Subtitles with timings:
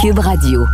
[0.00, 0.64] Cube Radio.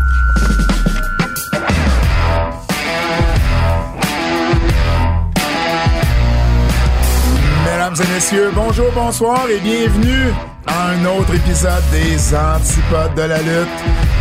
[7.64, 10.32] Mesdames et messieurs, bonjour, bonsoir et bienvenue
[10.66, 13.68] à un autre épisode des Antipodes de la lutte.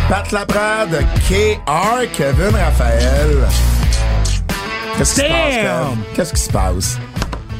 [0.08, 3.36] Pat Laprade, KR, Kevin Raphaël.
[4.96, 5.86] Qu'est-ce qui se passe?
[6.14, 6.98] Qu'est-ce qui se passe?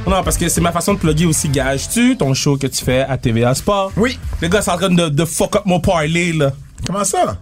[0.06, 1.48] Non, parce que c'est ma façon de plugger aussi.
[1.48, 3.92] Gage-tu ton show que tu fais à TVA Sport?
[3.96, 4.18] Oui.
[4.42, 6.52] Les gars, c'est en train de, de fuck up mon parlay, là.
[6.86, 7.38] Comment ça?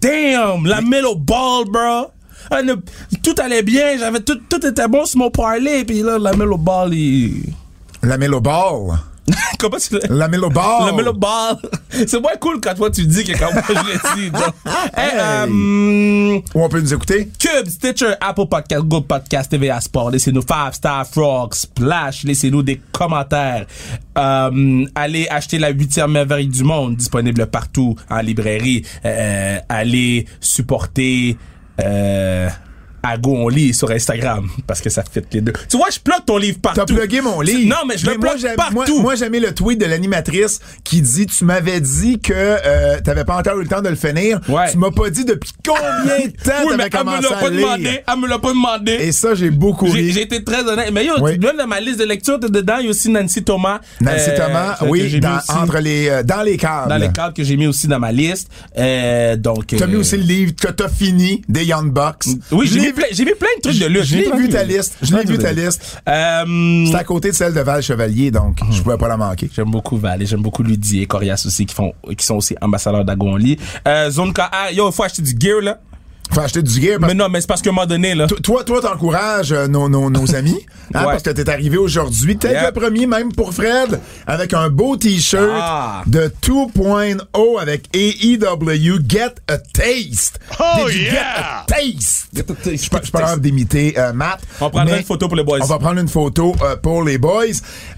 [0.00, 0.66] Damn!
[0.66, 2.10] La Melo Ball, bro!
[3.22, 6.58] Tout allait bien, j'avais tout, tout était bon sur mon parlay, puis là, la Melo
[6.58, 7.54] Ball, il...
[8.02, 8.98] La Melo Ball?
[9.58, 10.06] Comment tu l'as?
[10.08, 10.86] La Melo Ball.
[10.86, 11.56] La Melo Ball.
[11.90, 14.36] c'est moins cool quand toi tu dis que quand moi je l'ai dit.
[14.36, 14.54] genre.
[14.96, 17.28] Hey, euh, hum, Où on peut nous écouter?
[17.38, 20.10] Cube, Stitcher, Apple Podcast, Google Podcast, TVA Sport.
[20.10, 22.24] Laissez-nous 5 Star Frog, Splash.
[22.24, 23.66] Laissez-nous des commentaires.
[24.18, 28.84] Euh, allez acheter la huitième merveille du monde, disponible partout en librairie.
[29.04, 31.36] Euh, allez supporter...
[31.80, 32.48] Euh,
[33.02, 35.52] Ago on lit sur Instagram parce que ça fit les deux.
[35.68, 36.80] Tu vois, je plug ton livre partout.
[36.84, 37.68] T'as plugué mon livre.
[37.68, 38.74] Non, mais je le moi, plug partout.
[38.74, 43.24] Moi, moi, j'aimais le tweet de l'animatrice qui dit Tu m'avais dit que euh, t'avais
[43.24, 44.40] pas encore eu le temps de le finir.
[44.48, 44.70] Ouais.
[44.70, 47.60] Tu m'as pas dit depuis combien de temps oui, mais t'avais commencé à lire?
[47.66, 48.00] demandé.
[48.06, 48.92] Elle me l'a pas demandé.
[48.92, 50.12] Et ça, j'ai beaucoup ri.
[50.12, 50.90] j'ai été très honnête.
[50.92, 51.32] Mais yo, Oui.
[51.32, 52.76] tu donnes dans ma liste de lecture, dedans.
[52.80, 53.80] Il y a aussi Nancy Thomas.
[54.00, 56.88] Nancy euh, Thomas, oui, dans, aussi entre les, euh, dans les câbles.
[56.88, 58.48] dans les cadres que j'ai mis aussi dans ma liste.
[58.78, 59.66] Euh, donc.
[59.76, 62.26] T'as mis aussi le livre que t'as fini des Young Bucks.
[62.50, 64.04] Oui, j'ai mis, j'ai mis plein de trucs de lutte.
[64.04, 64.96] Je l'ai vu ta liste.
[65.02, 66.00] Je l'ai vu ta liste.
[66.08, 69.50] Euh, C'est à côté de celle de Val Chevalier, donc je pouvais pas la manquer.
[69.54, 72.54] J'aime beaucoup Val et j'aime beaucoup Ludy et Corias aussi qui font qui sont aussi
[72.60, 73.58] ambassadeurs d'Agonli.
[73.86, 75.80] Euh, Zone KR, yo, faut acheter du gear là.
[76.32, 76.98] Faut acheter du gear.
[76.98, 78.26] parce Mais non, mais c'est parce qu'à un moment donné là.
[78.26, 80.58] Toi, toi, t'encourages euh, nos, nos, nos amis,
[80.94, 81.12] hein, Ouais.
[81.12, 82.74] parce que t'es arrivé aujourd'hui, peut-être Yep.
[82.74, 86.02] le premier, même pour Fred, avec un beau t-shirt Ah.
[86.06, 90.38] de 2.0 avec AEW Get a Taste.
[90.58, 91.12] Oh, Did you yeah!
[91.12, 92.28] Get a Taste?
[92.34, 92.70] Get a taste.
[92.72, 94.40] Je suis pas- d'imiter euh, Matt.
[94.60, 95.58] On prendra une photo pour les boys.
[95.62, 97.44] On va prendre une photo euh, pour les boys.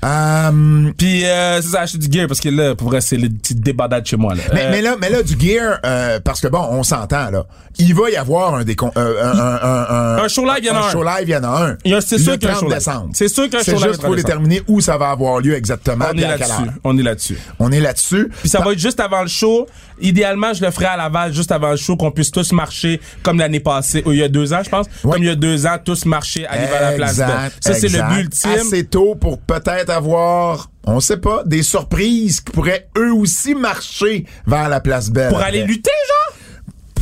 [0.05, 3.29] Euh, Puis euh, c'est ça, acheter du gear parce que là, pour vrai, c'est le
[3.29, 4.43] petit débandade chez moi là.
[4.53, 7.47] mais, Euh, mais là, mais là, du gear, euh, parce que bon, on s'entend, là.
[7.79, 10.67] Il va y avoir un décon, euh, un, un, un, un, Un show live, il
[10.67, 10.91] y en a un.
[10.91, 11.77] show live, il y en a un.
[11.85, 12.75] Il y a- c'est sûr qu'il y a un 30 show live.
[12.79, 13.11] décembre.
[13.15, 14.81] C'est sûr qu'il y a un C'est show live juste le pour 30 déterminer où
[14.81, 16.07] ça va avoir lieu exactement.
[16.13, 16.53] on est là-dessus.
[16.85, 17.39] On est là-dessus.
[17.59, 18.29] On est là-dessus.
[18.41, 19.67] Puis ça va être juste avant le show.
[20.01, 23.39] Idéalement, je le ferai à Laval juste avant le show, qu'on puisse tous marcher comme
[23.39, 24.87] l'année passée, ou il y a deux ans, je pense.
[25.03, 27.29] Comme il y a deux ans, tous marcher, aller vers la place belle.
[27.61, 28.51] Ça, c'est le but ultime.
[28.51, 34.27] Assez tôt pour peut-être avoir, on sait pas, des surprises qui pourraient eux aussi marcher
[34.47, 35.29] vers la place belle.
[35.29, 36.37] Pour aller lutter, genre?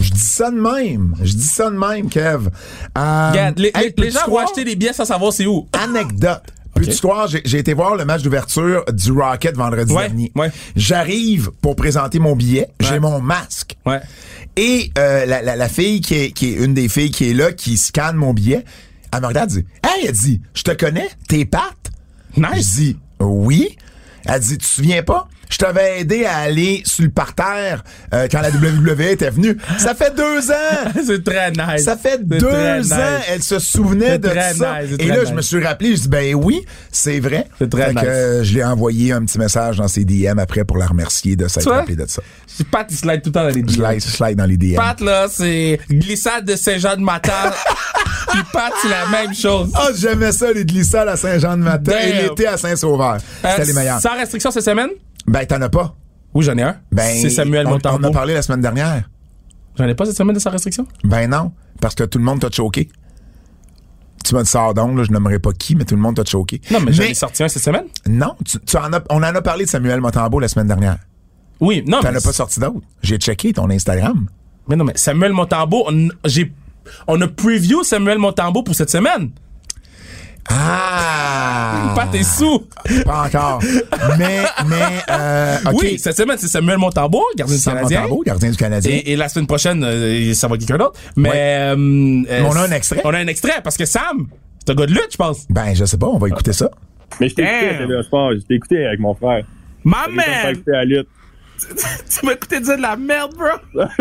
[0.03, 1.15] Je dis ça de même.
[1.23, 2.49] Je dis ça de même, Kev.
[2.99, 5.67] Euh, Regarde, les, hey, gens vont acheter des billets sans savoir c'est où.
[5.73, 6.43] Anecdote.
[6.75, 10.33] Peux-tu croire, j'ai j'ai été voir le match d'ouverture du Rocket vendredi Ouais, dernier.
[10.37, 10.51] ouais.
[10.75, 12.69] J'arrive pour présenter mon billet.
[12.81, 13.77] J'ai mon masque.
[13.85, 14.01] Ouais.
[14.57, 17.35] Et euh, la, la, la fille qui est, qui est une des filles qui est
[17.35, 18.65] là, qui scanne mon billet,
[19.13, 21.75] elle me regarde et dit Hey, elle dit, je te connais, t'es Pat?
[22.39, 22.49] Nice.
[22.57, 23.77] Je dis Oui.
[24.25, 25.29] Elle dit, tu te souviens pas?
[25.53, 29.57] Je t'avais aidé à aller sur le parterre euh, quand la WWE était venue.
[29.79, 30.91] Ça fait deux ans!
[31.07, 31.85] c'est très nice.
[31.85, 33.25] Ça fait deux ans, nice.
[33.29, 34.83] elle se souvenait de très ça.
[34.83, 37.47] nice, Et là, je me suis rappelé, je dis ben oui, c'est vrai.
[37.59, 38.09] C'est très Fait que, nice.
[38.09, 41.47] euh, je l'ai envoyé un petit message dans ses DM après pour la remercier de
[41.49, 41.79] s'être Tu vois?
[41.81, 42.23] rappelé de ça.
[42.71, 43.69] Pat, il slide tout le temps dans les DM.
[43.75, 44.77] slide, slide dans les DM.
[44.77, 47.53] Pat, là, c'est glissade de Saint-Jean-de-Matal.
[48.31, 49.71] Puis Pat, c'est la même chose.
[49.75, 53.19] Ah, j'aimais ça, les glissades à Saint-Jean-de-Matin et l'été à Saint-Sauveur.
[53.43, 54.01] C'était Euh, les meilleurs.
[54.01, 54.89] Sans restriction cette semaine?
[55.27, 55.95] Ben, t'en as pas.
[56.35, 56.77] Oui, j'en ai un?
[56.91, 58.07] Ben, c'est Samuel on, Montembeau.
[58.07, 59.09] en a parlé la semaine dernière.
[59.77, 60.87] J'en ai pas cette semaine de sans restriction?
[61.05, 62.89] Ben non, parce que tout le monde t'a choqué.
[64.25, 66.25] Tu m'as dit ça donc, là, je n'aimerais pas qui, mais tout le monde t'a
[66.25, 66.61] choqué.
[66.71, 67.87] Non, mais j'en ai sorti un cette semaine.
[68.09, 70.99] Non, tu, tu en as, on en a parlé de Samuel Montembeau la semaine dernière.
[71.61, 72.81] Oui, non, T'en as pas sorti d'autres.
[73.03, 74.27] J'ai checké ton Instagram.
[74.69, 76.53] mais non, mais Samuel Montembeau, on, j'ai,
[77.07, 79.31] on a preview Samuel Montembeau pour cette semaine.
[80.49, 81.93] Ah!
[81.97, 82.65] Pat est sous.
[83.05, 83.61] Pas encore.
[84.19, 84.77] Mais, mais,
[85.11, 85.79] euh, OK.
[85.83, 88.01] Oui, cette semaine, c'est Samuel Montembeau, gardien du Canadien.
[88.03, 88.93] Montembeau, gardien du Canadien.
[88.93, 90.99] Et, et la semaine prochaine, euh, ça va être quelqu'un d'autre.
[91.17, 91.37] Mais, Ouais.
[91.37, 93.01] euh, euh, on a un extrait.
[93.05, 94.29] On a un extrait parce que Sam,
[94.65, 95.47] c'est un gars de lutte, je pense.
[95.51, 96.71] Ben, je sais pas, on va écouter ça.
[97.21, 99.45] Mais je t'ai écouté à Sport, je t'ai écouté avec mon frère.
[99.85, 100.07] Pas
[100.67, 101.09] la lutte.
[101.69, 103.85] tu m'as écouté dire de la merde, bro!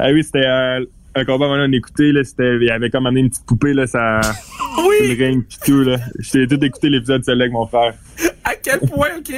[0.00, 0.84] Ah oui, c'était euh,
[1.18, 3.86] un combat a écouté, là, c'était, il y avait comme amené une petite poupée, là,
[3.86, 4.20] ça,
[4.78, 5.16] Oui!
[5.16, 5.96] le ring pis tout, là.
[6.18, 7.94] J'ai tout écouté l'épisode celui avec mon frère.
[8.44, 9.32] À quel point, OK?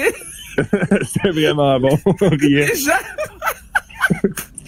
[1.04, 1.98] c'était vraiment bon.
[2.04, 2.72] On riait.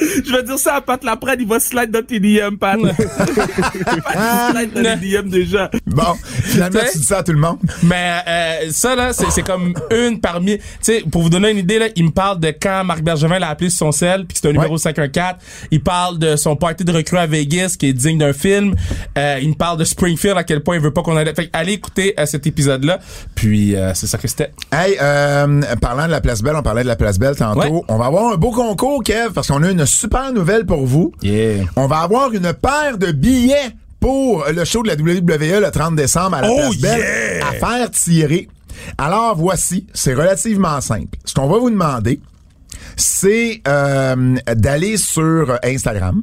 [0.00, 2.78] Je vais dire ça à Pat Laprade, il va slide dans tes DM, Pat.
[2.80, 2.94] Pat,
[3.74, 5.70] il slide dans les DM déjà.
[5.86, 6.14] Bon,
[6.44, 7.58] Finalement, tu dis ça à tout le monde.
[7.82, 10.58] Mais euh, ça là, c'est comme une parmi.
[10.58, 13.38] Tu sais, pour vous donner une idée là, il me parle de quand Marc Bergevin
[13.38, 14.78] l'a appelé sur son sel, puis c'est un numéro Ouais.
[14.78, 15.34] 514.
[15.70, 18.74] Il parle de son party de recrue à Vegas qui est digne d'un film.
[19.16, 21.34] Euh, il me parle de Springfield à quel point il veut pas qu'on allait.
[21.34, 22.98] Fait que allez écouter euh, cet épisode là.
[23.34, 24.52] Puis euh, c'est ça que c'était.
[24.72, 27.60] Hey, euh, parlant de la place belle, on parlait de la place belle tantôt.
[27.60, 27.82] Ouais.
[27.88, 31.12] On va avoir un beau concours, Kev, parce qu'on a une super nouvelle pour vous.
[31.22, 31.64] Yeah.
[31.76, 33.70] On va avoir une paire de billets
[34.00, 37.48] pour le show de la WWE le 30 décembre à la Oh, place belle yeah!
[37.48, 38.48] à faire tirer.
[38.96, 41.18] Alors voici, c'est relativement simple.
[41.24, 42.20] Ce qu'on va vous demander,
[42.96, 46.22] c'est euh, d'aller sur Instagram.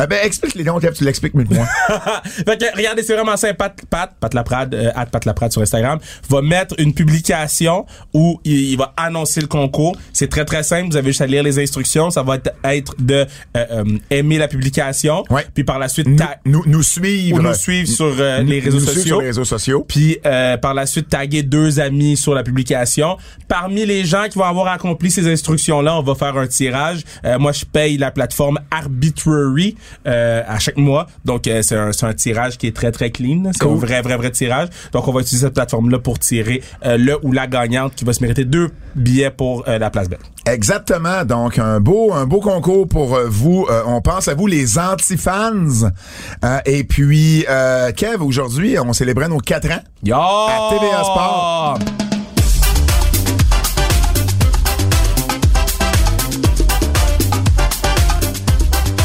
[0.00, 1.66] Euh, ben, explique-les donc, Kev, tu l'expliques mieux que moi.
[2.24, 3.56] fait que regardez, c'est vraiment simple.
[3.56, 5.98] Pat, Pat, Pat Laprade, euh, at Pat Laprade sur Instagram,
[6.28, 9.96] va mettre une publication où il, il va annoncer le concours.
[10.12, 10.90] C'est très très simple.
[10.90, 12.10] Vous avez juste à lire les instructions.
[12.10, 15.24] Ça va être, être de euh, euh, aimer la publication.
[15.30, 15.46] Ouais.
[15.54, 16.16] Puis par la suite, nous,
[16.46, 17.38] nous, nous suivre.
[17.38, 19.02] ou nous suivre sur euh, Nous- les réseaux sociaux.
[19.02, 19.84] sur les réseaux sociaux.
[19.86, 23.16] Puis euh, par la suite, taguer deux amis sur la publication.
[23.48, 27.02] Parmi les gens qui vont avoir accompli ces instructions-là, on va faire un tirage.
[27.24, 31.06] Euh, moi, je paye la plateforme Arbitrary euh, à chaque mois.
[31.24, 33.50] Donc, euh, c'est un, un tirage qui est très, très clean.
[33.52, 33.72] C'est Cool.
[33.72, 34.68] un vrai, vrai, vrai tirage.
[34.92, 38.12] Donc, on va utiliser cette plateforme-là pour tirer euh, le ou la gagnante qui va
[38.12, 40.18] se mériter deux billets pour euh, la place belle.
[40.46, 41.24] Exactement.
[41.24, 43.66] Donc, un beau, un beau concours pour euh, vous.
[43.70, 45.88] Euh, on pense à vous, les anti-fans.
[46.44, 49.82] Euh, et puis, euh, Kev, aujourd'hui, on célébrait nos quatre ans.
[50.04, 50.16] Yo!
[50.16, 51.78] À TVA Sport.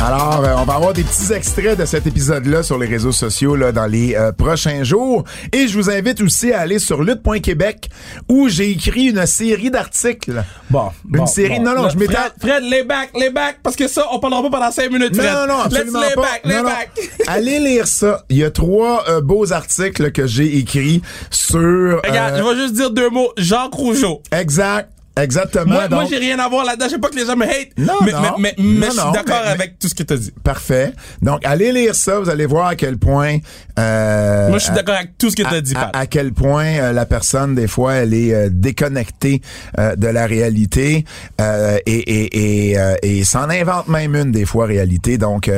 [0.05, 3.55] Alors, euh, on va avoir des petits extraits de cet épisode-là sur les réseaux sociaux
[3.55, 5.23] là, dans les euh, prochains jours.
[5.51, 7.89] Et je vous invite aussi à aller sur lutte.québec
[8.29, 10.43] où j'ai écrit une série d'articles.
[10.69, 11.63] Bon, Une bon, série- bon.
[11.63, 14.43] non, non, je m'étais- Fred, Fred, les back, les back, parce que ça, on parlera
[14.43, 15.33] pas pendant cinq minutes, Fred.
[15.33, 16.21] Non, non, absolument Let's pas.
[16.21, 16.69] back, lay Non, non.
[16.69, 16.89] back.
[17.27, 18.23] Allez lire ça.
[18.29, 21.01] Il y a trois euh, beaux articles que j'ai écrits
[21.31, 22.01] sur...
[22.07, 23.31] Regarde, euh, je vais juste dire deux mots.
[23.37, 24.21] Jacques Rougeau.
[24.31, 24.91] Exact.
[25.17, 25.65] Exactement.
[25.73, 26.85] Moi, moi donc- j'ai rien à voir là-dedans.
[26.85, 27.69] Je sais pas que les gens me hate.
[27.77, 28.19] Non, mais, non.
[28.21, 30.31] mais, mais, mais Non, je suis d'accord avec tout ce que tu as dit.
[30.43, 30.93] Parfait.
[31.21, 32.19] Donc, allez lire ça.
[32.19, 33.37] Vous allez voir à quel point...
[33.79, 35.95] euh, Moi, je suis d'accord avec tout ce que tu as dit, à, Pat.
[35.95, 39.41] à quel point euh, la personne, des fois, elle est euh, déconnectée
[39.79, 41.05] euh, de la réalité
[41.41, 45.17] euh, et, et, et, euh, et s'en invente même une, des fois, réalité.
[45.17, 45.49] Donc,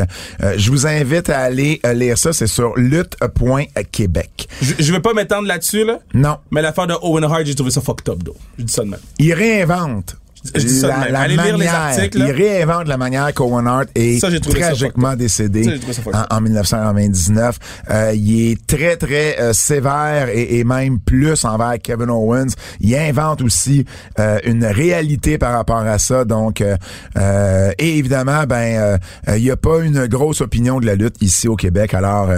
[0.58, 2.34] je vous invite à aller lire ça.
[2.34, 4.48] C'est sur lutte.québec.
[4.62, 6.00] Je, je vais pas m'étendre là-dessus, là.
[6.14, 6.38] Non.
[6.52, 8.36] Mais l'affaire de Owen Hart, j'ai trouvé ça fucked up, though.
[8.58, 9.00] Je dis ça de même.
[9.18, 10.19] Il réinvente.
[10.56, 11.16] Je dis ça de même?
[11.16, 12.26] Allez lire les articles, là.
[12.28, 17.58] il réinvente la manière qu'Owen Hart est Ça, tragiquement décédé Ça, en, en 1999.
[17.90, 22.54] Euh, il est très, très euh, sévère et, et même plus envers Kevin Owens.
[22.80, 23.86] Il invente aussi
[24.20, 26.24] euh, une réalité par rapport à ça.
[26.24, 28.98] Donc, euh, et évidemment, ben,
[29.28, 31.94] il n'y a pas une grosse opinion de la lutte ici au Québec.
[31.94, 32.30] Alors,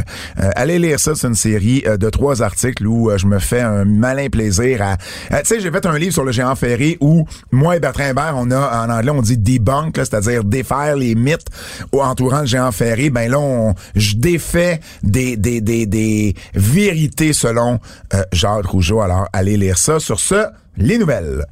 [0.56, 1.14] allez lire ça.
[1.16, 4.98] C'est une série de trois articles où je me fais un malin plaisir à...
[4.98, 8.50] tu sais, j'ai fait un livre sur le géant ferré où moi et Hébert, on
[8.52, 11.48] a, en anglais, on dit debunk, c'est-à-dire défaire les mythes
[11.92, 13.10] entourant le géant ferré.
[13.10, 17.80] Ben là, on, je défais des, des, des, des vérités selon
[18.14, 19.02] euh, Jacques Rougeau.
[19.02, 20.00] Alors, allez lire ça.
[20.00, 20.46] Sur ce,
[20.78, 21.46] les nouvelles.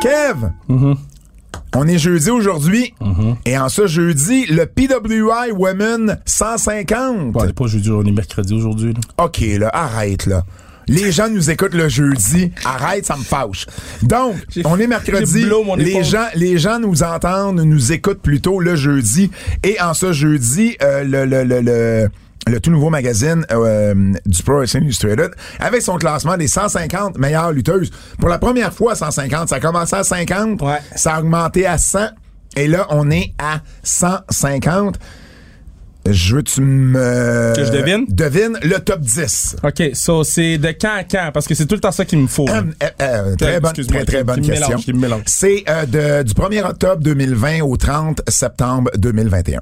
[0.00, 0.50] Kev!
[1.76, 2.94] On est jeudi aujourd'hui.
[3.44, 7.32] Et en ce jeudi, le PWI Women 150.
[7.32, 8.94] Bon, on pas jeudi, on est mercredi aujourd'hui.
[9.18, 10.44] OK, là, arrête, là.
[10.88, 12.52] Les gens nous écoutent le jeudi.
[12.64, 13.66] Arrête, ça me fâche.
[14.02, 15.44] Donc, on est mercredi.
[15.76, 19.30] Les gens, les gens nous entendent, nous écoutent plutôt le jeudi.
[19.62, 22.08] Et en ce jeudi, euh, le, le, le, le,
[22.46, 25.30] le tout nouveau magazine euh, du Pro Wrestling Illustrated,
[25.60, 27.90] avec son classement des 150 meilleures lutteuses.
[28.18, 29.48] Pour la première fois, 150.
[29.50, 30.62] Ça a commencé à 50.
[30.62, 30.78] Ouais.
[30.96, 31.98] Ça a augmenté à 100.
[32.56, 34.98] Et là, on est à 150.
[36.12, 37.54] Je veux que tu me...
[37.56, 38.04] Que je devine?
[38.08, 39.56] Devine le top 10.
[39.62, 41.30] OK, so c'est de quand à quand?
[41.32, 42.48] Parce que c'est tout le temps ça qu'il me faut.
[42.48, 45.22] Euh, euh, euh, très bonne, Excuse-moi, très, très qui- bonne qui me question.
[45.26, 49.60] C'est euh, de- du 1er octobre 2020 au 30 septembre 2021.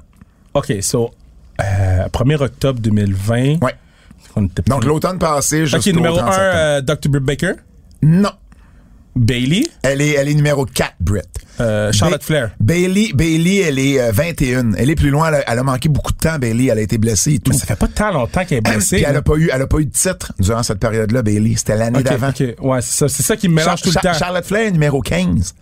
[0.53, 1.11] OK, so,
[1.61, 3.57] euh, 1er octobre 2020.
[3.63, 3.75] Ouais.
[4.67, 6.53] Donc, l'automne passé, OK, jusqu'au numéro 30 1, septembre.
[6.55, 7.19] euh, Dr.
[7.21, 7.51] Baker.
[8.03, 8.29] Non.
[9.17, 9.67] Bailey?
[9.83, 11.25] Elle est, elle est numéro 4, Britt.
[11.59, 12.51] Euh, Charlotte Ba- Flair.
[12.59, 14.73] Bailey, Bailey, elle est euh, 21.
[14.73, 15.29] Elle est plus loin.
[15.29, 16.67] Elle a, elle a manqué beaucoup de temps, Bailey.
[16.71, 17.51] Elle a été blessée et tout.
[17.51, 18.97] Mais ça fait pas tant longtemps qu'elle est blessée.
[18.97, 21.55] Puis elle a pas eu, elle a pas eu de titre durant cette période-là, Bailey.
[21.57, 22.29] C'était l'année OK, d'avant.
[22.29, 22.43] OK.
[22.61, 23.07] Ouais, c'est ça.
[23.09, 24.13] C'est ça qui me mélange Char- tout le Char- temps.
[24.13, 25.55] Charlotte Flair est numéro 15.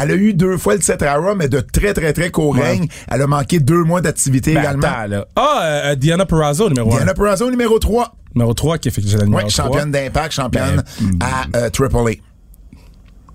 [0.00, 2.50] Elle a eu deux fois le titre à Raw, mais de très, très, très court
[2.56, 2.62] Ouais.
[2.62, 2.88] règne.
[3.08, 4.88] Elle a manqué deux mois d'activité Ben, également.
[4.88, 6.96] Ah, euh, euh, Diana Perrazzo, numéro 1.
[6.96, 8.16] Diana Purrazzo, numéro 3.
[8.34, 9.64] Numéro 3, qui fait que j'ai la numéro Oui, 3.
[9.66, 12.10] championne d'impact, championne Ben, à euh, Triple A.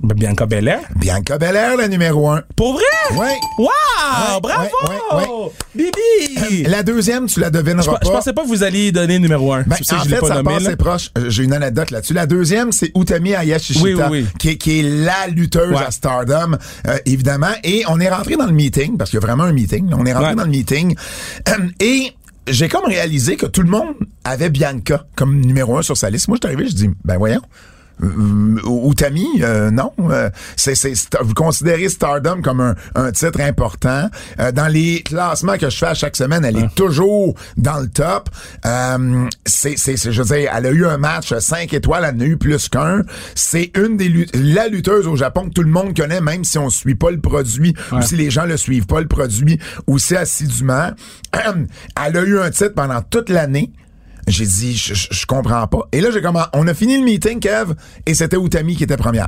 [0.02, 0.80] Ben, Bianca Belair.
[0.96, 2.44] Bianca Belair, la numéro 1.
[2.56, 2.84] Pour vrai?
[3.12, 3.28] Oui.
[3.58, 3.66] Wow!
[3.68, 4.70] Ouais, bravo!
[4.88, 6.64] ouais, ouais, Bibi!
[6.64, 8.00] La deuxième, tu la devineras Je, pas.
[8.04, 9.64] je pensais pas que vous alliez donner numéro un.
[9.64, 11.12] Ben, C'est en je fait, pas ça nommé, passe assez proche.
[11.18, 12.14] Euh, J'ai une anecdote là-dessus.
[12.14, 14.26] La deuxième, c'est Utami Ayashishita, Oui, oui, oui.
[14.40, 17.52] Qui, est, qui est la lutteuse à Stardom, euh, évidemment.
[17.66, 19.92] Et on est rentré dans le meeting, parce qu'il y a vraiment un meeting.
[19.94, 20.96] On est rentré dans le meeting.
[21.50, 21.52] Euh,
[21.82, 22.14] et
[22.48, 26.30] j'ai comme réalisé que tout le monde avait Bianca comme numéro un sur sa liste.
[26.30, 27.42] Moi, je suis arrivé, je dis, ben voyons.
[28.04, 29.92] Euh, Utami, euh, non.
[30.00, 34.10] Euh, c'est, c'est, vous considérez Stardom comme un, un titre important.
[34.40, 37.88] Euh, dans les classements que je fais à chaque semaine, elle est toujours dans le
[37.90, 38.30] top.
[38.66, 42.16] Euh, c'est, c'est, c'est- je veux dire, elle a eu un match 5 étoiles, elle
[42.16, 43.04] en a eu plus qu'un.
[43.36, 46.58] C'est une des lut- la lutteuse au Japon que tout le monde connaît, même si
[46.58, 50.16] on suit pas le produit ou si les gens le suivent pas le produit aussi
[50.16, 50.92] assidûment.
[51.34, 53.72] elle a eu un titre pendant toute l'année.
[54.30, 55.88] J'ai dit, je, je, je comprends pas.
[55.92, 57.74] Et là, j'ai comment, on a fini le meeting, Kev,
[58.06, 59.28] et c'était Utami qui était première.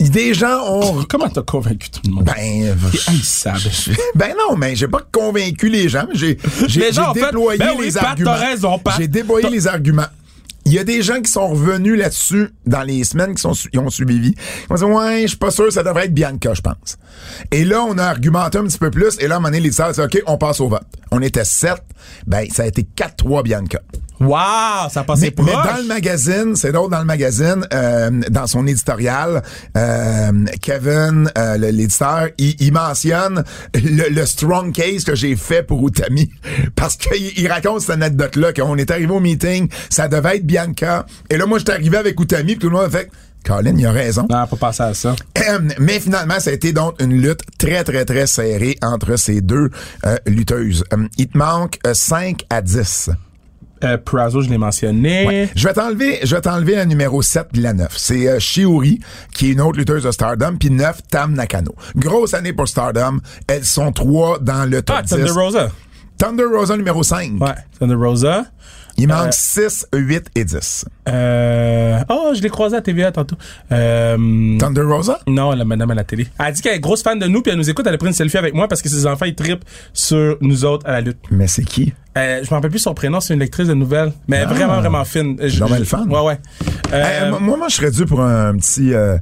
[0.00, 2.24] Des gens ont, Comment t'as convaincu tout le monde?
[2.24, 3.58] ben, T'es haïssable.
[4.14, 6.06] ben non, mais j'ai pas convaincu les gens.
[6.08, 6.68] mais J'ai, fait,
[7.14, 8.30] déployé ben oui, les Pat, arguments.
[8.96, 10.06] J'ai déployé les arguments.
[10.68, 14.34] Il y a des gens qui sont revenus là-dessus dans les semaines qui ont suivi.
[14.68, 16.98] Ils ont dit ouais, je suis pas sûr, ça devrait être Bianca, je pense.
[17.50, 19.16] Et là, on a argumenté un petit peu plus.
[19.18, 20.84] Et là, à un moment donné, dit OK, on passe au vote.
[21.10, 21.82] On était sept.
[22.26, 23.80] Ben, ça a été 4-3 Bianca.
[24.20, 25.46] Wow, ça passait Mais, proche.
[25.46, 29.42] mais dans le magazine, c'est drôle dans le magazine, euh, dans son éditorial,
[29.76, 33.44] euh, Kevin, euh, l'éditeur, il, il mentionne
[33.74, 36.30] le, le strong case que j'ai fait pour Utami.
[36.74, 41.06] Parce qu'il il raconte cette anecdote-là, qu'on est arrivé au meeting, ça devait être Bianca.
[41.30, 43.10] Et là, moi, j'étais arrivé avec Utami, puis tout le monde a fait
[43.44, 44.26] Colin, il a raison.
[44.28, 45.14] Non, pas passer à ça.
[45.78, 49.70] Mais finalement, ça a été donc une lutte très, très, très serrée entre ces deux
[50.04, 50.84] euh, lutteuses.
[50.92, 53.10] Euh, il te manque euh, 5 à 10.
[53.84, 55.26] Euh, je l'ai mentionné.
[55.26, 55.48] Ouais.
[55.54, 57.94] Je vais t'enlever, je vais t'enlever la numéro 7 puis la 9.
[57.96, 59.00] C'est euh, Shiori,
[59.34, 61.74] qui est une autre lutteuse de Stardom, puis 9, Tam Nakano.
[61.96, 63.18] Grosse année pour Stardom.
[63.46, 65.10] Elles sont trois dans le top Ah, 10.
[65.10, 65.70] Thunder Rosa.
[66.18, 67.32] Thunder Rosa numéro 5.
[67.40, 68.44] Ouais, Thunder Rosa.
[69.00, 70.84] Il manque 6, 8 et 10.
[71.08, 71.98] Euh...
[72.08, 73.36] Oh, je l'ai croisé à TVA tantôt.
[73.70, 74.58] Euh...
[74.58, 75.20] Thunder Rosa?
[75.28, 76.26] Non, la madame à la télé.
[76.40, 77.98] Elle a dit qu'elle est grosse fan de nous, puis elle nous écoute, elle a
[77.98, 80.92] pris une selfie avec moi parce que ses enfants, ils trippent sur nous autres à
[80.92, 81.18] la lutte.
[81.30, 81.92] Mais c'est qui?
[82.16, 84.46] Euh, je me rappelle plus son prénom, c'est une lectrice de nouvelles, mais Ah.
[84.52, 85.36] vraiment, vraiment fine.
[85.40, 86.04] Je- donc bien je- le fun.
[86.08, 86.38] Ouais, ouais.
[86.92, 88.92] Euh, Hey, moi, moi, je serais dû pour un, petit...
[88.94, 89.16] euh,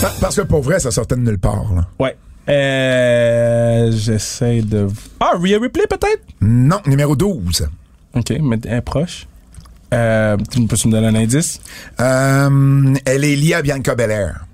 [0.00, 1.72] pa- Parce que pour vrai, ça sortait de nulle part.
[1.74, 1.86] Là.
[1.98, 2.16] ouais.
[2.48, 4.88] Euh, j'essaie de...
[5.20, 6.22] Ah, Rhea Ripley, peut-être?
[6.40, 7.68] Non, numéro 12.
[8.14, 9.26] OK, mais elle est proche.
[9.92, 11.60] Euh, tu peux me donner un indice?
[12.00, 14.46] Euh, elle est liée à Bianca Belair.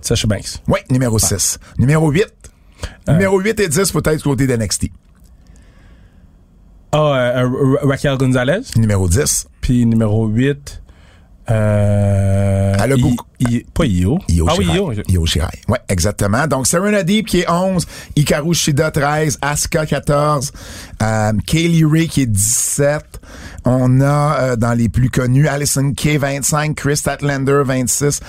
[0.00, 0.60] Sasha Banks.
[0.68, 1.58] Oui, numéro 6.
[1.78, 2.26] Numéro 8.
[3.08, 4.90] Numéro 8 et 10, peut-être côté d'NXT.
[6.92, 8.60] Ah, euh, euh, Raquel Gonzalez?
[8.76, 9.46] Numéro 10.
[9.60, 10.82] Puis numéro 8...
[11.48, 14.18] Euh, Elle a beaucoup- I- pas Io.
[14.28, 14.76] Io ah oui, Shirai.
[14.78, 14.92] Io.
[15.08, 15.58] Io Shirai.
[15.68, 16.46] Ouais, exactement.
[16.46, 20.52] Donc, Serena Deep qui est 11, Hikaru Shida 13, Asuka 14,
[21.02, 23.04] euh, Kaylee Ray qui est 17.
[23.64, 28.20] On a euh, dans les plus connus Alison Kay 25, Chris Statlander 26,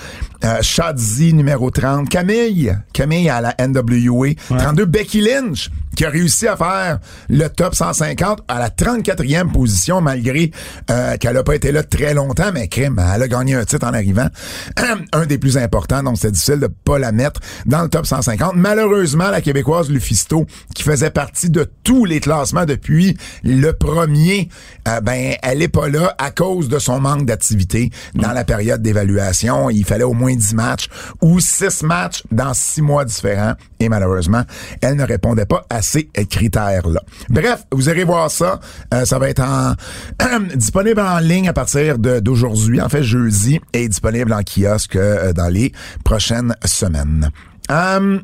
[0.44, 6.46] euh, Shotzi numéro 30, Camille, Camille à la NWA 32, Becky Lynch qui a réussi
[6.46, 10.52] à faire le top 150 à la 34e position malgré
[10.90, 13.84] euh, qu'elle a pas été là très longtemps, mais crème, elle a gagné un titre
[13.84, 14.28] en arrivant.
[15.12, 18.52] un des plus importants, donc c'est difficile de pas la mettre dans le top 150.
[18.54, 24.48] Malheureusement, la Québécoise Lufisto, qui faisait partie de tous les classements depuis le premier,
[24.86, 28.82] euh, ben elle est pas là à cause de son manque d'activité dans la période
[28.82, 29.70] d'évaluation.
[29.70, 30.88] Il fallait au moins 10 matchs
[31.20, 33.54] ou 6 matchs dans 6 mois différents.
[33.80, 34.42] Et malheureusement,
[34.80, 37.00] elle ne répondait pas à ces critères-là.
[37.28, 38.60] Bref, vous irez voir ça.
[38.92, 39.74] Euh, ça va être en
[40.54, 45.48] disponible en ligne à partir d'aujourd'hui, en fait jeudi, et disponible en kiosque euh, dans
[45.48, 45.72] les
[46.04, 47.30] prochaines semaines.
[47.70, 48.22] Hum,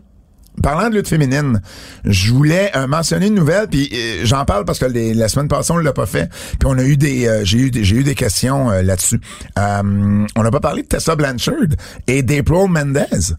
[0.62, 1.60] Parlant de lutte féminine,
[2.04, 5.72] je voulais euh, mentionner une nouvelle, puis euh, j'en parle parce que la semaine passée
[5.72, 6.30] on l'a pas fait,
[6.60, 9.20] puis on a eu des, euh, j'ai eu, des- j'ai eu des questions euh, là-dessus.
[9.58, 11.54] Euh, on n'a pas parlé de Tessa Blanchard
[12.06, 13.34] et d'April Mendez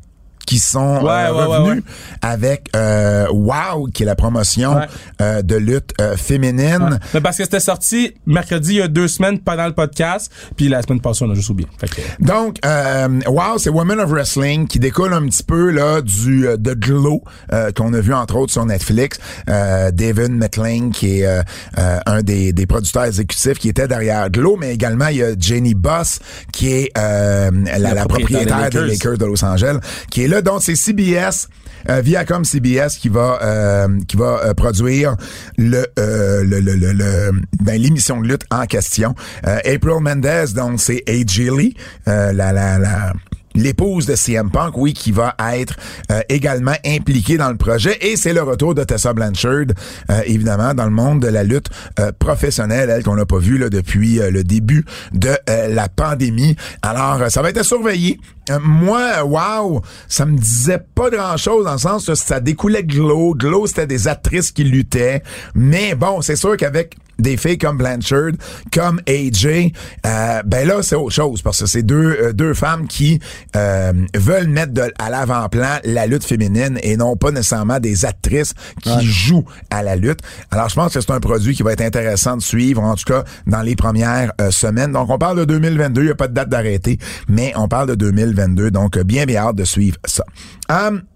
[0.46, 1.92] qui sont Ouais, euh, ouais, revenus ouais.
[2.22, 4.80] avec euh, Wow, qui est la promotion
[5.22, 7.00] euh, de lutte euh, féminine.
[7.14, 10.68] Mais parce que c'était sorti mercredi il y a deux semaines pendant le podcast, puis
[10.70, 11.68] la semaine passée on a juste oublié.
[11.80, 16.02] Fait que, Donc, euh, wow, c'est Women of Wrestling qui découle un petit peu là
[16.02, 17.24] du euh, de Glow
[17.54, 19.18] euh, qu'on a vu entre autres sur Netflix.
[19.50, 21.42] Euh, David McLean qui est euh,
[21.78, 25.34] euh, un des, des producteurs exécutifs qui était derrière Glow, mais également il y a
[25.38, 26.20] Jenny Boss
[26.52, 28.88] qui est euh, la, la propriétaire, propriétaire des.
[28.90, 29.78] Lakers de Los Angeles,
[30.12, 30.35] qui est là.
[30.42, 31.48] Donc, c'est CBS.
[31.88, 35.15] Euh, Viacom CBS qui va euh, qui va euh, produire
[35.58, 39.13] le euh, le le le, le- ben, l'émission de lutte en question.
[39.46, 41.75] Euh, April Mendez donc c'est AJ Lee,
[42.08, 43.13] la la la
[43.56, 45.76] l'épouse de CM Punk, oui, qui va être
[46.12, 47.98] euh, également impliquée dans le projet.
[48.02, 49.66] Et c'est le retour de Tessa Blanchard,
[50.10, 51.70] euh, évidemment, dans le monde de la lutte
[52.00, 56.56] euh, professionnelle, elle qu'on n'a pas vue là, depuis le début de la pandémie.
[56.82, 58.20] Alors, ça va être surveillé.
[58.62, 63.34] moi, wow, ça me disait pas grand-chose dans le sens que ça découlait Glow.
[63.36, 65.24] Glow, c'était des actrices qui luttaient.
[65.54, 68.32] Mais bon, c'est sûr qu'avec des filles comme Blanchard,
[68.74, 69.72] comme AJ,
[70.06, 73.20] euh, ben là c'est autre chose parce que c'est deux euh, deux femmes qui
[73.56, 79.06] euh, veulent mettre à l'avant-plan la lutte féminine et non pas nécessairement des actrices qui
[79.06, 80.20] jouent à la lutte.
[80.52, 83.06] Alors je pense que c'est un produit qui va être intéressant de suivre en tout
[83.06, 84.92] cas dans les premières semaines.
[84.92, 87.90] Donc on parle de 2022, il y a pas de date d'arrêté, mais on parle
[87.90, 90.24] de 2022 donc bien bien hâte de suivre ça.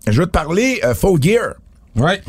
[0.08, 1.56] je veux te parler Full Gear.
[1.96, 2.22] Ouais.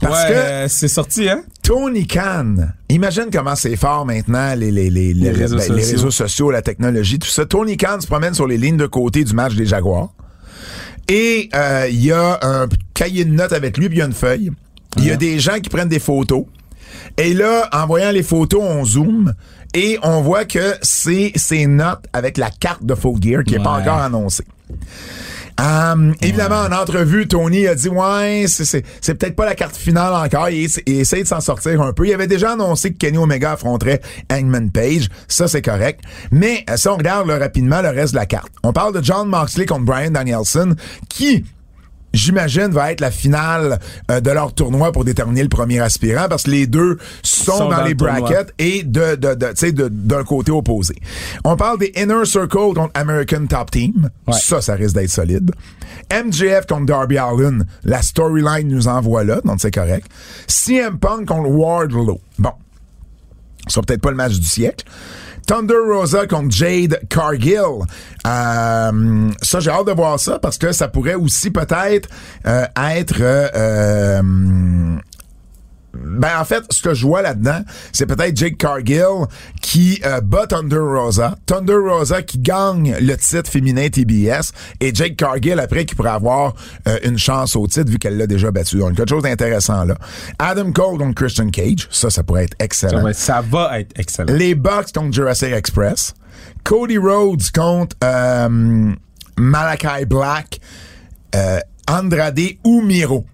[0.00, 1.42] Parce que c'est sorti, hein?
[1.62, 2.56] Tony Khan.
[2.88, 6.62] Imagine comment c'est fort maintenant, les, les, les, les, réseaux ben, les, réseaux sociaux, la
[6.62, 7.46] technologie, tout ça.
[7.46, 10.10] Tony Khan se promène sur les lignes de côté du match des Jaguars.
[11.08, 14.06] Et euh, il y a un cahier de notes avec lui, puis il y a
[14.06, 14.50] une feuille.
[14.98, 16.44] Il y a des gens qui prennent des photos.
[17.16, 19.34] Et là, en voyant les photos, on zoome
[19.74, 23.62] et on voit que c'est ces notes avec la carte de Full Gear qui n'est
[23.62, 24.44] pas encore annoncée.
[25.58, 28.82] Um, évidemment, en entrevue, Tony a dit ouais, c'est
[29.14, 30.50] peut-être pas la carte finale encore.
[30.50, 32.06] Il, il essaie de s'en sortir un peu.
[32.06, 35.08] Il avait déjà annoncé que Kenny Omega affronterait Hangman Page.
[35.28, 36.00] Ça, c'est correct.
[36.30, 39.28] Mais euh, si on regarde rapidement le reste de la carte, on parle de John
[39.28, 40.74] Moxley contre Brian Danielson,
[41.08, 41.44] qui
[42.16, 43.78] j'imagine, va être la finale
[44.10, 47.82] euh, de leur tournoi pour déterminer le premier aspirant parce que les deux sont, dans,
[47.82, 50.96] les brackets et de, de, de, d'un côté opposé.
[51.44, 54.10] On parle des Inner Circle contre American Top Team.
[54.32, 55.52] Ça, ça risque d'être solide.
[56.12, 57.60] MJF contre Darby Allin.
[57.84, 60.06] La storyline nous envoie là, donc c'est correct.
[60.46, 62.20] CM Punk contre Wardlow.
[62.38, 62.52] Bon.
[63.66, 64.84] Ce sera peut-être pas le match du siècle.
[65.46, 67.84] Thunder Rosa contre Jade Cargill.
[68.26, 72.08] Euh, ça, j'ai hâte de voir ça parce que ça pourrait aussi peut-être
[72.46, 74.20] euh, être euh,
[76.04, 77.60] ben en fait, ce que je vois là-dedans,
[77.92, 79.26] c'est peut-être Jake Cargill
[79.60, 85.16] qui euh, bat Thunder Rosa, Thunder Rosa qui gagne le titre féminin TBS et Jake
[85.16, 86.54] Cargill après qui pourrait avoir
[86.88, 88.78] euh, une chance au titre vu qu'elle l'a déjà battu.
[88.78, 89.96] Donc quelque chose d'intéressant là.
[90.38, 93.12] Adam Cole contre Christian Cage, ça ça pourrait être excellent.
[93.12, 94.32] Ça va, être excellent.
[94.32, 96.14] Les Bucks contre Jurassic Express,
[96.64, 98.92] Cody Rhodes contre euh,
[99.36, 100.60] Malachi Black,
[101.88, 103.24] Andrade ou Miro.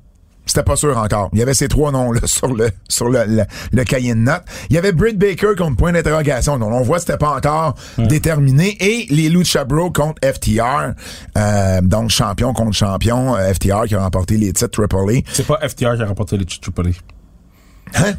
[0.46, 1.30] C'était pas sûr encore.
[1.32, 4.42] Il y avait ces trois noms là sur le sur le, le, cahier de notes.
[4.70, 6.58] Il y avait Britt Baker comme point d'interrogation.
[6.58, 8.76] Donc on voit que c'était pas encore déterminé.
[8.80, 10.94] Et les Lucha Bros contre FTR.
[11.38, 13.36] Euh, donc champion contre champion.
[13.36, 15.20] Euh, FTR qui a remporté les titres Triple A.
[15.32, 18.08] C'est pas FTR qui a remporté les titres Triple A.
[18.08, 18.14] Hein?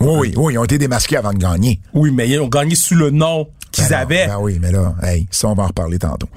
[0.00, 1.80] Oui, oui, ils ont été démasqués avant de gagner.
[1.94, 4.26] Oui, mais ils ont gagné sous le nom qu'ils ben avaient.
[4.26, 6.28] Ben oui, mais là, hey, ça, on va en reparler tantôt.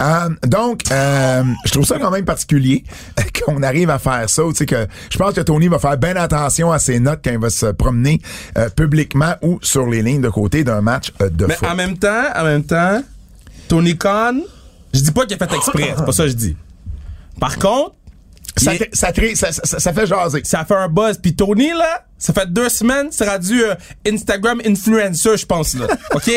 [0.00, 2.84] Euh, donc, euh, je trouve ça quand même particulier
[3.44, 4.42] qu'on arrive à faire ça.
[4.48, 7.32] Tu sais que je pense que Tony va faire bien attention à ses notes quand
[7.32, 8.20] il va se promener
[8.56, 12.24] euh, publiquement ou sur les lignes de côté d'un match de mais en même temps,
[12.34, 13.02] en même temps,
[13.68, 14.40] Tony Khan,
[14.94, 16.56] je dis pas qu'il a fait exprès, c'est pas ça que je dis.
[17.40, 17.94] Par contre,
[18.56, 20.40] ça, ça, crée, ça, ça, fait jaser.
[20.44, 21.18] Ça fait un buzz.
[21.18, 23.74] Puis Tony, là, ça fait deux semaines, c'est rendu euh,
[24.06, 25.86] Instagram influencer, je pense, là.
[26.14, 26.30] OK?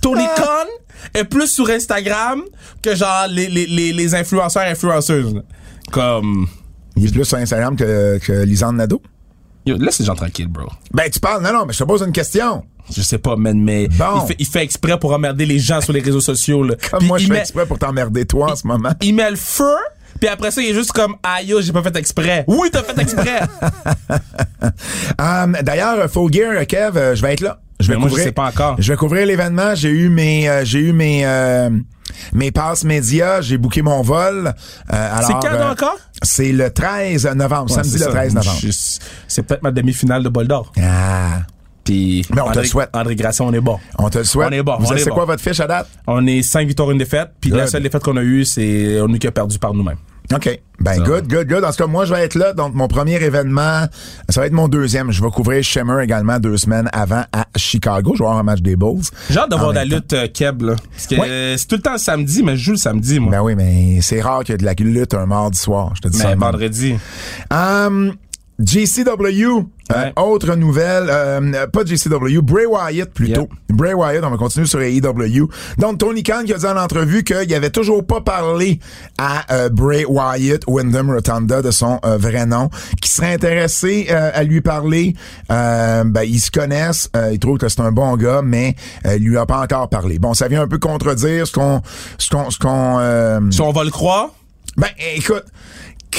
[0.00, 0.68] Tony Khan
[1.14, 2.42] est plus sur Instagram
[2.82, 5.42] que genre les, les, les, les influenceurs influenceuses.
[5.90, 6.46] Comme...
[6.96, 9.00] Il est plus sur Instagram que, que Lisanne Nadeau?
[9.64, 10.68] Yo, laisse les gens tranquilles, bro.
[10.92, 12.64] Ben, tu parles, non, non, mais je te pose une question.
[12.94, 15.92] Je sais pas, man, mais il, fait, il fait exprès pour emmerder les gens sur
[15.92, 16.74] les réseaux sociaux, là.
[16.90, 18.90] Comme moi, je fais exprès pour t'emmerder toi en ce moment.
[19.00, 19.76] Il met le feu
[20.20, 22.44] puis après ça, il est juste comme aïe, j'ai pas fait exprès.
[22.46, 23.40] Oui, t'as fait exprès.
[25.18, 27.58] um, D'ailleurs, Full Gear, Kev, euh, je vais être là.
[27.82, 28.76] Je vais couvrir, je sais pas encore.
[28.78, 29.74] Je vais couvrir l'événement.
[29.74, 31.70] J'ai eu mes, euh, j'ai eu mes, euh,
[32.32, 33.40] mes passes médias.
[33.40, 34.54] J'ai booké mon vol.
[34.92, 35.98] Euh, c'est quand encore?
[36.22, 38.58] C'est le 13 novembre, samedi le 13 novembre.
[39.26, 40.72] C'est peut-être ma demi-finale de bol d'or.
[40.80, 41.40] Ah.
[41.84, 42.90] Puis Mais on André, te le souhaite.
[42.92, 43.78] André Grasson, on est bon.
[43.98, 44.48] On te le souhaite.
[44.50, 44.78] On est bon.
[44.96, 45.88] C'est quoi votre fiche à date?
[46.06, 47.30] On est 5 victoires, une défaite.
[47.40, 49.98] Puis la seule défaite qu'on a eue, c'est on nous a perdu par nous-mêmes.
[50.34, 50.60] OK.
[50.80, 51.64] Ben, good, good, good.
[51.64, 52.52] En tout cas, moi, je vais être là.
[52.52, 53.86] Donc, mon premier événement,
[54.28, 55.12] ça va être mon deuxième.
[55.12, 58.12] Je vais couvrir Shimmer également deux semaines avant à Chicago.
[58.14, 59.02] Je vais avoir un match des Bulls.
[59.30, 60.74] J'ai hâte de voir la lutte euh, Keb, là.
[60.90, 63.30] Parce que euh, c'est tout le temps le samedi, mais je joue le samedi, moi.
[63.30, 65.92] Ben oui, mais c'est rare qu'il y ait de la lutte un mardi soir.
[65.94, 66.96] Je te dis mais vendredi.
[67.52, 68.14] Um,
[68.58, 73.48] JCW, euh, autre nouvelle, euh, pas JCW, Bray Wyatt plutôt.
[73.68, 75.48] Bray Wyatt, on va continuer sur AEW.
[75.78, 78.78] Donc Tony Khan qui a dit en entrevue qu'il avait toujours pas parlé
[79.18, 82.68] à euh, Bray Wyatt, Wyndham Rotunda de son vrai nom,
[83.00, 85.14] qui serait intéressé à lui parler.
[85.48, 89.46] Ben, ils se connaissent, ils trouvent que c'est un bon gars, mais il lui a
[89.46, 90.18] pas encore parlé.
[90.18, 91.82] Bon, ça vient un peu contredire ce qu'on,
[92.18, 93.50] ce qu'on, ce qu'on.
[93.50, 94.30] Si on va le croire,
[94.76, 95.44] ben, écoute,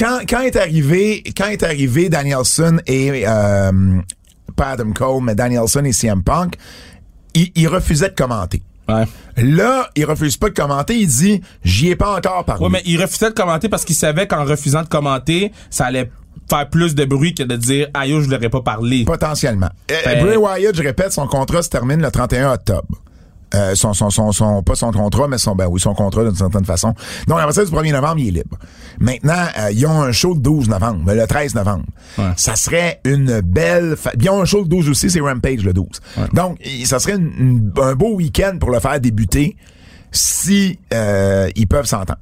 [0.04, 3.72] quand, quand est arrivé, quand est arrivé Danielson et euh,
[4.56, 6.56] pas Adam Cole, mais Danielson et CM Punk,
[7.34, 8.62] il, il refusait de commenter.
[8.90, 9.06] ouais.
[9.38, 12.64] Là, il refuse pas de commenter, il dit j'y ai pas encore parlé.
[12.64, 16.12] Ouais, mais il refusait de commenter parce qu'il savait qu'en refusant de commenter, ça allait
[16.50, 19.06] faire plus de bruit que de dire ah yo je l'aurais pas parlé.
[19.06, 19.70] Potentiellement.
[19.88, 23.02] Bray Wyatt, je répète, son contrat se termine le 31 octobre.
[23.56, 26.36] Euh, son, son, son, son, pas son contrat, mais son, ben oui, son contrat d'une
[26.36, 26.96] certaine façon.
[27.28, 28.58] Donc, à partir du 1er novembre, il est libre.
[29.00, 31.84] Maintenant, euh, ils ont un show le 12 novembre, ben, le 13 novembre.
[32.18, 32.32] Ouais.
[32.36, 33.96] Ça serait une belle...
[33.96, 35.88] fa- Ils ont un show le 12 aussi, c'est Rampage le 12.
[36.34, 39.56] Donc, ça serait une- une- un beau week-end pour le faire débuter
[40.12, 42.20] si euh, ils peuvent s'entendre.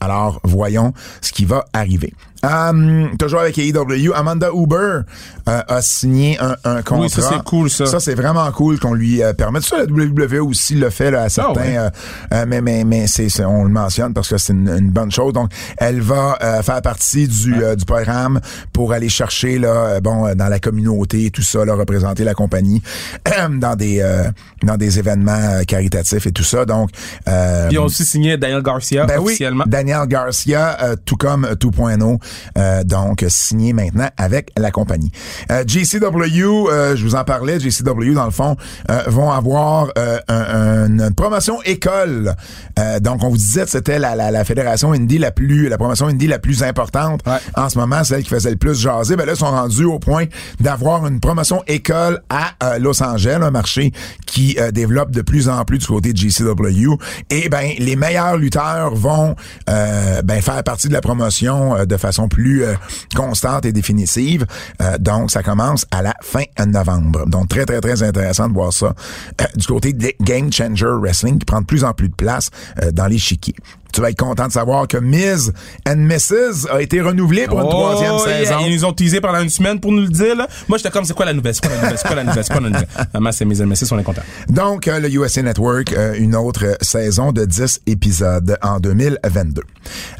[0.00, 0.92] Alors, voyons
[1.22, 2.12] ce qui va arriver.
[2.44, 5.00] Hum, toujours avec AEW, Amanda Uber
[5.48, 7.00] euh, a signé un, un contrat.
[7.00, 7.86] Oui, ça, c'est cool, ça.
[7.86, 9.62] Ça, c'est vraiment cool qu'on lui euh, permette.
[9.64, 11.78] Ça, la WWE aussi le fait là, à certains, ouais.
[11.78, 11.90] euh,
[12.32, 15.32] euh, mais mais mais c'est on le mentionne parce que c'est une, une bonne chose.
[15.32, 18.40] Donc, elle va euh, faire partie du euh, du programme
[18.72, 22.82] pour aller chercher là, bon, dans la communauté et tout ça, là, représenter la compagnie
[23.50, 24.24] dans des euh,
[24.62, 26.64] dans des événements caritatifs et tout ça.
[26.64, 26.90] Donc,
[27.28, 29.64] euh, Ils ont aussi signé Daniel Garcia ben oui, officiellement.
[29.66, 32.18] Daniel Garcia, euh, tout comme 2.0,
[32.58, 35.10] euh, donc signé maintenant avec la compagnie.
[35.50, 38.56] Euh, JCW, euh, je vous en parlais, JCW dans le fond
[38.90, 42.34] euh, vont avoir euh, un- un- une promotion école.
[42.78, 45.78] Euh, donc on vous disait que c'était la, la, la fédération indie la plus, la
[45.78, 47.38] promotion indie la plus importante Ouais.
[47.56, 49.16] en ce moment, celle qui faisait le plus jaser.
[49.16, 50.24] Ben là, ils sont rendus au point
[50.60, 53.92] d'avoir une promotion école à Los Angeles, un marché
[54.26, 56.94] qui développe de plus en plus du côté de JCW.
[57.30, 59.34] Et ben les meilleurs lutteurs vont
[59.70, 62.74] euh, ben faire partie de la promotion de façon plus euh,
[63.14, 64.46] constante et définitive.
[64.80, 67.26] Euh, donc ça commence à la fin novembre.
[67.26, 68.94] Donc très très très intéressant de voir ça
[69.40, 72.50] euh, du côté de Game Changer Wrestling qui prend de plus en plus de place
[72.92, 73.54] dans les chiquiers.
[73.94, 75.52] Tu vas être content de savoir que Miz
[75.88, 76.68] and Mrs.
[76.68, 78.38] a été renouvelé pour une troisième Oh, yeah.
[78.44, 78.58] saison.
[78.66, 80.34] Ils nous ont teasé pendant une semaine pour nous le dire.
[80.34, 80.48] Là.
[80.68, 81.54] Moi, j'étais comme, c'est quoi la nouvelle?
[81.54, 81.98] C'est quoi la nouvelle?
[81.98, 82.44] C'est quoi la nouvelle?
[82.44, 82.88] C'est quoi la nouvelle?
[83.14, 84.22] Maman, c'est mes amis, on est contents.
[84.48, 89.62] Donc, euh, le USA Network, euh, une autre saison de 10 épisodes en 2022.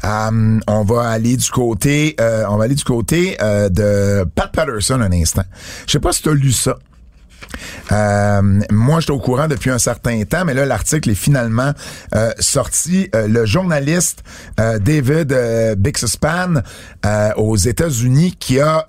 [0.05, 5.01] Euh, on va aller du côté, euh, on va aller du côté de Pat Patterson
[5.01, 5.43] un instant.
[5.85, 6.77] Je sais pas si tu as lu ça.
[7.91, 11.73] Euh, moi, j'étais au courant depuis un certain temps, mais là, l'article est finalement
[12.13, 13.09] euh, sorti.
[13.15, 14.23] Euh, le journaliste
[14.59, 16.61] euh, David euh, Bixspan
[17.05, 18.85] euh, aux États-Unis qui a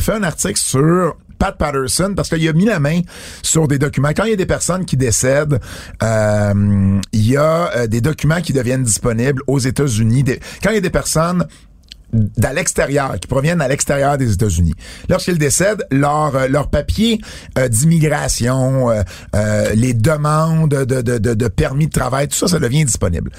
[0.00, 3.00] fait un article sur Pat Patterson parce qu'il a mis la main
[3.42, 4.10] sur des documents.
[4.16, 5.60] Quand il y a des personnes qui décèdent,
[6.02, 10.24] euh, il y a des documents qui deviennent disponibles aux États-Unis.
[10.62, 11.46] Quand il y a des personnes
[12.12, 14.74] d'à l'extérieur, qui proviennent à l'extérieur des États-Unis.
[15.08, 16.68] Lorsqu'ils décèdent, leur euh, leur
[17.58, 19.02] euh, d'immigration, euh,
[19.34, 23.30] euh, les demandes de, de, de, de permis de travail, tout ça, ça devient disponible.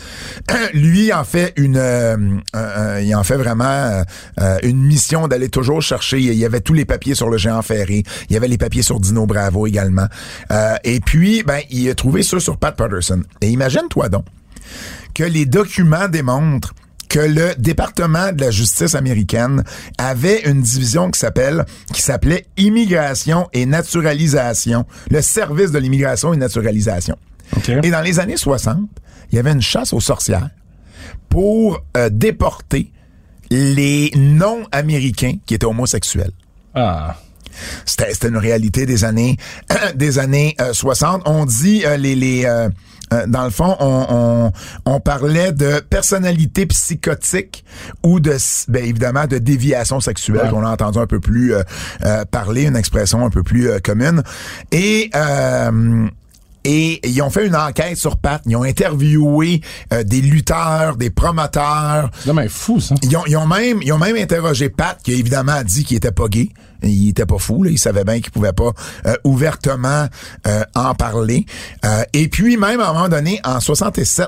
[0.73, 4.03] Lui il en fait une, euh, il en fait vraiment euh,
[4.39, 6.19] euh, une mission d'aller toujours chercher.
[6.19, 8.83] Il y avait tous les papiers sur le géant ferré, il y avait les papiers
[8.83, 10.07] sur Dino Bravo également.
[10.51, 13.21] Euh, et puis, ben, il a trouvé ça sur Pat Patterson.
[13.41, 14.25] Et imagine-toi donc
[15.15, 16.73] que les documents démontrent
[17.09, 19.63] que le département de la justice américaine
[19.97, 26.37] avait une division qui s'appelle qui s'appelait immigration et naturalisation, le service de l'immigration et
[26.37, 27.17] naturalisation.
[27.57, 27.69] OK.
[27.69, 28.77] Et dans les années 60,
[29.31, 30.49] il y avait une chasse aux sorcières
[31.29, 32.91] pour euh, déporter
[33.49, 36.31] les non-américains qui étaient homosexuels.
[36.75, 37.17] Ah.
[37.85, 39.37] C'était c'était une réalité des années
[39.95, 41.23] des années euh, 60.
[41.25, 42.45] On dit euh, les les
[43.13, 44.51] euh, dans le fond, on, on,
[44.93, 47.63] on parlait de personnalité psychotique
[48.03, 48.35] ou de
[48.67, 50.49] ben, évidemment de déviation sexuelle Ouais.
[50.49, 51.63] qu'on a entendu un peu plus euh,
[52.05, 54.21] euh, parler, une expression un peu plus euh, commune.
[54.71, 56.07] Et euh,
[56.65, 58.41] et ils ont fait une enquête sur Pat.
[58.45, 59.61] Ils ont interviewé
[59.93, 62.95] euh, des lutteurs, des promoteurs, C'est mais fou, ça.
[63.01, 65.97] ils ont, ils ont même, ils ont même interrogé Pat, qui a évidemment dit qu'il
[65.97, 66.49] était pas gay.
[66.81, 67.71] Il était pas fou, là.
[67.71, 68.71] Il savait bien qu'il pouvait pas
[69.05, 70.07] euh, ouvertement
[70.47, 71.45] euh, en parler.
[71.85, 74.27] Euh, et puis, même à un moment donné, en 67,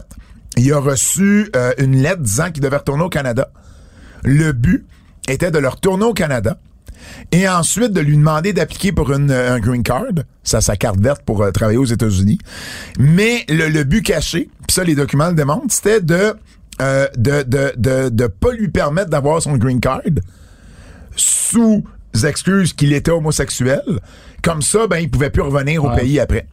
[0.57, 3.49] il a reçu euh, une lettre disant qu'il devait retourner au Canada.
[4.23, 4.85] Le but
[5.29, 6.57] était de le retourner au Canada
[7.31, 10.05] et ensuite de lui demander d'appliquer pour une, euh, un green card,
[10.43, 12.39] ça sa carte verte pour euh, travailler aux États-Unis.
[12.99, 16.33] Mais le, le but caché, puis ça les documents le démontrent, c'était de
[16.81, 20.01] euh, de, de, de de pas lui permettre d'avoir son green card
[21.15, 21.83] sous
[22.23, 23.83] excuses qu'il était homosexuel.
[24.41, 26.47] Comme ça, ben, il pouvait plus revenir au pays après.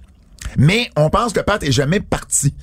[0.59, 2.55] Mais on pense que Pat est jamais parti.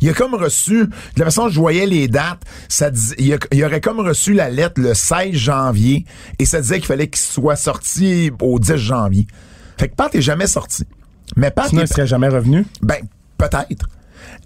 [0.00, 3.32] Il a comme reçu, de la façon dont je voyais les dates, ça dis- il,
[3.34, 6.04] a- il aurait comme reçu la lettre le 16 janvier
[6.38, 9.26] et ça disait qu'il fallait qu'il soit sorti au 10 janvier.
[9.78, 10.84] Fait que Pat est jamais sorti.
[11.36, 12.64] Mais Pat Sinon, il serait jamais revenu?
[12.82, 12.98] ben,
[13.38, 13.88] peut-être.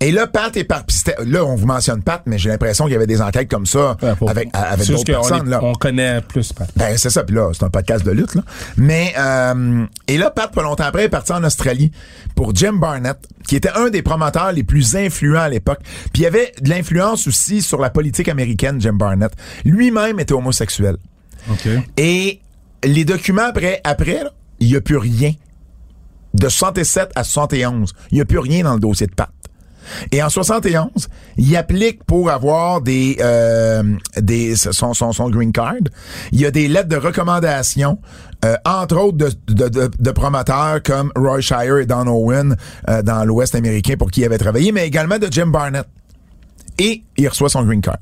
[0.02, 0.84] Et là, Pat est par...
[1.26, 3.98] Là, on vous mentionne Pat, mais j'ai l'impression qu'il y avait des enquêtes comme ça
[4.02, 5.44] Ouais, pour- avec, avec C'est d'autres personnes.
[5.44, 5.60] les- Là.
[5.62, 6.70] on connaît plus, Pat.
[6.74, 7.22] Ben, c'est ça.
[7.22, 8.42] Puis là, c'est un podcast de lutte, là.
[8.78, 11.92] Mais, euh, et là, Pat, pas longtemps après, est parti en Australie
[12.34, 15.80] pour Jim Barnett, qui était un des promoteurs les plus influents à l'époque.
[16.14, 19.32] Puis il y avait de l'influence aussi sur la politique américaine, Jim Barnett.
[19.66, 20.96] Lui-même était homosexuel.
[21.98, 22.40] Et
[22.84, 24.22] les documents après, après,
[24.60, 25.32] il n'y a plus rien.
[26.32, 29.28] De 67 à 71, il n'y a plus rien dans le dossier de Pat.
[30.12, 33.82] Et en 71, il applique pour avoir des, euh,
[34.16, 35.74] des son, son, son green card.
[36.32, 37.98] Il y a des lettres de recommandation,
[38.44, 42.56] euh, entre autres de, de, de, de promoteurs comme Roy Shire et Don Owen
[42.88, 45.86] euh, dans l'Ouest américain pour qui il avait travaillé, mais également de Jim Barnett.
[46.78, 47.98] Et il reçoit son green card.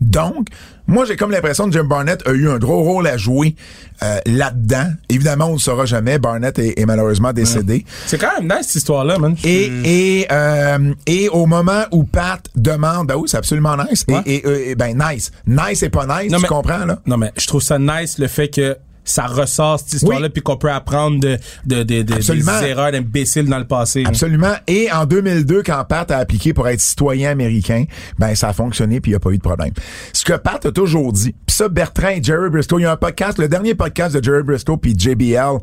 [0.00, 0.46] Donc,
[0.86, 3.54] moi, j'ai comme l'impression que Jim Barnett a eu un gros rôle à jouer
[4.02, 4.86] euh, là-dedans.
[5.08, 6.18] Évidemment, on ne le saura jamais.
[6.18, 7.84] Barnett est, est malheureusement décédé.
[8.06, 9.36] C'est quand même nice, cette histoire-là, man.
[9.44, 14.04] Et, et, euh, et au moment où Pat demande, ah oui, c'est absolument nice.
[14.08, 14.22] Et- Ouais.
[14.26, 15.30] Et, euh, et ben nice.
[15.46, 16.98] Nice et pas nice, Non, tu mais- comprends, là?
[17.06, 20.32] Non, mais je trouve ça nice, le fait que ça ressort cette histoire-là, Oui.
[20.32, 24.04] puis qu'on peut apprendre de, de, de, de- des erreurs d'imbéciles dans le passé.
[24.06, 24.54] Absolument.
[24.66, 27.84] Et en 2002, quand Pat a appliqué pour être citoyen américain,
[28.18, 29.72] ben ça a fonctionné puis il n'y a pas eu de problème.
[30.12, 32.92] Ce que Pat a toujours dit, puis ça, Bertrand et Jerry Briscoe, il y a
[32.92, 35.58] un podcast, le dernier podcast de Jerry Briscoe puis JBL,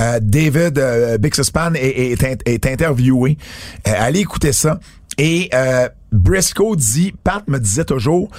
[0.00, 3.36] euh, David euh, Bixespan est, est, est interviewé.
[3.88, 4.78] Euh, allez écouter ça.
[5.18, 8.30] Et euh, Briscoe dit, Pat me disait toujours,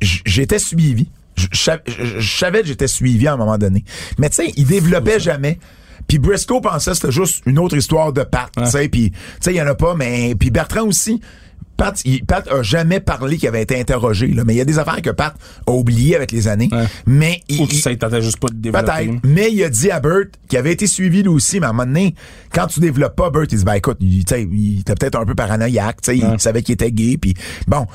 [0.00, 1.08] j'étais suivi.
[1.38, 3.84] Je je sav- je- je savais que j'étais suivi à un moment donné.
[4.18, 5.58] Mais tu sais, il développait jamais.
[6.06, 9.16] Puis Briscoe pensait que c'était juste une autre histoire de Pat, tu sais, puis tu
[9.40, 11.20] sais il y en a pas mais puis Bertrand aussi
[11.78, 14.64] Pat, il, Pat a jamais parlé qu'il avait été interrogé là, mais il y a
[14.66, 15.34] des affaires que Pat
[15.66, 16.68] a oubliées avec les années.
[16.70, 16.84] Ouais.
[17.06, 18.84] Mais il, Ou il tentait juste pas de développer.
[18.84, 19.20] Peut-être.
[19.22, 21.72] Mais il a dit à Bert qu'il avait été suivi lui aussi, mais à un
[21.72, 22.14] moment donné,
[22.52, 25.34] quand tu développes pas, Bert, il dit, ben écoute, il, tu était peut-être un peu
[25.34, 27.34] paranoïaque, tu sais, il savait qu'il était gay, puis
[27.66, 27.86] bon.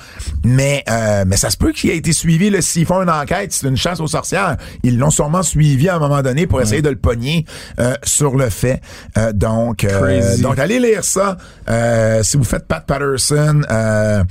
[0.45, 3.51] Mais, euh, mais ça se peut qu'il ait été suivi, là, s'ils font une enquête,
[3.51, 4.57] c'est une chasse aux sorcières.
[4.83, 7.45] Ils l'ont sûrement suivi à un moment donné pour essayer de le pogner
[7.79, 8.81] euh, sur le fait.
[9.17, 10.41] Euh, donc, euh, Crazy.
[10.41, 11.37] donc, allez lire ça.
[11.69, 14.23] Euh, si vous faites Pat Patterson, euh,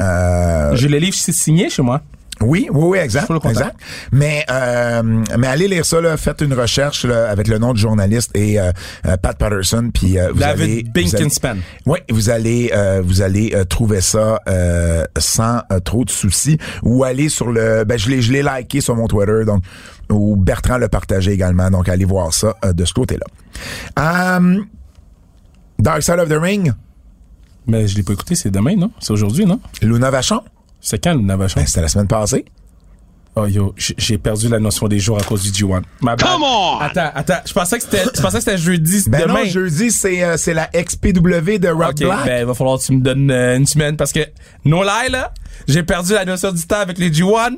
[0.00, 2.02] euh, J'ai le livre signé chez moi.
[2.40, 3.26] oui, oui, oui, exact.
[3.50, 3.76] Exact.
[4.10, 5.02] Mais, euh,
[5.38, 8.58] mais allez lire ça, là, faites une recherche là, avec le nom du journaliste et
[8.58, 8.72] euh,
[9.22, 10.82] Pat Patterson, puis euh, vous allez,
[11.14, 11.24] allez-
[11.86, 12.72] oui, vous allez
[13.04, 14.40] vous allez trouver ça
[15.16, 18.96] sans trop de soucis ou aller sur le ben je l'ai je l'ai liké sur
[18.96, 19.62] mon Twitter donc
[20.10, 23.26] ou Bertrand l'a partagé également donc allez voir ça de ce côté-là.
[24.36, 24.66] Um,
[25.78, 26.72] Dark Side of the Ring,
[27.66, 28.90] Mais je l'ai pas écouté, c'est demain, non?
[29.00, 29.58] C'est aujourd'hui, non?
[29.82, 30.42] Luna Vachon,
[30.80, 31.60] C'est quand, le Navachon?
[31.60, 32.44] ben, c'était la semaine passée.
[33.36, 35.82] Oh yo, j'ai perdu la notion des jours à cause du G1.
[36.02, 36.24] Ma bad.
[36.28, 36.78] Come on!
[36.78, 39.40] Attends, attends, je pensais que c'était, je pensais que c'était jeudi, Ben demain.
[39.40, 42.26] non, jeudi c'est euh, c'est la XPW de Rock Ok, Black.
[42.26, 44.20] ben il va falloir que tu me donnes euh, une semaine parce que
[44.64, 45.32] no lie là,
[45.66, 47.56] j'ai perdu la notion du temps avec les G1.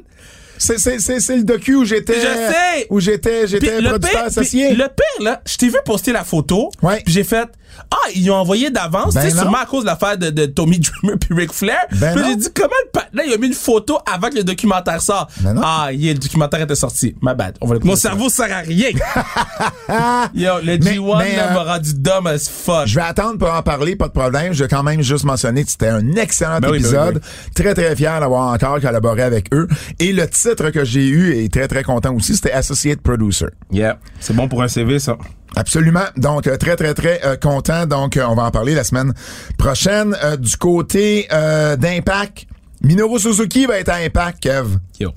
[0.56, 2.86] C'est c'est c'est c'est le docu où j'étais Je sais!
[2.88, 4.70] où j'étais j'étais le producteur pire, associé.
[4.70, 7.02] le pire là, je t'ai vu poster la photo, Ouais.
[7.04, 7.50] puis j'ai fait
[7.90, 9.42] ah ils ont envoyé d'avance, Ben sais non.
[9.42, 11.78] sûrement à cause de l'affaire de, de Tommy Dreamer puis Ric Flair.
[11.92, 14.44] Ben puis j'ai dit comment le patin il a mis une photo avant que le
[14.44, 15.30] documentaire sorte.
[15.40, 17.14] Ben ah yeah, le documentaire était sorti.
[17.20, 17.56] Ma bad.
[17.60, 18.88] On va le Mon cerveau sert à rien.
[20.34, 22.86] Yo, le Mais- G1 mais, là, euh, m'a rendu dumb as fuck.
[22.86, 24.52] Je vais attendre pour en parler, pas de problème.
[24.52, 27.22] Je vais quand même juste mentionner que c'était un excellent Ben oui, ben oui, épisode.
[27.54, 29.68] Très, très fier d'avoir encore collaboré avec eux.
[29.98, 33.46] Et le titre que j'ai eu, et très, très content aussi, c'était Associate Producer.
[33.70, 35.16] Yeah, c'est bon pour un CV ça.
[35.56, 36.04] Absolument.
[36.16, 37.86] Donc, euh, très, très, très euh, content.
[37.86, 39.12] Donc, euh, on va en parler la semaine
[39.58, 40.14] prochaine.
[40.22, 42.46] Euh, du côté euh, d'Impact,
[42.82, 44.76] Minoru Suzuki va être à Impact, Kev.
[45.00, 45.12] Yo.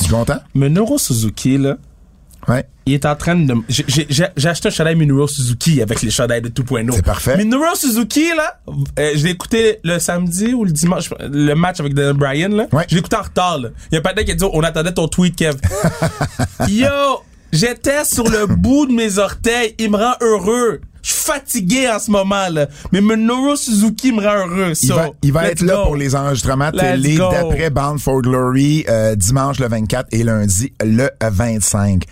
[0.00, 0.38] Tu es content?
[0.54, 1.76] Minoru Suzuki là,
[2.48, 2.64] Ouais.
[2.86, 3.54] il est en train de.
[3.68, 4.08] j'ai-
[4.48, 6.90] acheté un chandail Minoru Suzuki avec les chandails de 2.0.
[6.92, 7.36] C'est parfait.
[7.36, 8.58] Minoru Suzuki, là,
[8.96, 12.66] je l'ai écouté le samedi ou le dimanche, le match avec Daniel Bryan, là.
[12.72, 12.84] Ouais.
[12.88, 13.68] Je l'ai écouté en retard, là.
[13.92, 15.56] Il y a pas qui a dit, on attendait ton tweet, Kev.
[16.68, 16.88] Yo!
[17.52, 19.74] J'étais sur le bout de mes orteils.
[19.78, 20.80] Il me rend heureux.
[21.02, 22.68] Je suis fatigué en ce moment, là.
[22.92, 24.70] Mais Minoru Suzuki me rend heureux.
[24.70, 28.22] Il So, va, il va être là pour les enregistrements Let's télé d'après Bound for
[28.22, 32.04] Glory euh, dimanche le 24 et lundi le 25.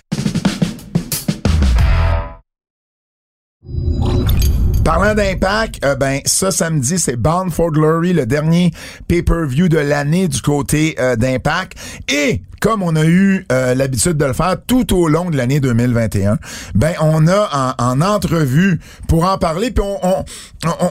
[4.85, 8.73] Parlant d'impact, euh, ben ça samedi c'est Bound for Glory, le dernier
[9.07, 11.79] pay-per-view de l'année du côté euh, d'impact.
[12.09, 15.61] Et comme on a eu euh, l'habitude de le faire tout au long de l'année
[15.61, 16.39] 2021,
[16.75, 20.25] ben on a en, entrevue pour en parler, puis on, on,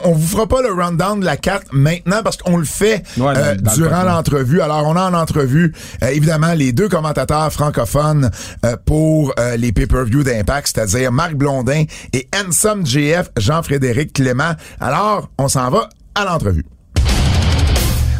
[0.04, 3.54] on, vous fera pas le rundown de la carte maintenant parce qu'on le fait euh,
[3.76, 4.60] durant l'entrevue.
[4.60, 8.30] Alors on a en entrevue évidemment les deux commentateurs francophones
[8.84, 12.28] pour les pay-per-view d'Impact, c'est-à-dire Marc Blondin et
[12.84, 14.52] JF Jean-Frédéric Clément.
[14.80, 16.64] Alors on s'en va à l'entrevue.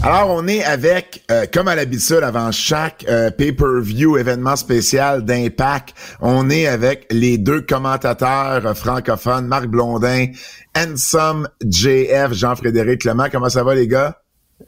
[0.03, 5.95] Alors, on est avec, euh, comme à l'habitude, avant chaque euh, pay-per-view événement spécial d'Impact,
[6.23, 10.29] on est avec les deux commentateurs francophones, Marc Blondin,
[10.75, 13.27] Handsome JF, Jean-Frédéric Clement.
[13.31, 14.17] Comment ça va, les gars?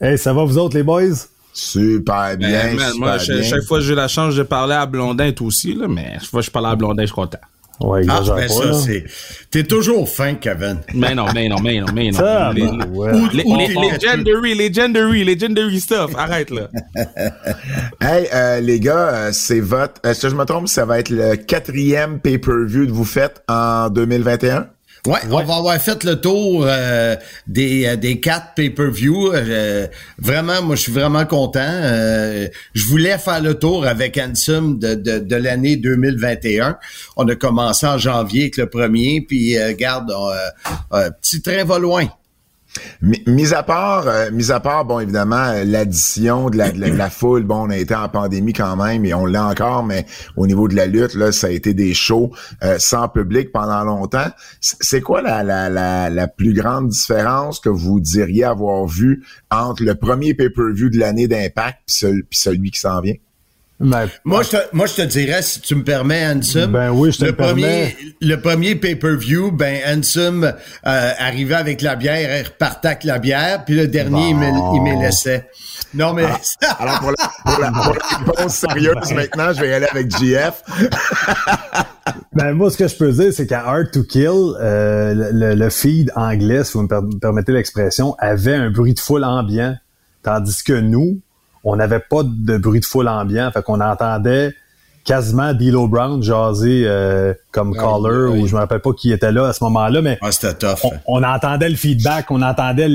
[0.02, 1.14] Hey, ça va vous autres, les boys?
[1.54, 2.92] Super ben, bien.
[2.98, 6.18] moi, chaque fois que j'ai la chance de parler à Blondin, toi aussi, là, mais
[6.20, 7.38] chaque fois que je parle à Blondin, je suis content.
[7.82, 9.04] Ouais, ah, ben ça, c'est.
[9.50, 10.78] T'es toujours fin, Kevin.
[10.94, 12.18] Mais non, mais non, mais non, mais non.
[12.18, 13.12] Ça, les, ben, ouais.
[13.32, 16.12] les, legendary, legendary, legendary stuff.
[16.16, 16.68] Arrête, là.
[18.00, 20.00] hey, euh, les gars, euh, c'est votre.
[20.04, 20.68] Est-ce que je me trompe?
[20.68, 24.68] Ça va être le quatrième pay-per-view que vous faites en 2021?
[25.04, 27.16] Ouais, on va avoir fait le tour euh,
[27.48, 29.32] des, euh, des quatre pay-per-view.
[29.34, 31.80] Euh, vraiment, moi, je suis vraiment content.
[32.72, 36.78] je voulais faire le tour avec Ansem de, de, de l'année 2021.
[37.16, 40.12] On a commencé en janvier avec le premier, puis garde,
[41.20, 42.06] petit train va loin.
[43.02, 47.44] Mis à part, euh, à part, bon, évidemment, euh, l'addition de la, de, la, foule,
[47.44, 50.06] bon, on a été en pandémie quand même et on l'a encore, mais
[50.36, 52.32] au niveau de la lutte, là, ça a été des shows
[52.62, 54.30] euh, sans public pendant longtemps.
[54.60, 59.82] C'est quoi la, la, la, la, plus grande différence que vous diriez avoir vu entre
[59.84, 63.14] le premier pay-per-view de l'année d'Impact et celui qui s'en vient?
[63.82, 66.70] Ben, moi, je te, moi, je te dirais, si tu me permets, Ansem.
[66.70, 71.96] Ben oui, je te le premier, Le premier pay-per-view, ben, Ansem euh, arrivait avec la
[71.96, 75.48] bière, il repartait avec la bière, puis le dernier, il, me, laissait.
[75.94, 76.24] Non, mais...
[76.62, 77.70] Ah, alors, pour la, pour, la,
[78.24, 80.62] réponse sérieuse, maintenant, je vais y aller avec GF.
[82.32, 85.70] ben, moi, ce que je peux dire, c'est qu'à Hard to Kill, euh, le, le,
[85.70, 89.76] feed anglais, si vous me permettez l'expression, avait un bruit de foule ambiant.
[90.22, 91.20] Tandis que nous,
[91.64, 94.54] on n'avait pas de bruit de foule ambiant, fait qu'on entendait
[95.04, 99.48] quasiment D'Lo Brown jaser euh, comme caller ou je me rappelle pas qui était là
[99.48, 100.18] à ce moment-là, mais
[101.06, 102.88] On, entendait le feedback, on entendait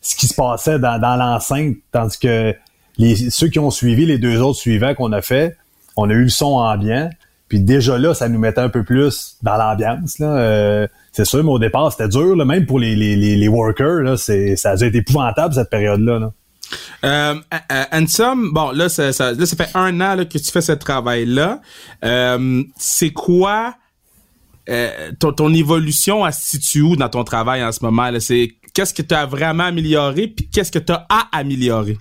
[0.00, 2.54] ce qui se passait dans, l'enceinte, tandis que
[2.98, 5.56] les, ceux qui ont suivi, les deux autres suivants qu'on a fait,
[5.96, 7.10] on a eu le son ambiant.
[7.48, 10.16] Puis déjà là, ça nous mettait un peu plus dans l'ambiance.
[10.20, 14.00] Euh, c'est sûr, mais au départ, c'était dur, même pour les, les, les workers.
[14.02, 16.18] Là, ça a été épouvantable cette période-là.
[16.18, 16.32] là
[17.04, 17.34] euh,
[17.92, 20.72] Ansem, bon, là ça, ça, là, ça fait un an là, que tu fais ce
[20.72, 21.60] travail-là.
[22.04, 23.74] Euh, c'est quoi
[24.68, 28.10] euh, ton, ton, évolution à situe où dans ton travail en ce moment?
[28.10, 28.20] Là?
[28.20, 31.98] C'est qu'est-ce que tu as vraiment amélioré, puis qu'est-ce que tu as à améliorer?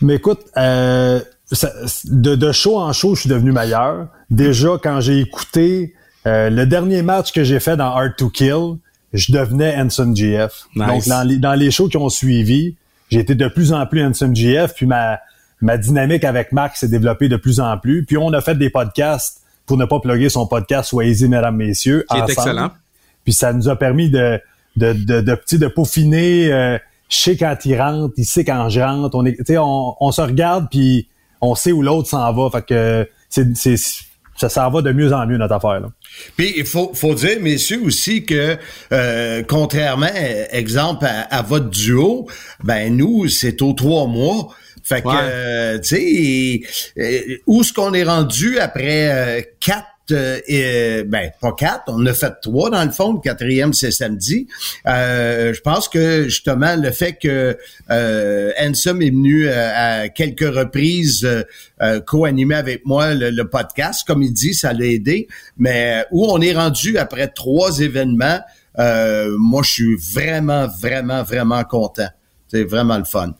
[0.00, 1.20] Mais écoute, euh,
[2.04, 4.08] de, de show en show, je suis devenu meilleur.
[4.30, 5.94] Déjà, quand j'ai écouté
[6.26, 8.76] euh, le dernier match que j'ai fait dans Hard to Kill,
[9.12, 10.66] je devenais Anson GF.
[10.76, 12.76] Donc, dans les, dans les shows qui ont suivi,
[13.10, 15.20] j'ai été de plus en plus Handsome GF, puis ma,
[15.60, 18.04] ma dynamique avec Marc s'est développée de plus en plus.
[18.04, 22.04] Puis on a fait des podcasts pour ne pas plugger son podcast Soyez-y, mesdames, messieurs.
[22.10, 22.70] Qui est excellent.
[23.24, 24.40] Puis ça nous a permis de,
[24.76, 26.52] de, de, de, petit, de peaufiner.
[26.52, 29.16] Euh, je sais quand il rentre, il sait quand je rentre.
[29.16, 31.08] On, est, on, on se regarde, puis
[31.40, 32.50] on sait où l'autre s'en va.
[32.50, 33.76] Fait que c'est, c'est,
[34.36, 35.80] ça s'en va de mieux en mieux, notre affaire.
[35.80, 35.88] Là.
[36.36, 38.56] Puis il faut, faut dire, messieurs, aussi que
[38.92, 40.10] euh, contrairement,
[40.50, 42.26] exemple, à, votre duo,
[42.62, 44.48] ben nous, c'est aux trois mois.
[44.82, 46.60] Fait que, euh, tu sais,
[46.98, 52.32] euh, où est-ce qu'on est rendu après quatre euh, ben pas quatre, on a fait
[52.42, 53.14] trois dans le fond.
[53.14, 54.46] Le quatrième c'est samedi.
[54.86, 57.56] Euh, je pense que justement le fait que
[57.90, 61.28] euh, Ansem est venu euh, à quelques reprises
[62.06, 65.28] co-animer avec moi le, podcast, comme il dit, ça l'a aidé.
[65.56, 68.40] Mais où on est rendu après trois événements,
[68.76, 72.08] moi je suis vraiment vraiment vraiment content.
[72.48, 73.34] C'est vraiment le fun.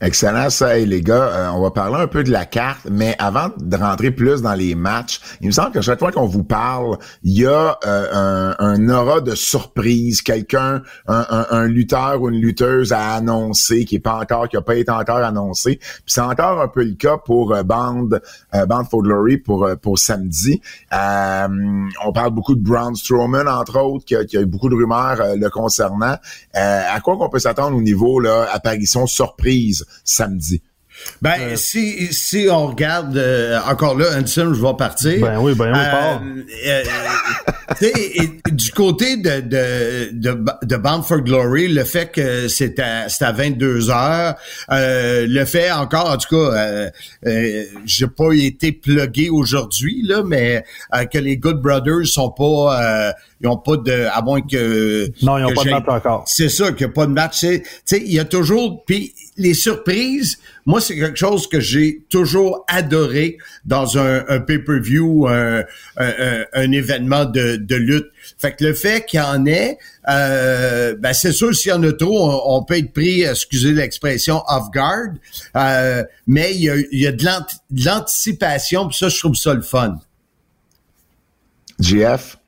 [0.00, 0.76] Excellent, ça.
[0.76, 4.12] les gars, euh, on va parler un peu de la carte, mais avant de rentrer
[4.12, 7.46] plus dans les matchs, il me semble que chaque fois qu'on vous parle, il y
[7.46, 13.96] a euh, un, aura de surprise, quelqu'un, un, lutteur ou une lutteuse à annoncer qui
[13.96, 15.78] est pas encore, qui a pas été encore annoncé.
[15.78, 18.08] Puis c'est encore un peu le cas pour euh, Band,
[18.68, 20.60] Band for Glory pour pour samedi.
[20.92, 25.18] on parle beaucoup de Braun Strowman entre autres, qui a, a eu beaucoup de rumeurs
[25.34, 26.16] le concernant.
[26.54, 29.87] à quoi qu'on peut s'attendre au niveau là apparition surprise?
[30.04, 30.62] Samedi.
[31.20, 35.20] Ben, euh, si, si on regarde, euh, encore là, Hanson, je vais partir.
[35.20, 35.80] Ben oui, ben oui,
[36.66, 36.82] euh,
[37.82, 37.92] euh
[38.50, 43.32] du côté de, de, de, de, Bound for Glory, le fait que c'est à, à
[43.32, 44.34] 22 heures,
[44.70, 46.90] le fait encore, en tout cas,
[47.26, 50.64] euh, j'ai pas été plugué aujourd'hui, là, mais
[51.12, 55.44] que les Good Brothers sont pas ils ont pas de à moins que non ils
[55.44, 58.02] ont pas de match encore c'est ça qu'il n'y a pas de match tu sais
[58.04, 63.38] il y a toujours puis les surprises moi c'est quelque chose que j'ai toujours adoré
[63.64, 65.64] dans un, un pay-per-view un,
[65.96, 68.08] un, un, événement de, de lutte.
[68.38, 69.78] Fait que le fait qu'il y en ait
[70.08, 74.42] euh, ben c'est sûr s'il y en a trop on, peut être pris excusez l'expression
[74.46, 75.14] off guard.
[75.56, 77.24] Euh, mais il y a, il y a de
[77.84, 79.98] l'anticipation puis ça je trouve ça le fun.
[81.80, 82.38] GF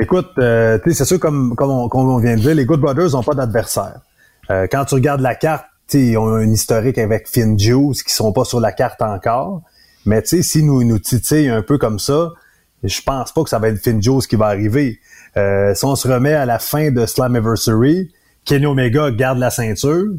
[0.00, 3.34] Écoute, euh, c'est sûr, comme, comme, on, vient de dire, les Good Brothers n'ont pas
[3.34, 4.00] d'adversaire.
[4.50, 8.32] Euh, quand tu regardes la carte, ils ont un historique avec Finn Juice qui sont
[8.32, 9.62] pas sur la carte encore.
[10.04, 12.32] Mais si nous nous titillent un peu comme ça,
[12.82, 15.00] je pense pas que ça va être Finn Juice qui va arriver.
[15.36, 18.10] Euh, si on se remet à la fin de Slammiversary,
[18.44, 20.14] Kenny Omega garde la ceinture,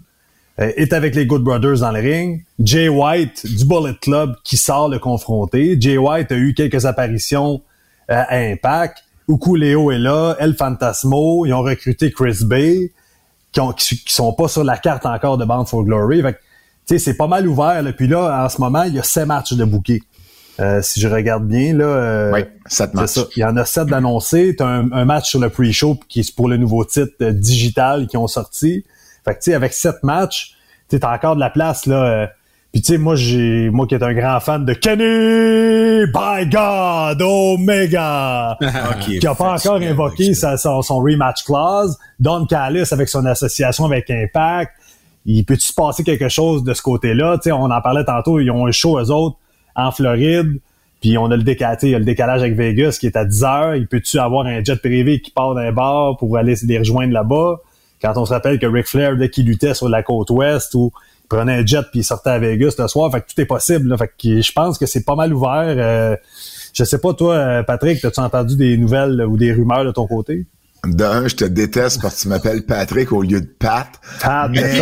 [0.60, 2.44] euh, est avec les Good Brothers dans le ring.
[2.60, 5.78] Jay White du Bullet Club qui sort le confronter.
[5.80, 7.62] Jay White a eu quelques apparitions
[8.08, 9.04] à Impact.
[9.56, 12.92] Léo est là, El Fantasmo, ils ont recruté Chris Bay,
[13.52, 16.22] qui, ont, qui, sont pas sur la carte encore de Bound for Glory.
[16.22, 16.40] Fait
[16.88, 17.82] que, c'est pas mal ouvert.
[17.82, 17.94] Là.
[17.94, 20.02] Puis là, en ce moment, il y a sept matchs de bouquet.
[20.60, 23.20] Euh, si je regarde bien, là, euh, oui, sept matchs.
[23.38, 24.56] Il y en a sept d'annoncés.
[24.58, 28.08] Tu as un, match sur le pre-show qui est pour le nouveau titre euh, digital
[28.08, 28.84] qui ont sorti.
[29.24, 30.56] Fait que, tu sais, avec sept matchs,
[30.90, 32.30] tu as encore de la place, là.
[32.72, 37.20] Puis tu sais, moi j'ai moi qui est un grand fan de Kenny by God
[37.20, 38.58] Omega,
[39.00, 41.98] qui a pas encore invoqué sa, son, rematch clause.
[42.20, 44.74] Don Callis avec son association avec Impact,
[45.26, 47.38] il peut-tu se passer quelque chose de ce côté-là?
[47.38, 49.38] Tu sais, on en parlait tantôt, ils ont un show eux autres
[49.76, 50.60] en Floride.
[51.02, 53.26] Puis on a le décalage, il y a le décalage avec Vegas qui est à
[53.26, 53.76] 10 heures.
[53.76, 57.62] Il peut-tu avoir un jet privé qui part d'un bar pour aller les rejoindre là-bas?
[58.02, 60.92] Quand on se rappelle que Ric Flair, dès qu'il luttait sur la côte ouest ou
[61.30, 63.12] prenait un jet puis il sortait à Vegas le soir.
[63.12, 63.96] Fait que tout est possible.
[63.98, 65.76] Fait que je pense que c'est pas mal ouvert.
[65.78, 66.16] Euh,
[66.74, 70.08] je sais pas, toi, euh, Patrick, as-tu entendu des nouvelles ou des rumeurs de ton
[70.08, 70.46] côté?
[70.86, 73.88] D'un, je te déteste parce que tu m'appelles Patrick au lieu de Pat.
[74.22, 74.80] Pat mais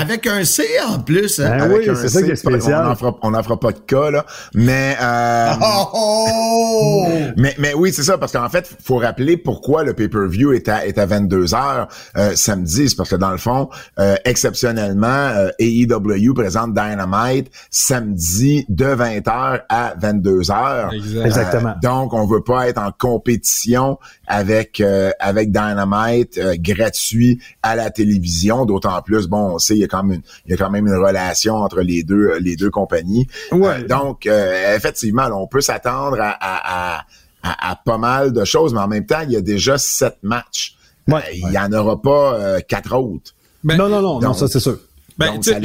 [0.00, 1.38] avec, un C en plus.
[1.38, 1.58] Hein?
[1.58, 2.82] Ben oui, c'est ça qui est spécial.
[2.84, 4.24] On n'en fera, on fera pas de cas, là.
[4.54, 7.06] Mais, euh, oh, oh!
[7.36, 10.86] mais, mais oui, c'est ça, parce qu'en fait, faut rappeler pourquoi le pay-per-view est à,
[10.86, 12.88] est à 22 heures euh, samedi.
[12.88, 13.68] C'est parce que dans le fond,
[13.98, 21.24] euh, exceptionnellement, euh, AEW présente Dynamite samedi de 20h à 22h.
[21.24, 21.74] Exactement.
[21.82, 24.82] donc, on veut pas être en compétition avec,
[25.20, 28.64] avec avec Dynamite euh, gratuit à la télévision.
[28.64, 30.70] D'autant plus, bon, on sait, il y a quand même une, il y a quand
[30.70, 33.26] même une relation entre les deux, euh, les deux compagnies.
[33.52, 33.82] Ouais.
[33.82, 37.04] Euh, donc, effectivement, on peut s'attendre à, à,
[37.42, 40.16] à, à, pas mal de choses, mais en même temps, il y a déjà sept
[40.22, 40.76] matchs.
[41.06, 41.22] Ouais.
[41.34, 43.34] il y en aura pas quatre autres.
[43.62, 44.78] Ben, non, non, non, non, ça c'est sûr.
[45.18, 45.58] Ben, donc, ça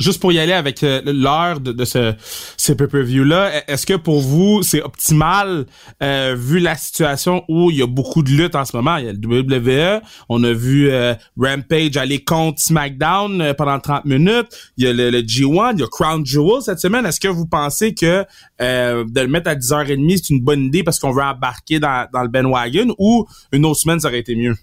[0.00, 2.14] Juste pour y aller avec euh, l'heure de, ce,
[2.56, 5.66] ce pay-per-view-là, e-, est-ce que pour vous, c'est optimal
[6.02, 8.96] euh, vu la situation où il y a beaucoup de luttes en ce moment?
[8.96, 14.04] Il y a le WWE, on a vu euh, Rampage aller contre SmackDown pendant 30
[14.04, 17.06] minutes, il y a le, G1, il y a Crown Jewel cette semaine.
[17.06, 18.24] Est-ce que vous pensez que
[18.60, 22.22] de le mettre à 10h30, c'est une bonne idée parce qu'on veut embarquer dans, dans
[22.22, 24.54] le bandwagon ou une autre semaine, ça aurait été mieux?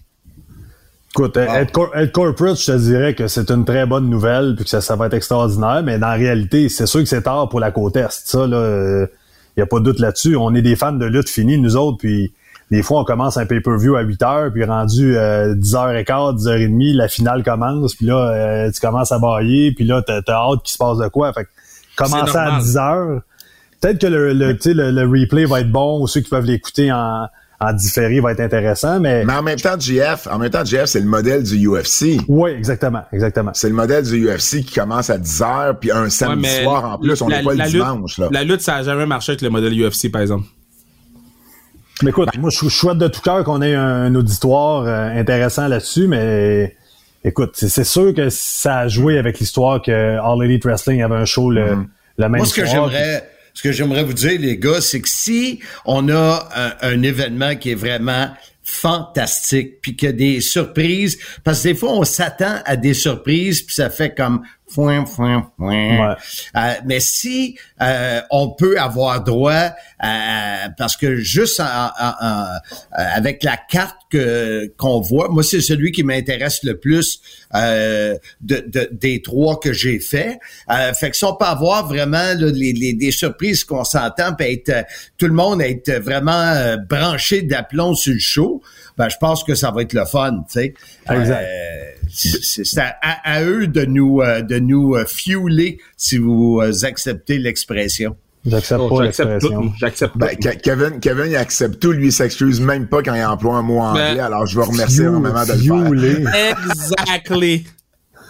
[1.16, 4.82] Écoute, être, corporate, je te dirais que c'est une très bonne nouvelle puis que ça,
[4.82, 7.70] ça va être extraordinaire, mais dans la réalité, c'est sûr que c'est tard pour la
[7.70, 8.10] côte Est.
[8.10, 9.06] Ça, là,
[9.56, 10.36] il n'y a pas de doute là-dessus.
[10.36, 12.34] On est des fans de lutte finie, nous autres, puis
[12.70, 17.08] des fois, on commence un pay-per-view à 8 heures, puis rendu euh, 10h15, 10h30, la
[17.08, 20.78] finale commence, puis là, euh, tu commences à bailler, puis là, t'as, hâte qu'il se
[20.78, 21.32] passe de quoi.
[21.32, 21.48] Fait que
[21.96, 23.20] commencer à 10 heures,
[23.80, 26.92] peut-être que le, le, le, le replay va être bon, ou ceux qui peuvent l'écouter
[26.92, 27.28] en
[27.60, 29.24] en différé va être intéressant, mais...
[29.24, 32.20] Mais en même temps, GF, en même temps, GF, c'est le modèle du UFC.
[32.28, 33.52] Oui, exactement, exactement.
[33.54, 36.98] C'est le modèle du UFC qui commence à 10 heures, puis un samedi soir en
[36.98, 38.18] plus, on n'est pas le dimanche.
[38.18, 38.28] Là.
[38.30, 40.44] La lutte, ça a jamais marché avec le modèle UFC, par exemple.
[42.02, 46.08] Mais écoute, moi, je souhaite de tout cœur qu'on ait un, auditoire euh, intéressant là-dessus,
[46.08, 46.76] mais
[47.24, 51.24] écoute, c'est sûr que ça a joué avec l'histoire que All Elite Wrestling avait un
[51.24, 51.86] show le, mm-hmm.
[52.18, 53.24] le même Moi, ce que j'aimerais
[53.56, 57.70] ce que j'aimerais vous dire, les gars, c'est que si on a un, événement qui
[57.70, 58.28] est vraiment
[58.62, 62.92] fantastique, puis qu'il y a des surprises, parce que des fois, on s'attend à des
[62.92, 66.16] surprises, puis ça fait comme Foin, foin, foin.
[66.56, 71.62] Euh, mais si euh, on peut avoir droit à, parce que juste
[72.90, 77.20] avec la carte que qu'on voit, moi c'est celui qui m'intéresse le plus
[77.54, 80.40] euh, de, des trois que j'ai fait.
[80.98, 84.84] fait que si on peut avoir vraiment les, les, des surprises qu'on s'entend, puis être
[85.16, 88.62] tout le monde être vraiment branché d'aplomb sur le show,
[88.98, 90.74] ben je pense que ça va être le fun, tu sais.
[91.08, 91.46] Exact
[92.12, 98.16] c'est à, eux de nous euh, de nous euh, fueler si vous euh, acceptez l'expression.
[98.44, 99.72] J'accepte oh, pas l'expression.
[99.80, 101.90] J'accepte ben, Kevin, Kevin, il accepte tout.
[101.90, 104.14] Lui, il s'excuse même pas quand il emploie un mot anglais.
[104.14, 105.52] Ben, alors, je veux remercier énormément de
[105.92, 106.56] le faire.
[106.70, 107.66] Exactly.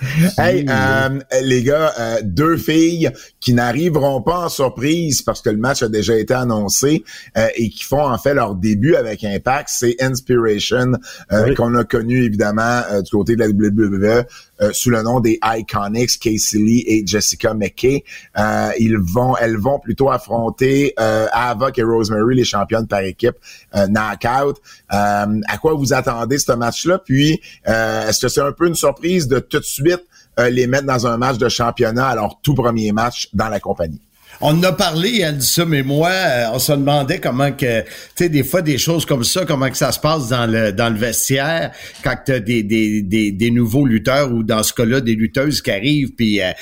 [0.39, 5.57] Hey, euh, les gars, euh, deux filles qui n'arriveront pas en surprise parce que le
[5.57, 7.05] match a déjà été annoncé
[7.37, 10.93] euh, et qui font en fait leur début avec Impact, c'est Inspiration
[11.57, 14.25] qu'on a connu évidemment du côté de la WWE
[14.73, 18.05] sous le nom des Iconics, Casey Lee et Jessica McKay.
[18.79, 23.37] ils vont, elles vont plutôt affronter Avoc et Rosemary, les championnes par équipe
[23.75, 24.61] knockout.
[24.89, 26.99] à quoi vous attendez ce match-là?
[26.99, 30.05] Puis, est-ce que c'est un peu une surprise de tout de suite
[30.39, 34.06] euh, les mettre dans un match de championnat, alors tout premier match dans la compagnie?
[34.41, 38.29] On en a parlé, ça, mais moi, euh, on se demandait comment que, tu sais,
[38.29, 40.99] des fois, des choses comme ça, comment que ça se passe dans le dans le
[40.99, 41.73] vestiaire,
[42.03, 45.71] quand tu des, des, des, des, nouveaux lutteurs ou dans ce cas-là, des lutteuses qui
[45.71, 46.53] arrivent, puis euh,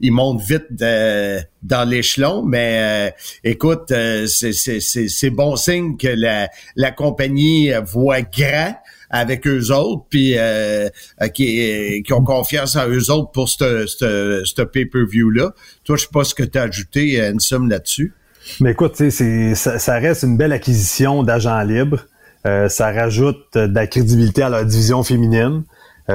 [0.00, 2.44] ils montent vite dans l'échelon.
[2.44, 3.92] Mais écoute,
[4.26, 8.74] c'est bon signe que la, la compagnie voit grand
[9.14, 10.88] avec eux autres, puis euh,
[11.22, 15.52] euh, qui, qui, ont confiance en eux autres pour ce pay-per-view-là.
[15.84, 18.12] Toi, je sais pas ce que tu as ajouté, une somme là-dessus.
[18.60, 22.06] Mais écoute, c'est, ça, ça, reste une belle acquisition d'agents libres.
[22.44, 25.62] Euh, ça rajoute de la crédibilité à la division féminine.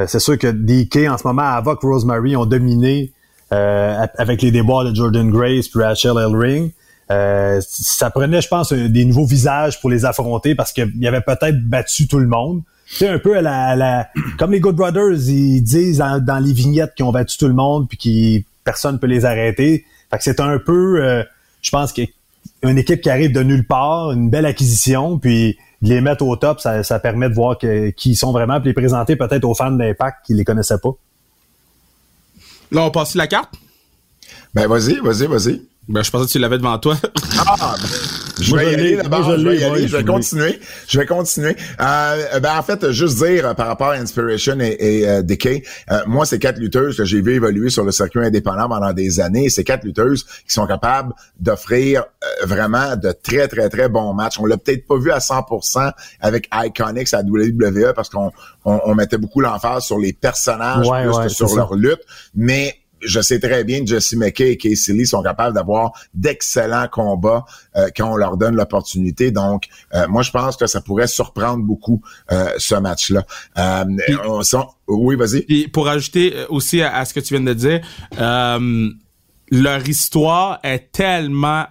[0.06, 3.14] c'est sûr que DK, en ce moment, Avoc Rosemary ont dominé
[3.50, 6.72] avec les déboires de Jordan Grace puis Rachel Elring.
[7.62, 11.66] ça prenait, je pense, des nouveaux visages pour les affronter parce qu'il y avait peut-être
[11.66, 12.62] battu tout le monde.
[12.92, 17.06] C'est un peu à la, comme les Good Brothers, ils disent dans, les vignettes qu'ils
[17.06, 19.86] ont battu tout le monde puis qui personne peut les arrêter.
[20.10, 21.24] Fait que c'est un peu, euh,
[21.62, 26.02] je pense qu'une équipe qui arrive de nulle part, une belle acquisition, puis de les
[26.02, 28.74] mettre au top, ça, ça permet de voir que, qui ils sont vraiment, puis les
[28.74, 30.92] présenter peut-être aux fans d'Impact qui les connaissaient pas.
[32.72, 33.54] Là, on passe la carte?
[34.56, 35.62] Ben, vas-y, vas-y, vas-y.
[35.88, 36.96] Ben, je pensais que tu l'avais devant toi.
[37.40, 37.88] ah, ben,
[38.40, 40.60] je vais y aller d'abord, je vais y aller, je vais continuer.
[40.88, 41.56] Je vais continuer.
[41.82, 45.64] Euh, ben, en fait, juste dire euh, par rapport à Inspiration et, et euh, Decay,
[45.90, 49.20] euh, moi, c'est quatre lutteuses que j'ai vu évoluer sur le circuit indépendant pendant des
[49.20, 49.50] années.
[49.50, 52.04] C'est quatre lutteuses qui sont capables d'offrir
[52.44, 54.40] vraiment de très, très, très bons matchs.
[54.40, 58.32] On l'a peut-être pas vu à 100% avec Iconics à WWE parce qu'on
[58.64, 62.02] on, mettait beaucoup l'emphase sur les personnages plus que sur leur lutte.
[62.36, 66.88] Mais je sais très bien que Jesse McKay et Casey Lee sont capables d'avoir d'excellents
[66.92, 67.46] combats
[67.76, 69.32] euh, quand on leur donne l'opportunité.
[69.32, 73.26] Donc, euh, moi, je pense que ça pourrait surprendre beaucoup euh, ce match-là.
[74.88, 75.46] oui, vas-y.
[75.50, 77.82] Et pour ajouter aussi à, ce que tu viens de dire,
[79.52, 81.66] leur histoire est tellement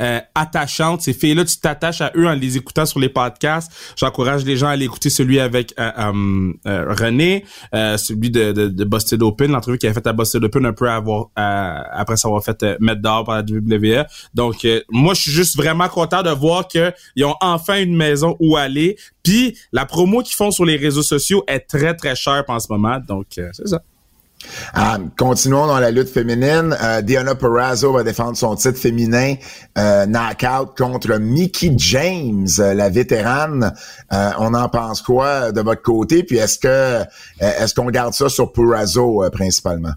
[0.00, 1.02] euh, attachantes.
[1.02, 3.70] Ces filles-là, tu t'attaches à eux en les écoutant sur les podcasts.
[3.96, 8.84] J'encourage les gens à aller écouter celui avec euh, euh, René, celui de, de, de
[8.84, 12.64] Busted Open, l'entrevue qu'il a faite à Busted Open un peu avoir, après s'avoir fait
[12.80, 14.06] mettre dehors par la WWE.
[14.34, 18.56] Donc, moi, je suis juste vraiment content de voir qu'ils ont enfin une maison où
[18.56, 18.96] aller.
[19.22, 22.66] Puis, la promo qu'ils font sur les réseaux sociaux est très, très chère en ce
[22.70, 22.98] moment.
[23.06, 23.80] Donc, c'est ça.
[24.76, 26.76] Euh, continuons dans la lutte féminine.
[26.82, 29.34] Euh, Diana Perrazzo va défendre son titre féminin
[29.78, 33.72] euh, knockout contre Mickey James, la vétérane.
[34.10, 36.22] on en pense quoi de votre côté?
[36.22, 37.04] Puis est-ce que
[37.40, 39.92] est-ce qu'on garde ça sur Perrazzo principalement?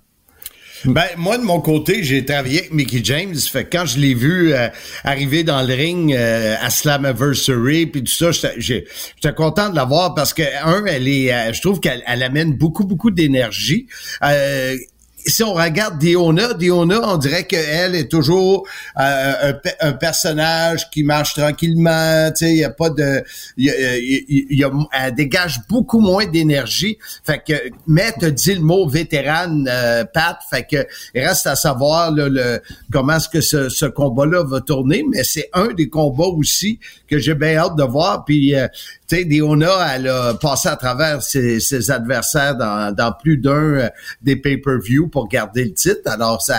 [0.86, 3.36] Ben, moi, de mon côté, j'ai travaillé avec Mickey James.
[3.36, 4.67] Fait que quand je l'ai vu euh,
[5.05, 10.13] arriver dans le ring euh, à Slammiversary, puis tout ça, j'étais content de la voir
[10.13, 13.88] parce que, un, elle est, euh, je trouve qu'elle amène beaucoup, beaucoup d'énergie
[15.26, 18.67] si on regarde Diona, Diona, on dirait qu'elle est toujours
[18.99, 22.30] euh, un, personnage qui marche tranquillement.
[22.32, 23.24] Tu sais, il y a pas de,
[23.57, 23.69] y
[24.49, 26.97] y a, elle dégage beaucoup moins d'énergie.
[27.24, 27.53] Fait que,
[27.88, 30.38] mais te dit le mot vétérane, euh, Pat.
[30.49, 32.61] Fait que reste à savoir le,
[32.91, 35.03] comment est-ce que ce, ce combat-là va tourner.
[35.09, 38.26] Mais c'est un des combats aussi que j'ai bien hâte de voir.
[38.26, 38.67] Puis, euh,
[39.16, 43.89] sais, Diona, elle a passé à travers ses, adversaires dans, plus d'un euh,
[44.22, 46.01] des pay-per-view pour garder le titre.
[46.05, 46.57] Alors, ça,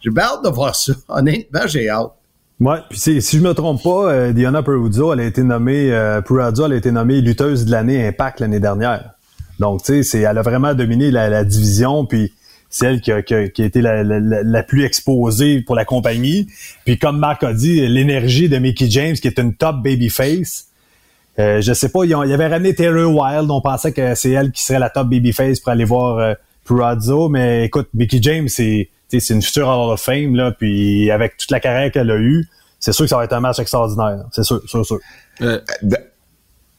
[0.00, 0.92] j'ai bien hâte de voir ça.
[1.08, 2.12] Honnêtement, j'ai hâte.
[2.60, 6.20] Ouais, puis si je me trompe pas, euh, Diana Peruzzo, elle a été nommée, euh,
[6.28, 9.12] elle a été nommée lutteuse de l'année Impact l'année dernière.
[9.58, 12.32] Donc, tu sais, elle a vraiment dominé la, division, puis
[12.68, 16.48] celle qui a, qui a, été la, la, la, plus exposée pour la compagnie.
[16.84, 20.69] Puis comme Marc a dit, l'énergie de Mickey James, qui est une top babyface.
[21.40, 24.52] Euh, je sais pas, il y avait ramené Taylor Wilde, on pensait que c'est elle
[24.52, 26.34] qui serait la top babyface pour aller voir euh,
[26.64, 31.36] Purazzo, mais écoute, Mickey James, c'est c'est une future Hall of Fame, là, puis avec
[31.36, 32.46] toute la carrière qu'elle a eue,
[32.78, 34.24] c'est sûr que ça va être un match extraordinaire.
[34.30, 34.98] C'est sûr, sûr, sûr.
[35.42, 35.60] Euh,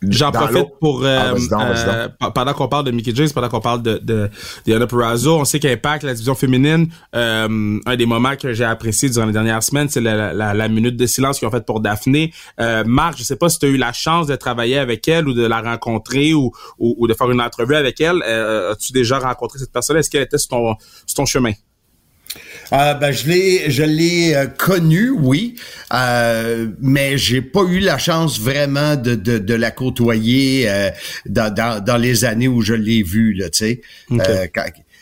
[0.09, 3.83] J'en profite pour euh, ah, euh, pendant qu'on parle de Mickey James, pendant qu'on parle
[3.83, 4.29] de de
[4.65, 9.09] Diana Perazzo, on sait qu'Impact, la division féminine, euh, un des moments que j'ai apprécié
[9.09, 11.81] durant les dernières semaines, c'est la, la, la, minute de silence qu'ils ont faite pour
[11.81, 12.33] Daphné.
[12.59, 15.27] Euh, Marc, je sais pas si tu as eu la chance de travailler avec elle
[15.27, 18.23] ou de la rencontrer ou, ou, de faire une entrevue avec elle.
[18.23, 20.75] As-tu déjà rencontré cette personne Est-ce qu'elle était sur ton
[21.05, 21.51] sur ton chemin?
[22.73, 25.55] Euh, ben, je l'ai, je l'ai euh, connu, oui,
[25.93, 30.89] euh, mais j'ai pas eu la chance vraiment de, de, de la côtoyer euh,
[31.25, 33.81] dans, dans, dans, les années où je l'ai vue, là, tu sais.
[34.11, 34.47] Euh,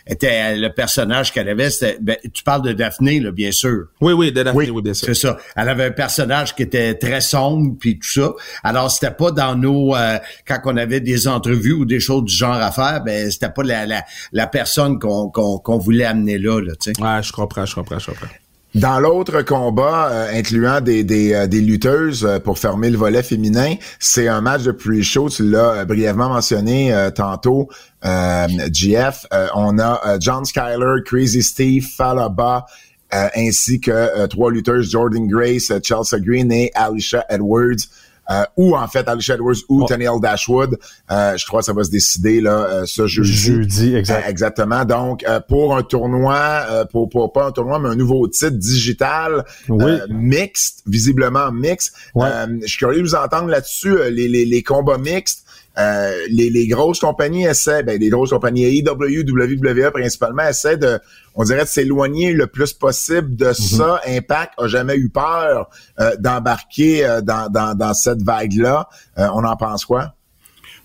[0.09, 1.69] était le personnage qu'elle avait.
[2.01, 3.85] Ben, tu parles de Daphné, là, bien sûr.
[4.01, 5.07] Oui, oui, de Daphné, oui, bien sûr.
[5.07, 5.37] C'est ça.
[5.55, 8.33] Elle avait un personnage qui était très sombre puis tout ça.
[8.63, 12.35] Alors c'était pas dans nos euh, quand on avait des entrevues ou des choses du
[12.35, 14.03] genre à faire, ben c'était pas la, la,
[14.33, 17.01] la personne qu'on qu'on voulait amener là, là tu sais.
[17.01, 18.27] Ouais, je comprends, je comprends, je comprends.
[18.75, 23.23] Dans l'autre combat, euh, incluant des, des, euh, des lutteuses euh, pour fermer le volet
[23.23, 27.67] féminin, c'est un match de pre-show, tu l'as brièvement mentionné tantôt,
[28.03, 29.25] GF.
[29.55, 32.65] on a John Skyler, Crazy Steve, Falaba,
[33.11, 37.87] ainsi que trois lutteuses, Jordan Grace, Chelsea Green et Alicia Edwards.
[38.31, 40.19] Euh, ou en fait Alicia Edwards ou oh.
[40.19, 40.77] Dashwood.
[41.09, 43.31] Euh, je crois que ça va se décider là euh, ce jeudi.
[43.31, 44.29] Jeudi, exact.
[44.29, 44.85] exactement.
[44.85, 49.45] Donc pour un tournoi, pour, pour pas un tournoi, mais un nouveau titre digital
[50.09, 51.95] mixte, visiblement mixte.
[52.15, 55.45] je suis curieux de vous entendre là-dessus les, les, les combats mixtes.
[55.77, 60.99] Euh, les, les, grosses compagnies essaient, ben, les grosses compagnies AEW, WWE principalement, essaient de,
[61.35, 63.53] on dirait, de s'éloigner le plus possible de mhm.
[63.53, 64.01] ça.
[64.05, 68.89] Impact a jamais eu peur euh, d'embarquer euh, dans, dans, dans, cette vague-là.
[69.17, 70.15] on en pense quoi?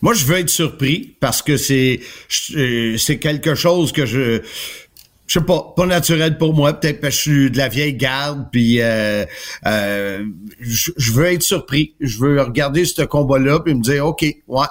[0.01, 4.43] Moi, je veux être surpris parce que c'est c'est quelque chose que je
[5.27, 7.95] je sais pas, pas naturel pour moi, peut-être parce que je suis de la vieille
[7.95, 9.25] garde, puis euh,
[9.67, 10.25] euh,
[10.61, 11.95] je, veux être surpris.
[12.01, 14.67] Je veux regarder ce combat-là puis me dire OK, ouais,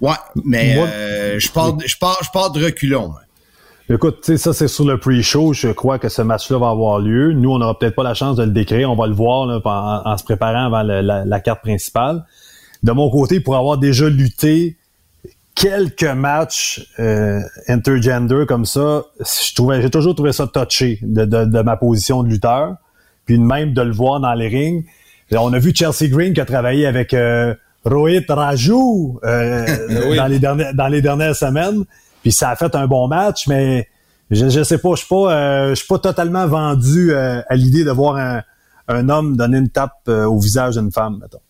[0.00, 0.10] ouais,
[0.44, 3.14] mais euh, je pars, je pars, je pars de reculons.
[3.90, 5.54] Écoute, ça c'est sur le pre-show.
[5.54, 7.32] Je crois que ce match-là va avoir lieu.
[7.32, 8.90] Nous, on n'aura peut-être pas la chance de le décrire.
[8.90, 12.26] On va le voir là, en, se préparant avant la, la, carte principale.
[12.82, 14.76] De mon côté, pour avoir déjà lutté
[15.58, 21.44] quelques matchs euh, intergender comme ça, je trouvais, j'ai toujours trouvé ça touché de, de,
[21.44, 22.76] de, ma position de lutteur.
[23.26, 24.84] Puis même de le voir dans les rings.
[25.32, 27.54] On a vu Chelsea Green qui a travaillé avec euh,
[27.84, 31.84] Rohit Raju euh, dans, les dernières, dans les dernières semaines.
[32.22, 33.88] Puis ça a fait un bon match, mais
[34.30, 37.56] je, je sais pas, je suis pas, euh, je suis pas totalement vendu euh, à
[37.56, 38.42] l'idée de voir un,
[38.86, 41.40] un homme donner une tape au visage d'une femme, mettons.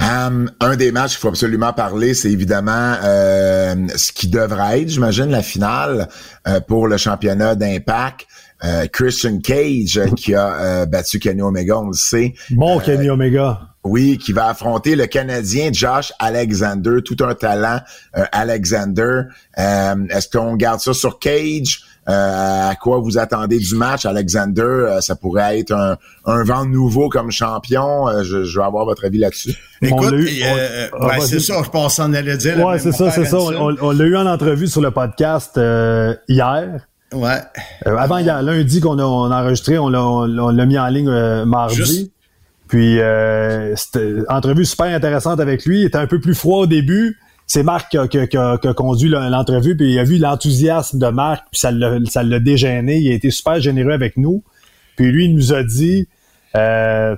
[0.00, 4.88] Um, un des matchs qu'il faut absolument parler, c'est évidemment euh, ce qui devrait être,
[4.88, 6.08] j'imagine, la finale
[6.46, 8.26] euh, pour le championnat d'Impact.
[8.64, 12.34] Euh, Christian Cage qui a battu Kenny Omega, on le sait.
[12.50, 13.60] Bon Kenny Omega.
[13.84, 17.78] Oui, qui va affronter le Canadien Josh Alexander, tout un talent
[18.32, 19.22] Alexander.
[19.56, 21.87] Est-ce qu'on garde ça sur Cage?
[22.08, 24.62] Euh, à quoi vous attendez du match, Alexander?
[24.62, 28.08] Euh, ça pourrait être un, un vent nouveau comme champion.
[28.08, 29.54] Euh, je, je, veux avoir votre avis là-dessus.
[29.82, 30.14] Écoute,
[31.00, 32.64] ah, c'est ça, je pense en allait dire.
[32.64, 33.36] Ouais, c'est ça, c'est ça.
[33.38, 35.60] On, l'a eu en entrevue sur le podcast
[36.28, 36.86] hier.
[37.12, 37.38] Ouais.
[37.84, 42.10] avant hier, lundi qu'on a, on a enregistré, on l'a mis en ligne mardi.
[42.68, 42.98] Puis
[43.76, 45.80] c'était entrevue super intéressante avec lui.
[45.80, 49.94] Il était un peu plus froid au début c'est Marc qui a, conduit l'entrevue, puis
[49.94, 51.72] il a vu l'enthousiasme de Marc, puis ça
[52.22, 52.98] l'a dégêné.
[52.98, 54.44] Il a été super généreux avec nous.
[54.96, 56.06] Puis lui, il nous a dit
[56.54, 57.16] euh,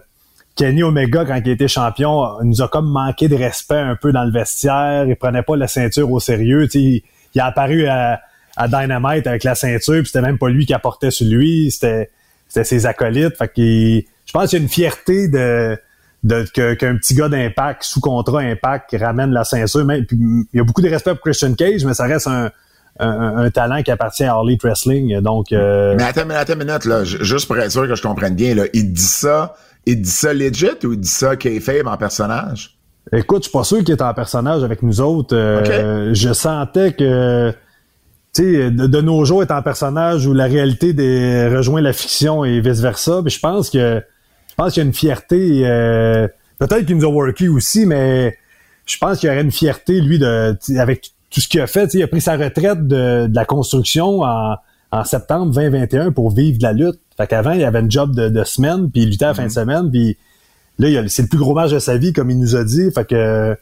[0.55, 4.23] Kenny Omega, quand il était champion, nous a comme manqué de respect un peu dans
[4.23, 5.05] le vestiaire.
[5.09, 6.69] Il prenait pas la ceinture au sérieux.
[6.75, 7.03] Il,
[7.35, 8.21] il a apparu à,
[8.69, 12.11] Dynamite avec la ceinture, puis c'était même pas lui qui apportait sur lui, c'était
[12.49, 13.37] ses acolytes.
[13.37, 15.79] Fait qu'il, je pense qu'il y a une fierté de
[16.29, 19.85] qu'un petit gars d'impact, sous contrat impact, ramène la ceinture.
[19.85, 22.51] Mais, il y a beaucoup de respect pour Christian Cage, mais ça reste un,
[22.99, 25.21] un, talent qui appartient à Harley Wrestling.
[25.21, 28.35] Donc, euh, Mais attends, attends une minute, là, juste pour être sûr que je comprenne
[28.35, 29.55] bien, là, il dit ça,
[29.87, 32.77] il dit ça legit ou il dit ça kayfabe en personnage?
[33.13, 35.35] Écoute, je suis pas sûr qu'il est en personnage avec nous autres.
[35.35, 37.53] Euh, je sentais que
[38.35, 42.45] tu sais, de, nos jours est en personnage où la réalité des, rejoint la fiction
[42.45, 43.23] et vice versa.
[43.25, 44.03] Mais je pense que
[44.51, 45.67] je pense qu'il y a une fierté.
[45.67, 46.29] Euh,
[46.59, 48.37] peut-être qu'il nous a worké aussi, mais
[48.87, 51.95] je pense qu'il y aurait une fierté, lui, de avec tout ce qu'il a fait,
[51.95, 54.57] il a pris sa retraite de, la construction en,
[54.91, 57.01] en septembre 2021 pour vivre de la lutte.
[57.17, 59.49] Fait qu'avant, il avait un job de, semaine, puis il luttait à la fin de
[59.49, 59.53] mm-hmm.
[59.53, 60.17] semaine, puis
[60.79, 62.91] là, c'est le plus gros match de sa vie, comme il nous a dit.
[62.91, 63.57] Fait que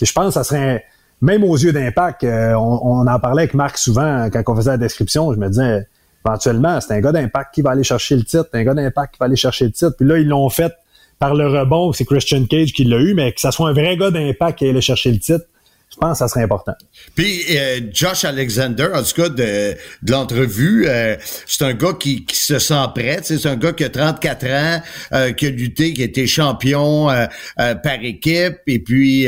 [0.00, 0.84] je pense que ça serait
[1.20, 4.78] même aux yeux d'impact, euh, on, en parlait avec Marc souvent quand on faisait la
[4.78, 5.86] description, je me disais
[6.24, 9.18] éventuellement, c'est un gars d'impact qui va aller chercher le titre, un gars d'impact qui
[9.18, 9.94] va aller chercher le titre.
[9.96, 10.72] Puis là, ils l'ont fait
[11.18, 13.96] par le rebond, c'est Christian Cage qui l'a eu, mais que ça soit un vrai
[13.96, 15.44] gars d'impact qui allait chercher le titre,
[15.92, 16.74] je pense que ça serait important.
[17.16, 21.16] Puis euh, Josh Alexander, en tout cas de, de l'entrevue, euh,
[21.46, 23.18] c'est un gars qui, qui se sent prêt.
[23.24, 24.82] C'est un gars qui a 34 ans,
[25.12, 27.08] euh, qui a lutté, qui a été champion
[27.56, 28.58] par équipe.
[28.68, 29.26] Et puis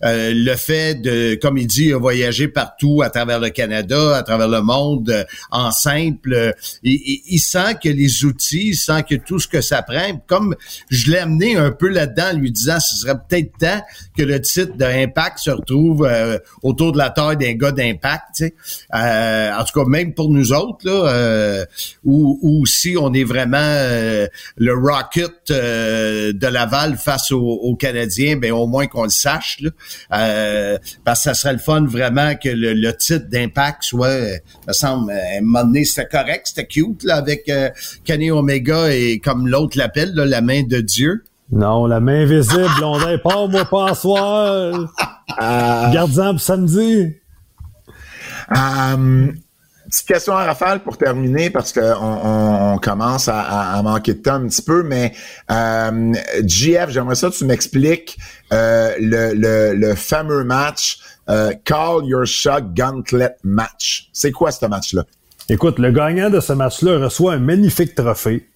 [0.00, 4.62] le fait de, comme il dit, voyager partout à travers le Canada, à travers le
[4.62, 9.60] monde, en simple, il, il, sent que les outils, il sent que tout ce que
[9.60, 10.18] ça prend.
[10.26, 10.56] Comme
[10.88, 13.82] je l'ai amené un peu là-dedans, lui disant, ce serait peut-être temps
[14.16, 18.44] que le titre d'Impact se retrouve euh, autour de la taille d'un gars d'impact.
[18.94, 21.64] Euh, en tout cas, même pour nous autres, là, euh,
[22.04, 28.86] ou, si on est vraiment le Rocket de Laval face aux, Canadiens, ben au moins
[28.86, 29.60] qu'on le sache.
[29.60, 35.12] Là, parce que ça serait le fun vraiment que le, titre d'impact soit, me semble,
[35.12, 37.50] à un moment donné, c'était correct, c'était cute là, avec
[38.04, 41.22] Kenny Omega et comme l'autre l'appelle, la main de Dieu.
[41.50, 44.92] Non, la main invisible, on dit pas moi pas soir.
[45.40, 47.14] Euh, Garde-en pour samedi.
[48.56, 49.32] Euh,
[49.86, 54.46] petite question à rafale pour terminer parce qu'on on, commence à, manquer de temps un
[54.48, 55.12] petit peu, mais
[55.50, 56.14] euh,
[56.44, 58.18] GF, j'aimerais ça que tu m'expliques
[58.52, 64.08] euh, le, le, fameux match Call Your Shot Gauntlet Match.
[64.12, 65.04] C'est quoi ce match-là?
[65.50, 68.48] Écoute, le gagnant de ce match-là reçoit un magnifique trophée.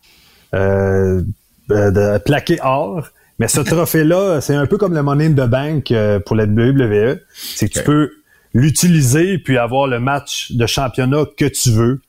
[0.55, 1.23] Euh,
[1.69, 3.09] de plaqué or.
[3.43, 6.45] Mais ce trophée-là, c'est un peu comme le Money in the Bank euh, pour la
[6.45, 7.19] WWE.
[7.35, 8.13] C'est que tu peux
[8.55, 12.01] l'utiliser puis avoir le match de championnat que tu veux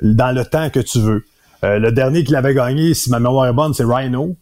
[0.00, 1.24] dans le temps que tu veux.
[1.64, 4.36] Euh, le dernier qu'il avait gagné, si ma mémoire est bonne, c'est Rhino.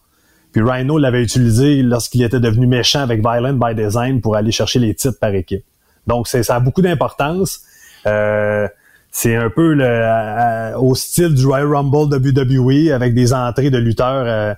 [0.53, 4.81] Puis Rhino l'avait utilisé lorsqu'il était devenu méchant avec Violent by Design pour aller chercher
[4.81, 5.65] les titres par équipe.
[6.07, 7.61] Donc ça a beaucoup d'importance.
[8.05, 8.69] Euh,
[9.11, 14.57] c'est un peu le, au style du Royal Rumble WWE avec des entrées de lutteurs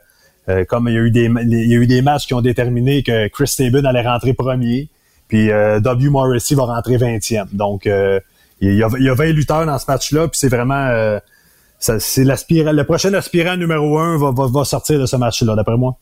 [0.48, 2.34] euh, euh, comme il y a eu des il y a eu des matchs qui
[2.34, 4.88] ont déterminé que Chris Sabin allait rentrer premier,
[5.28, 7.46] puis euh, W Morrissey va rentrer 20e.
[7.52, 11.18] Donc il y, a, il y a 20 lutteurs dans ce match-là, puis c'est vraiment
[11.78, 15.98] c'est le prochain aspirant numéro un va, va, va sortir de ce match-là, d'après moi.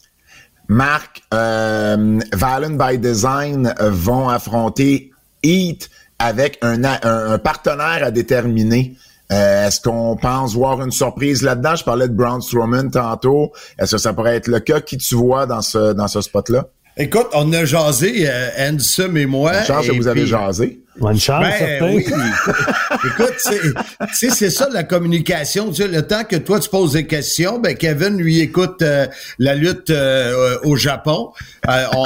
[0.68, 5.11] Marc, euh, Valen by Design vont affronter
[5.42, 8.95] Heat avec un, un, partenaire à déterminer.
[9.32, 11.76] Euh, est-ce qu'on pense voir une surprise là-dedans?
[11.76, 13.52] Je parlais de Braun Strowman tantôt.
[13.78, 14.80] Est-ce que ça pourrait être le cas?
[14.80, 16.66] Qui tu vois dans ce, dans ce spot-là?
[16.96, 19.58] Écoute, on a jasé, euh, Ansem et moi.
[19.58, 20.84] Une chance que vous avez jasé.
[20.97, 22.07] Bonne chance, ben, oui.
[23.05, 23.34] Écoute,
[24.12, 25.70] c'est c'est ça la communication.
[25.70, 29.07] Tu sais, le temps que toi tu poses des questions, ben Kevin lui écoute euh,
[29.38, 31.32] la lutte euh, au Japon.
[31.68, 32.05] Euh, on,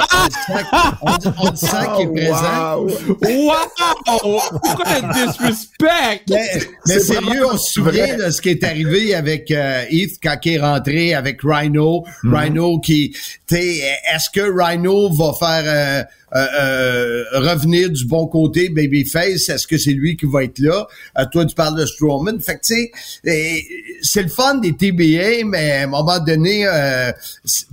[1.03, 1.67] on, sent,
[1.97, 2.77] qu'il est présent.
[2.77, 4.39] Wow!
[4.63, 6.23] Pourquoi le disrespect?
[6.29, 6.49] Mais,
[6.87, 10.59] mais sérieux, on se souvient de ce qui est arrivé avec Heath quand il est
[10.59, 12.05] rentré avec Rhino.
[12.23, 12.35] Mm-hmm.
[12.35, 13.15] Rhino qui,
[13.47, 16.05] tu est-ce que Rhino va faire
[16.35, 20.87] euh, euh, revenir du bon côté babyface, est-ce que c'est lui qui va être là?
[21.17, 22.39] Euh, toi, tu parles de Strowman.
[22.39, 22.91] Fait que, tu
[23.23, 23.65] sais,
[24.01, 26.67] c'est le fun des TBA, mais à un moment donné,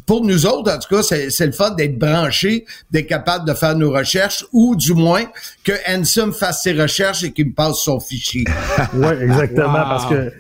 [0.06, 3.76] pour nous autres, en tout cas, c'est le fun d'être branché, d'être capable de faire
[3.76, 5.24] nos recherches, ou du moins
[5.64, 8.44] que Ansem fasse ses recherches et qu'il me passe son fichier.
[8.94, 10.32] oui, exactement, parce que,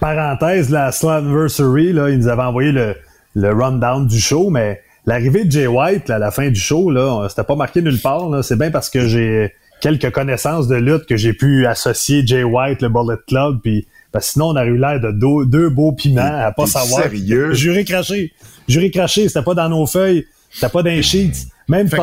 [0.00, 2.96] parenthèse, la Slamversary, là, il nous avait envoyé le,
[3.34, 7.26] le rundown du show, mais L'arrivée de Jay White à la fin du show, là,
[7.28, 8.28] c'était pas marqué nulle part.
[8.42, 12.80] C'est bien parce que j'ai quelques connaissances de lutte que j'ai pu associer Jay White,
[12.80, 15.10] le Bullet Club, puis parce que sinon on aurait eu l'air de
[15.44, 17.02] deux, beaux piments à pas savoir.
[17.02, 17.52] Sérieux?
[17.52, 18.32] Juré craché.
[18.66, 21.48] Juré craché, c'était pas dans nos feuilles, c'était pas dans les sheets.
[21.68, 21.96] Même fait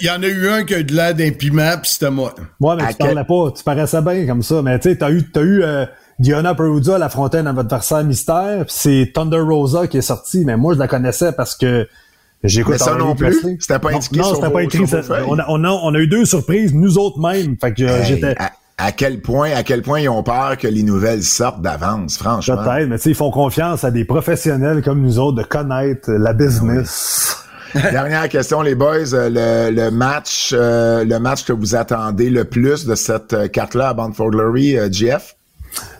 [0.00, 2.10] il y, en a eu un qui a eu de l'air d'un piment, puis c'était
[2.10, 2.34] moi.
[2.60, 4.60] Ouais, mais tu parlais pas, tu paraissais bien comme ça.
[4.60, 5.86] Mais tu sais, t'as eu, t'as eu euh,
[6.18, 10.56] Diana Peruza, la frontaine à votre adversaire mystère, c'est Thunder Rosa qui est sorti, mais
[10.56, 11.88] moi je la connaissais parce que
[12.44, 13.34] J'écoute ça non plus.
[13.58, 14.84] C'était pas indiqué non, c'était pas écrit.
[15.26, 17.56] on, a, on, a, on, a, eu deux surprises, nous autres mêmes.
[17.60, 18.34] Fait que j'étais.
[18.76, 22.56] À, quel point, à quel point ils ont peur que les nouvelles sortent d'avance, franchement.
[22.56, 26.10] Peut-être, mais tu sais, ils font confiance à des professionnels comme nous autres de connaître
[26.10, 27.38] la business.
[27.74, 29.14] Dernière question, les boys.
[29.14, 33.48] Euh, le, le match, euh, le match que vous attendez le plus de cette euh,
[33.48, 35.36] carte-là à Bound for Glory, GF?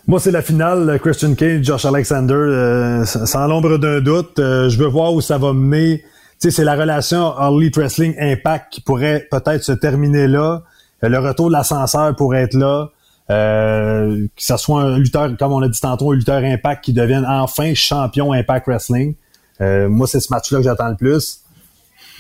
[0.07, 3.03] Moi, c'est la finale, Christian Cage, Josh Alexander.
[3.05, 6.05] sans l'ombre d'un doute, je veux voir où ça va mener
[6.51, 10.63] c'est la relation Elite Wrestling Impact qui pourrait peut-être se terminer là.
[11.03, 12.91] le retour de l'ascenseur pour être là.
[13.31, 16.93] Euh, que ce soit un lutteur, comme on a dit tantôt, un lutteur Impact qui
[16.93, 19.15] devienne enfin champion Impact Wrestling.
[19.61, 21.41] Euh, moi, c'est ce match-là que j'attends le plus.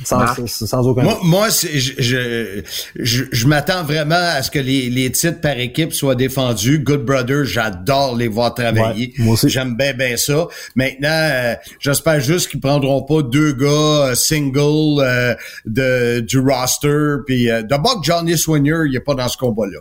[0.02, 2.62] Sans, sans, aucun Moi, moi je, je,
[2.96, 6.80] je, je m'attends vraiment à ce que les, les titres par équipe soient défendus.
[6.80, 9.14] Good Brothers, j'adore les voir travailler.
[9.18, 9.48] Ouais, moi aussi.
[9.48, 10.48] J'aime bien, bien ça.
[10.74, 15.34] Maintenant, euh, j'espère juste qu'ils prendront pas deux gars euh, single euh,
[15.64, 17.18] de, du roster.
[17.24, 19.78] Puis euh, d'abord que Johnny Swinner, il est pas dans ce combat-là.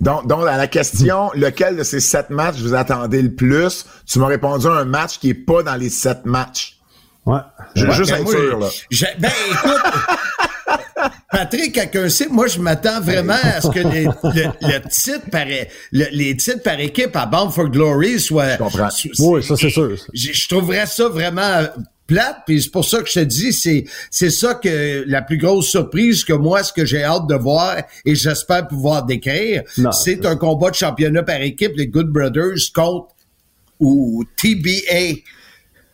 [0.00, 4.18] Donc, donc, à la question, lequel de ces sept matchs vous attendez le plus, tu
[4.20, 6.78] m'as répondu à un match qui est pas dans les sept matchs.
[7.24, 7.38] Ouais.
[7.76, 8.68] Je veux Ouais, juste ben être moi, sûr, là.
[8.90, 9.80] j'ai- Ben, écoute,
[11.30, 15.44] Patrick, quelqu'un sait, moi, je m'attends vraiment à ce que les, le, le titre par,
[15.46, 18.52] le- les titres par équipe à Bound for Glory soient...
[18.54, 18.88] Je comprends.
[19.20, 19.96] Oui, ça, c'est sûr.
[20.12, 21.62] Je, je trouverais ça vraiment
[22.06, 25.38] plate, puis c'est pour ça que je te dis, c'est c'est ça que la plus
[25.38, 29.62] grosse surprise que moi, ce que j'ai hâte de voir, et j'espère pouvoir décrire,
[29.92, 33.14] c'est un combat de championnat par équipe, les Good Brothers contre
[33.80, 35.20] ou TBA.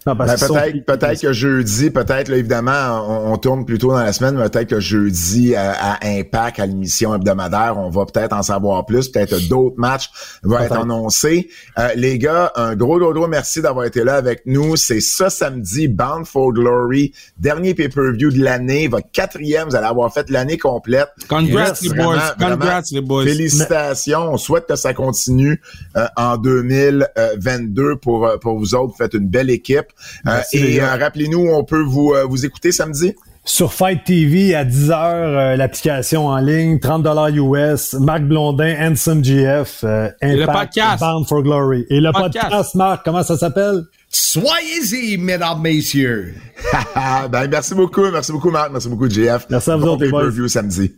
[0.07, 4.13] Ben, sont- peut-être, peut-être que jeudi, peut-être, là, évidemment, on, on tourne plutôt dans la
[4.15, 8.43] semaine, mais peut-être que jeudi, à, à Impact, à l'émission hebdomadaire, on va peut-être en
[8.43, 9.09] savoir plus.
[9.09, 10.09] Peut-être d'autres matchs
[10.43, 11.51] vont être annoncés.
[11.79, 14.77] Euh, les gars, un gros, gros, gros merci d'avoir été là avec nous.
[14.77, 19.69] C'est ce samedi, Bound for Glory, dernier pay-per-view de l'année, votre quatrième.
[19.69, 21.09] Vous allez avoir fait l'année complète.
[21.29, 22.35] Congrats, Yes, les vraiment, boys.
[22.39, 23.25] vraiment, Congrats, les boys.
[23.25, 24.21] Félicitations.
[24.33, 25.61] On souhaite que ça continue
[25.97, 28.93] euh, en 2022 pour, euh, pour vous autres.
[28.93, 29.87] Vous faites une belle équipe.
[30.27, 33.15] Euh, et euh, rappelez-nous, on peut vous, euh, vous écouter samedi.
[33.49, 39.85] Sur Fight TV à 10h, euh, l'application en ligne, 30 US, Marc Blondin, Handsome GF,
[39.85, 41.01] euh, le Impact, podcast.
[41.01, 41.87] Bound for Glory.
[41.89, 42.43] Et le Podcast.
[42.43, 43.85] podcast, Marc, comment ça s'appelle?
[44.11, 46.35] Soyez-y, mesdames, messieurs.
[47.33, 48.11] ben, merci beaucoup.
[48.11, 48.71] Merci beaucoup, Marc.
[48.71, 49.47] Merci beaucoup, JF.
[49.49, 50.21] Merci à vous bon autres, les boys.
[50.21, 50.93] pay-per-view samedi.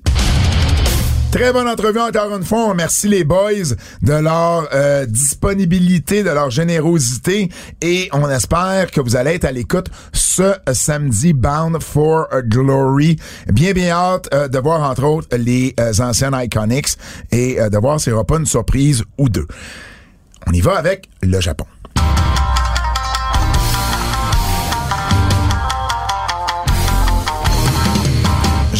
[1.32, 2.66] Très bonne entrevue encore une fois.
[2.66, 7.48] On remercie les boys de leur euh, disponibilité, de leur générosité
[7.80, 13.16] et on espère que vous allez être à l'écoute ce samedi Bound for Glory.
[13.46, 16.96] Bien, bien hâte euh, de voir entre autres les euh, anciennes Iconics
[17.30, 19.46] et euh, de voir s'il n'y aura pas une surprise ou deux.
[20.48, 21.66] On y va avec le Japon.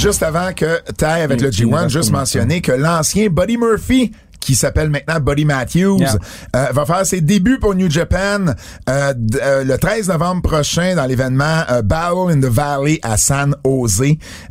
[0.01, 4.55] Juste avant que tu ailles avec le G1, juste mentionner que l'ancien Buddy Murphy qui
[4.55, 6.15] s'appelle maintenant Buddy Matthews, Yeah.
[6.57, 8.47] euh, va faire ses débuts pour New Japan
[8.89, 13.55] euh, euh, le 13 novembre prochain dans l'événement euh, Battle in the Valley à San
[13.65, 14.01] Jose.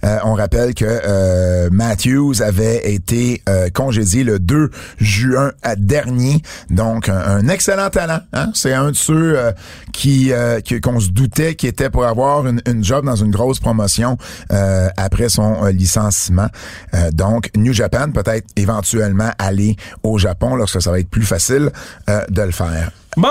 [0.05, 4.69] Euh, on rappelle que euh, Matthews avait été euh, congédié le 2
[4.99, 6.41] juin dernier.
[6.69, 8.19] Donc, un, un excellent talent.
[8.33, 8.51] Hein?
[8.53, 9.51] C'est un de ceux euh,
[9.93, 13.31] qui euh, qui- qu'on se doutait qui était pour avoir une, une job dans une
[13.31, 14.17] grosse promotion
[14.51, 16.47] euh, après son licenciement.
[16.93, 21.71] Euh, donc, New Japan, peut-être éventuellement aller au Japon lorsque ça va être plus facile
[22.09, 22.91] euh, de le faire.
[23.17, 23.27] Bon,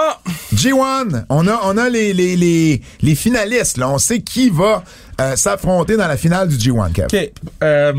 [0.55, 3.79] G1, on a, on a les, les, les, les finalistes.
[3.79, 3.89] Là.
[3.89, 4.83] On sait qui va
[5.21, 7.07] euh, s'affronter dans la finale du G1, Kev.
[7.07, 7.33] OK.
[7.63, 7.93] Euh,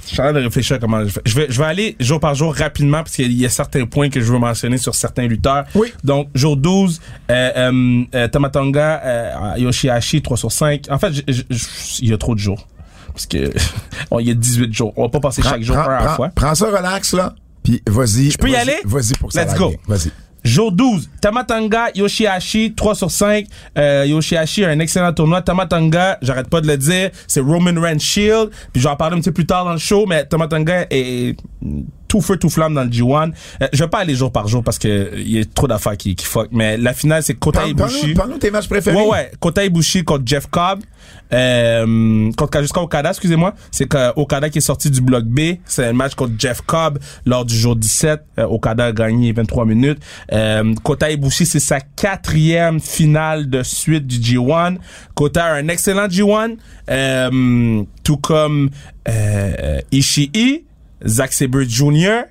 [0.00, 1.20] je suis en train de réfléchir à comment je fais.
[1.24, 4.10] Je vais, je vais aller jour par jour rapidement parce qu'il y a certains points
[4.10, 5.64] que je veux mentionner sur certains lutteurs.
[5.74, 5.92] Oui.
[6.02, 10.86] Donc, jour 12, euh, euh, euh, Tamatonga, Yoshihashi, 3 sur 5.
[10.90, 11.12] En fait,
[12.00, 12.66] il y a trop de jours.
[13.12, 13.50] Parce que
[14.10, 14.92] bon, il y a 18 jours.
[14.96, 16.30] On va pas passer chaque jour un à la fois.
[16.34, 17.34] prends ça relax, là.
[17.62, 18.30] Puis vas-y.
[18.30, 18.78] Je peux y aller?
[18.84, 19.74] Vas-y pour ça Let's go.
[19.86, 20.10] Vas-y.
[20.44, 23.46] Jour 12, Tamatanga, Yoshihashi, 3 sur 5.
[23.78, 25.40] Euh, Yoshihashi a un excellent tournoi.
[25.40, 28.50] Tamatanga, j'arrête pas de le dire, c'est Roman Reigns Shield.
[28.72, 30.86] Puis je vais en parler un petit peu plus tard dans le show, mais Tamatanga
[30.90, 31.36] est
[32.12, 33.32] tout feu, tout flamme dans le G1.
[33.62, 35.66] Euh, je vais pas aller jour par jour parce que euh, il y a trop
[35.66, 36.48] d'affaires qui, qui fuck.
[36.52, 38.12] Mais la finale, c'est Kota Ibushi.
[38.12, 38.94] Parle-nous tes matchs préférés.
[38.98, 39.32] Ouais, ouais.
[39.40, 40.80] Kota Ibushi contre Jeff Cobb.
[41.32, 43.54] Euh, contre Kazuchika Okada, excusez-moi.
[43.70, 45.56] C'est que Okada qui est sorti du bloc B.
[45.64, 48.20] C'est un match contre Jeff Cobb lors du jour 17.
[48.38, 49.98] Euh, Okada a gagné 23 minutes.
[50.32, 54.76] Euh, Kota Ibushi, c'est sa quatrième finale de suite du G1.
[55.14, 56.56] Kota a un excellent G1.
[56.90, 58.68] Euh, tout comme
[59.08, 60.64] euh, Ishii,
[61.06, 62.22] Zack Sabre Jr.,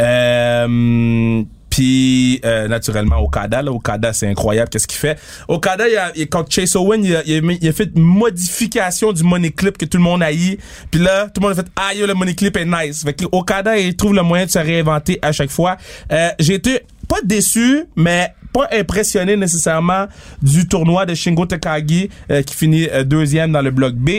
[0.00, 5.18] euh, puis euh, naturellement Okada là, Okada c'est incroyable qu'est-ce qu'il fait.
[5.48, 9.22] Okada il a, il- quand Chase Owen il a, il a fait une modification du
[9.22, 10.56] money clip que tout le monde a eu
[10.90, 13.04] puis là tout le monde a fait ah yo le money clip est nice.
[13.04, 15.76] Fait que Okada il trouve le moyen de se réinventer à chaque fois.
[16.12, 20.06] Euh, j'ai été pas déçu mais pas impressionné nécessairement
[20.40, 24.10] du tournoi de Shingo Takagi euh, qui finit euh, deuxième dans le bloc B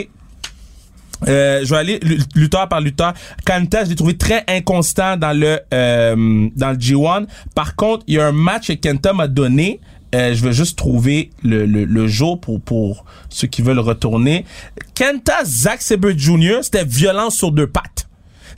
[1.28, 3.14] euh, je vais aller lu- lutteur par lutteur.
[3.44, 7.26] Kanta, je l'ai trouvé très inconstant dans le euh, dans le G1.
[7.54, 9.80] Par contre, il y a un match que Kenta m'a donné.
[10.14, 14.44] Euh, je vais juste trouver le, le, le jour pour pour ceux qui veulent retourner.
[14.94, 16.58] Kenta Zack Sabre Jr.
[16.62, 18.08] C'était violence sur deux pattes.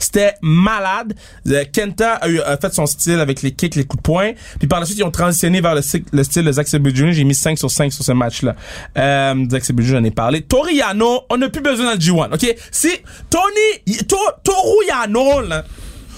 [0.03, 1.13] C'était malade.
[1.47, 4.31] Euh, Kenta a, eu, a fait son style avec les kicks, les coups de poing.
[4.59, 5.81] Puis par la suite, ils ont transitionné vers le,
[6.11, 7.13] le style de Zack Sabre Jr.
[7.13, 8.55] J'ai mis 5 sur 5 sur ce match-là.
[8.97, 9.93] Euh, Zack Sabre Jr.
[9.93, 10.41] j'en ai parlé.
[10.41, 12.55] Toriano, on n'a plus besoin le G1, OK?
[12.71, 12.89] Si
[13.29, 15.63] Tony, To, Toru Yano, là,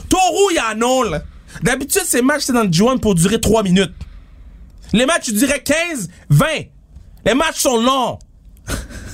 [0.10, 1.22] Toru Yano, là,
[1.62, 3.94] d'habitude, ces matchs, c'est dans le G1 pour durer 3 minutes.
[4.94, 6.46] Les matchs, je dirais 15, 20.
[7.26, 8.20] Les matchs sont longs.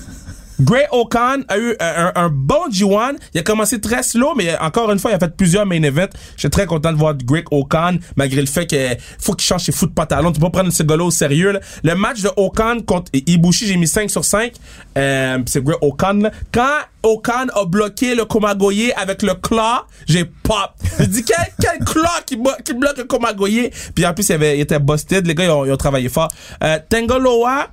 [0.61, 3.15] Gray Okan a eu un, un- bon G1.
[3.33, 6.09] Il a commencé très slow, mais encore une fois, il a fait plusieurs main events.
[6.35, 9.63] Je suis très content de voir Greg Okan, malgré le fait qu'il faut qu'il change
[9.63, 10.31] ses fous de pantalon.
[10.31, 11.51] Tu peux pas prendre ce gars-là au sérieux.
[11.51, 11.59] là.
[11.83, 14.53] Le match de Okan contre Ibushi, j'ai mis 5 sur 5.
[14.97, 15.77] Euh, c'est Greg
[16.21, 16.31] là.
[16.51, 20.71] Quand Okan a bloqué le Komagoye avec le claw, j'ai pop.
[20.99, 23.71] J'ai dit, quel, claw qui, bloque le Komagoye?
[23.95, 25.25] Puis en plus, il, était busted.
[25.25, 26.29] Les gars, ils ont, ils ont travaillé fort.
[26.63, 27.69] Euh, Tengoloa,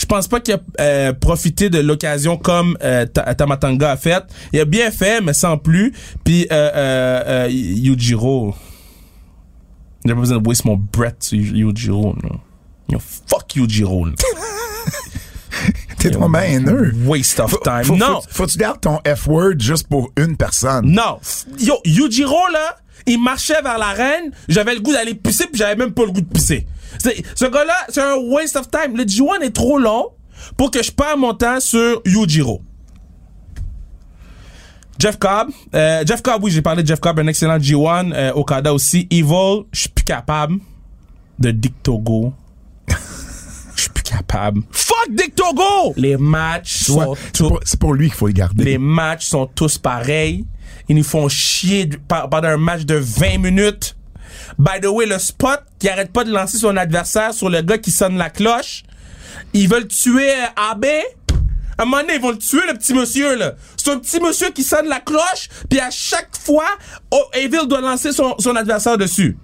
[0.00, 4.22] je pense pas qu'il a euh, profité de l'occasion comme euh, Ta- Tamatanga a fait.
[4.52, 5.92] Il a bien fait, mais sans plus.
[6.24, 8.54] Puis euh, euh, euh, Yujiro,
[10.04, 12.14] j'ai pas besoin de waste mon breath sur Yujiro.
[12.22, 12.30] là.
[12.90, 14.06] Yo, fuck Yujiro.
[15.98, 16.92] T'es trop bien haineux.
[17.04, 17.82] Waste of Faut- time.
[17.84, 20.86] faut- non, Faut, faut que tu gardes ton F-word juste pour une personne.
[20.92, 21.18] non.
[21.58, 22.76] Yo, Yujiro là,
[23.06, 24.30] il marchait vers l'arène.
[24.48, 26.66] J'avais le goût d'aller pisser, puis j'avais même pas le goût de pisser.
[26.98, 28.96] Ce gars-là, c'est un waste of time.
[28.96, 30.10] Le G1 est trop long
[30.56, 32.62] pour que je perde mon temps sur Yujiro.
[34.98, 35.50] Jeff Cobb.
[35.74, 38.12] Euh, Jeff Cobb, oui, j'ai parlé de Jeff Cobb, un excellent G1.
[38.12, 39.06] Euh, Okada aussi.
[39.10, 40.56] Evil, je suis plus capable
[41.38, 42.32] de Dick Togo.
[43.76, 44.62] Je suis plus capable.
[44.72, 45.92] Fuck Dick Togo!
[45.96, 47.14] Les matchs sont
[47.64, 48.64] c'est pour, lui qu'il faut le garder.
[48.64, 50.44] les matchs sont tous pareils.
[50.88, 53.96] Ils nous font chier pendant un match de 20 minutes.
[54.58, 57.78] By the way, le spot qui arrête pas de lancer son adversaire sur le gars
[57.78, 58.82] qui sonne la cloche.
[59.52, 60.84] Ils veulent tuer euh, AB.
[61.78, 63.52] À un moment donné, ils vont le tuer, le petit monsieur, là.
[63.76, 66.66] C'est petit monsieur qui sonne la cloche, puis à chaque fois,
[67.12, 69.38] oh, Evil doit lancer son, son adversaire dessus.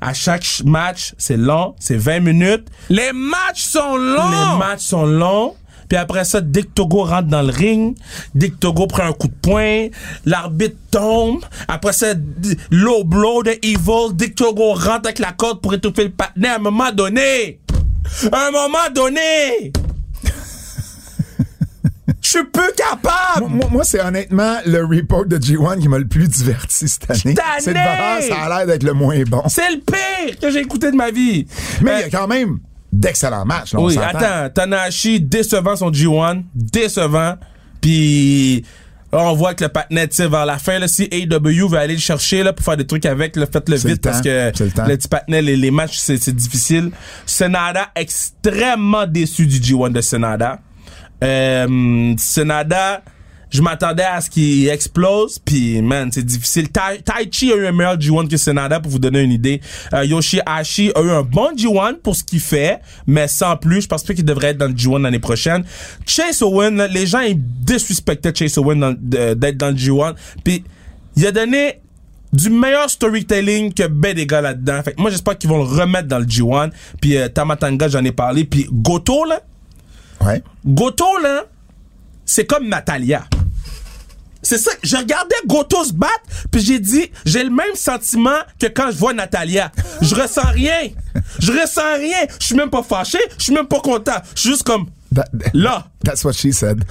[0.00, 2.68] À chaque ch- match, c'est long, c'est 20 minutes.
[2.88, 4.30] Les matchs sont longs!
[4.52, 5.56] Les matchs sont longs.
[5.88, 7.96] Puis après ça, dès que Togo rentre dans le ring,
[8.34, 9.88] dès que Togo prend un coup de poing,
[10.24, 11.44] l'arbitre tombe.
[11.68, 12.14] Après ça,
[12.70, 16.52] low blow de Evil, dès que Togo rentre avec la corde pour étouffer le partenaire,
[16.52, 17.60] à un moment donné,
[18.32, 19.72] à un moment donné,
[22.22, 23.46] je suis plus capable!
[23.48, 27.34] Moi, moi, c'est honnêtement le report de G1 qui m'a le plus diverti cette année.
[27.34, 29.42] De voir, ça a l'air d'être le moins bon.
[29.48, 31.46] C'est le pire que j'ai écouté de ma vie.
[31.82, 32.58] Mais Euh, il y a quand même
[32.92, 33.72] d'excellents matchs.
[33.74, 37.34] là, Oui, attends, Tanahashi décevant son G1, décevant.
[37.80, 38.64] Puis
[39.12, 40.78] on voit que le patinet tire vers la fin.
[40.78, 43.76] Là, si AEW veut aller le chercher là, pour faire des trucs avec, là, faites-le
[43.76, 44.52] le vite parce que
[44.88, 46.90] le petit patinet, les, les matchs, c'est c'est difficile.
[47.24, 50.58] Senada, extrêmement déçu du G1 de Senada.
[51.22, 53.02] Euh, Senada,
[53.56, 56.68] je m'attendais à ce qu'il explose, puis man, c'est difficile.
[56.68, 59.60] Tai, tai Chi a eu un meilleur G1 que Senada, pour vous donner une idée.
[59.94, 63.82] Euh, Yoshihashi a eu un bon G1 pour ce qu'il fait, mais sans plus.
[63.82, 65.64] Je pense pas qu'il devrait être dans le G1 l'année prochaine.
[66.06, 70.62] Chase Owen, là, les gens ils disrespectaient Chase Owen d'être dans le G1, puis
[71.16, 71.80] il a donné
[72.32, 74.82] du meilleur storytelling que ben des gars là-dedans.
[74.82, 76.70] Fait que moi j'espère qu'ils vont le remettre dans le G1.
[77.00, 78.44] Puis euh, Tamatanga, j'en ai parlé.
[78.44, 79.40] Puis Goto là,
[80.24, 80.42] Ouais.
[80.64, 81.44] Goto, là,
[82.24, 83.24] c'est comme Natalia.
[84.46, 86.12] C'est ça, je regardais Goto se battre,
[86.52, 89.72] puis j'ai dit, j'ai le même sentiment que quand je vois Natalia.
[90.00, 90.90] Je ressens rien.
[91.40, 92.18] Je ressens rien.
[92.38, 94.14] Je suis même pas fâché, je suis même pas content.
[94.36, 95.88] Je suis juste comme, That- là.
[96.04, 96.84] That's what she said.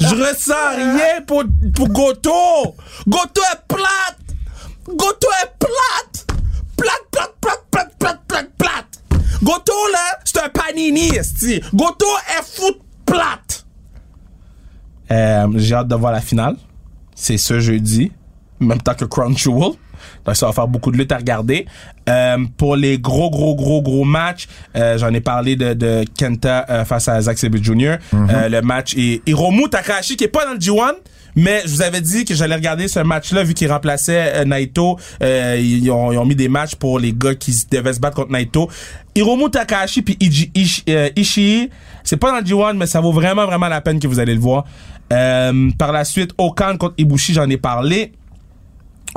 [0.00, 2.76] Je ressens rien pour, pour Goto.
[3.08, 4.18] Goto est plate.
[4.88, 6.26] Goto est plate.
[6.76, 7.59] Plate, plate, plate, plate, plate, plate, plate.
[9.42, 11.60] Goto, là, c'est un panini, esti.
[11.74, 12.06] Goto
[12.38, 12.76] est de
[13.06, 13.66] plate.
[15.10, 16.56] Euh, j'ai hâte de voir la finale.
[17.14, 18.12] C'est ce jeudi.
[18.60, 19.72] Même temps que Crunchyroll.
[20.24, 21.66] Donc, ça va faire beaucoup de lutte à regarder.
[22.08, 26.66] Euh, pour les gros, gros, gros, gros matchs, euh, j'en ai parlé de, de Kenta
[26.68, 27.96] euh, face à Zack Sabre Jr.
[28.14, 30.92] Euh, le match est Hiromu Takahashi, qui est pas dans le G1,
[31.36, 34.98] mais je vous avais dit que j'allais regarder ce match-là, vu qu'il remplaçait euh, Naito.
[35.22, 38.16] Euh, ils, ont, ils ont mis des matchs pour les gars qui devaient se battre
[38.16, 38.68] contre Naito.
[39.14, 41.70] Hiromu Takahashi puis Ishi- euh, Ishii,
[42.04, 44.34] c'est pas dans le G1, mais ça vaut vraiment, vraiment la peine que vous allez
[44.34, 44.64] le voir.
[45.12, 48.12] Euh, par la suite, Okan contre Ibushi, j'en ai parlé.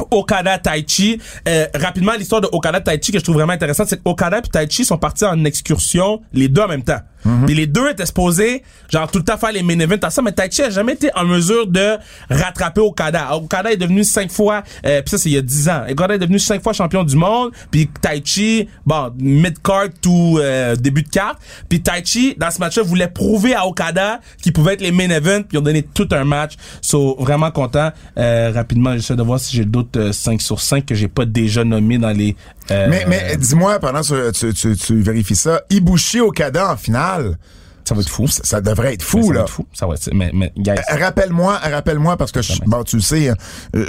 [0.09, 1.19] Okada Taichi.
[1.47, 4.41] Euh, rapidement, l'histoire de Okada Taichi que je trouve vraiment intéressante, c'est que Okada et
[4.41, 6.99] Taichi sont partis en excursion les deux en même temps.
[7.45, 10.31] Puis les deux étaient supposés, genre, tout le temps faire les main events ensemble, mais
[10.33, 11.97] Taichi a jamais été en mesure de
[12.29, 13.35] rattraper Okada.
[13.35, 15.83] Okada est devenu cinq fois, euh, puis ça, c'est il y a dix ans.
[15.89, 21.03] Okada est devenu cinq fois champion du monde, puis Taichi, bon, mid-card tout euh, début
[21.03, 21.39] de carte.
[21.69, 25.43] Puis Taichi, dans ce match-là, voulait prouver à Okada qu'il pouvait être les main events,
[25.43, 26.53] puis ils ont donné tout un match.
[26.81, 27.91] So, vraiment content.
[28.17, 31.25] Euh, rapidement, j'essaie de voir si j'ai d'autres euh, 5 sur 5 que j'ai pas
[31.25, 32.35] déjà nommés dans les...
[32.71, 37.37] euh, Mais, mais dis-moi, pendant que tu, tu, tu vérifies ça, Ibushi Okada en finale,
[37.85, 38.27] ça va être fou.
[38.29, 39.41] ça, ça devrait être Mais fou, ça va là.
[39.41, 39.65] être fou.
[39.73, 43.01] Ça va être, mais, mais, guys, Euh, Rappelle-moi, rappelle-moi, parce que je, bon, tu le
[43.01, 43.33] sais, euh,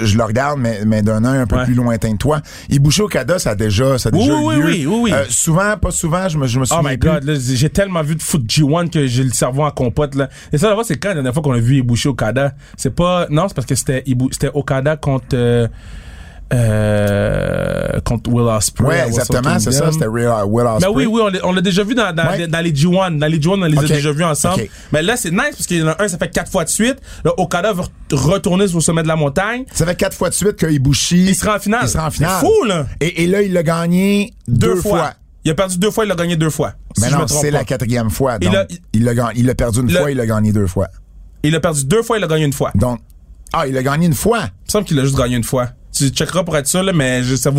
[0.01, 1.63] je le regarde, mais, mais d'un œil un peu Ouais.
[1.63, 2.41] plus lointain que toi.
[2.69, 4.65] Ibushi Okada, ça a déjà, ça a Oui, déjà oui, eu lieu.
[4.65, 5.13] oui, oui, oui.
[5.13, 7.09] Euh, souvent, pas souvent, je me, je me Oh souviens my plus.
[7.09, 10.27] god, là, j'ai tellement vu de foot G1 que j'ai le cerveau en compote, là.
[10.51, 12.53] Et ça, là, c'est quand la dernière fois qu'on a vu Ibushi Okada?
[12.75, 15.69] C'est pas, non, c'est parce que c'était Ibu, c'était Okada contre, euh,
[16.53, 18.87] euh, contre Will Ospreay.
[18.87, 20.89] Ouais, exactement, c'est ça, c'était Will Mais Ospreay.
[20.93, 22.47] oui, oui, on l'a- l'a déjà vu dans, dans, Ouais.
[22.47, 23.17] dans les G1.
[23.17, 24.63] Dans les G1, on les a déjà vus ensemble.
[24.91, 26.69] Mais là, c'est nice parce qu'il y en a un, ça fait quatre fois de
[26.69, 26.97] suite.
[27.23, 29.65] Là, Okada veut re- retourner sur le sommet de la montagne.
[29.73, 31.25] Ça fait quatre fois de suite que Ibushi.
[31.27, 31.81] Il sera en finale.
[31.83, 32.37] Il sera en finale.
[32.39, 32.85] C'est fou, là.
[33.01, 35.13] Et, et là, il l'a gagné deux, fois.
[35.43, 36.73] Il a perdu deux fois, il l'a gagné deux fois.
[36.99, 38.37] Mais non, c'est la quatrième fois.
[38.41, 40.67] Il Donc, a- il l'a il l'a perdu une Le- fois, il l'a gagné deux
[40.67, 40.87] fois.
[41.43, 42.71] Il a perdu deux fois, il a gagné une fois.
[42.73, 42.99] Donc,
[43.53, 44.39] ah, il a gagné une fois.
[44.39, 45.69] Il me semble qu'il a juste gagné une fois.
[45.95, 47.51] Tu checkeras pour être sûr, là, mais je ça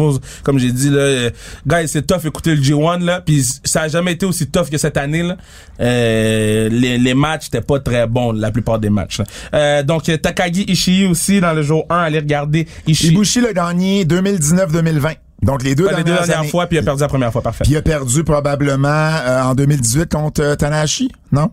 [0.42, 1.30] comme j'ai dit, là, euh,
[1.66, 4.78] guys, c'est tough écouter le G1, là, puis ça a jamais été aussi tough que
[4.78, 5.36] cette année, là.
[5.80, 9.24] Euh, les, les matchs étaient pas très bons, la plupart des matchs, là.
[9.54, 13.08] Euh, donc, Takagi Ishii aussi, dans le jour 1, allez regarder Ishii.
[13.10, 15.16] Ibushi l'a gagné 2019-2020.
[15.42, 16.48] Donc, les deux les deux dernières, années.
[16.48, 17.62] fois, puis il a perdu la première fois, parfait.
[17.64, 21.50] Puis il a perdu probablement euh, en 2018 contre euh, Tanahashi, non?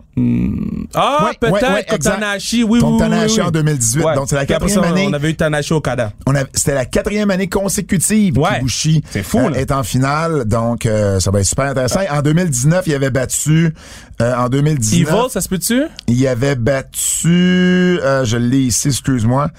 [0.96, 2.14] ah, ouais, peut-être, ouais, ouais, contre exact.
[2.16, 3.48] Tanahashi, oui, Contre oui, Tanahashi oui.
[3.48, 4.04] en 2018.
[4.06, 4.16] Ouais.
[4.16, 5.06] Donc, c'est la quatrième ça, année.
[5.10, 6.14] On avait eu Tanahashi Okada.
[6.54, 8.60] C'était la quatrième année consécutive Ouais.
[8.60, 10.46] qu'Ibushi C'est fou, euh, est en finale.
[10.46, 12.00] Donc, euh, ça va être super intéressant.
[12.10, 13.74] En 2019, il avait battu...
[14.22, 15.84] euh, en 2019, Evil, ça se peut-tu?
[16.08, 18.00] il avait battu...
[18.02, 19.50] euh, je l'ai ici, excuse-moi.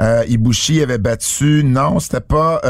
[0.00, 1.62] Euh, Ibushi avait battu...
[1.64, 2.60] Non, c'était pas...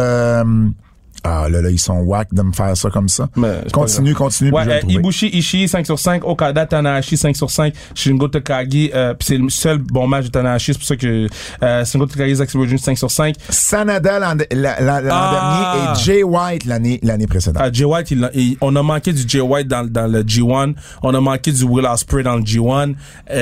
[1.25, 3.29] ah là là, ils sont whack de me faire ça comme ça.
[3.37, 4.81] Mais continue, continue, Ouais, euh.
[4.89, 9.39] Ibushi Ishii 5 sur 5, Okada Tanahashi 5 sur 5, Shingo Takagi, euh, pis c'est
[9.39, 11.27] le seul bon match de Tanahashi, c'est pour ça que
[11.63, 12.79] euh, Shingo Takagi Zack Sabre Jr.
[12.79, 13.35] 5 sur 5.
[13.49, 15.75] Sanada l'an la- la- l'an Ah.
[15.75, 17.63] dernier et Jay White l'année l'année précédente.
[17.65, 20.75] Ah, Jay White, il il- on a manqué du Jay White dans, dans le G1,
[21.03, 22.95] on a manqué du Will Ospreay dans le G1,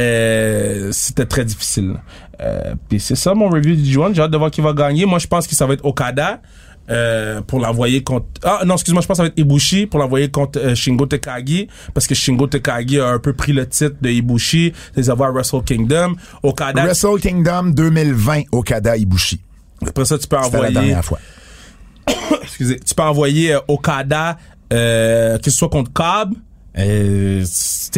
[0.07, 1.95] euh, c'était très difficile.
[2.41, 5.05] Euh, puis c'est ça mon review du G1, j'ai hâte de voir qui va gagner.
[5.07, 6.41] Moi je pense que ça va être Okada.
[6.93, 10.01] Euh, pour l'envoyer contre ah non excuse-moi je pense que ça va être Ibushi pour
[10.01, 13.97] l'envoyer contre euh, Shingo Takagi parce que Shingo Takagi a un peu pris le titre
[14.01, 19.41] de Ibushi les avoir à Wrestle Kingdom Okada Wrestle Kingdom 2020 Okada Ibushi.
[19.87, 21.19] après ça tu peux C'était la envoyer dernière fois.
[22.43, 24.37] excusez, tu peux envoyer euh, Okada,
[24.71, 26.35] que ce soit contre Cobb.
[26.79, 27.45] Euh,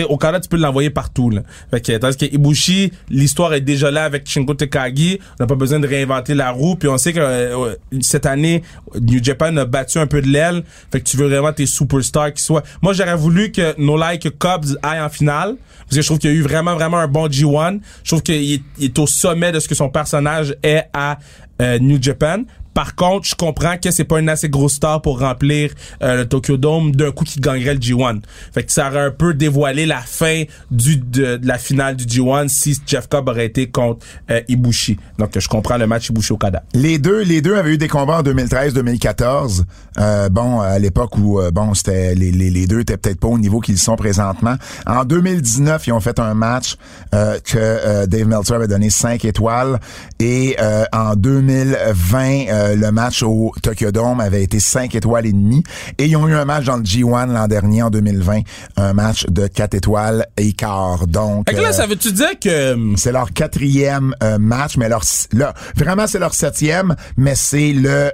[0.09, 1.31] Okada, tu peux l'envoyer partout.
[1.31, 1.43] Là.
[1.71, 5.21] Fait que, tandis que Ibushi, l'histoire est déjà là avec Shingo Takagi.
[5.39, 6.77] On n'a pas besoin de réinventer la roue.
[6.77, 8.63] Puis on sait que euh, cette année,
[9.01, 10.65] New Japan a battu un peu de l'aile.
[10.91, 12.63] Fait que tu veux vraiment tes superstars qui soient...
[12.83, 15.57] Moi, j'aurais voulu que No Like Cobbs aille en finale.
[15.85, 17.81] Parce que je trouve qu'il y a eu vraiment, vraiment un bon G1.
[18.03, 21.19] Je trouve qu'il est, est au sommet de ce que son personnage est à
[21.61, 22.43] euh, New Japan.
[22.75, 25.71] Par contre, je comprends que c'est pas une assez grosse star pour remplir
[26.03, 28.21] euh, le Tokyo Dome d'un coup qui gagnerait le G1.
[28.53, 32.49] Fait que ça aurait un peu dévoilé la fin du de, la finale du G1
[32.49, 34.99] si Jeff Cobb aurait été contre euh, Ibushi.
[35.19, 36.63] Donc je comprends le match Ibushi Okada.
[36.75, 39.63] Les deux, les deux avaient eu des combats en 2013-2014.
[39.99, 43.39] Euh, bon, à l'époque où euh, bon, c'était les, les, deux étaient peut-être pas au
[43.39, 44.57] niveau qu'ils sont présentement.
[44.87, 46.77] En 2019, ils ont fait un match
[47.13, 49.79] que Dave Meltzer avait donné 5 étoiles
[50.19, 50.57] et
[50.93, 55.63] en 2020, euh, le match au Tokyo Dome avait été 5 étoiles et demie
[55.99, 58.41] et ils ont eu un match dans le G1 l'an dernier en 2020,
[58.77, 61.07] un match de 4 étoiles et quart.
[61.07, 64.77] Donc Fait que là, euh, ça veut-tu dire que hum, c'est leur quatrième euh, match,
[64.77, 65.03] mais leur,
[65.33, 68.11] leur- vraiment c'est leur septième, mais c'est le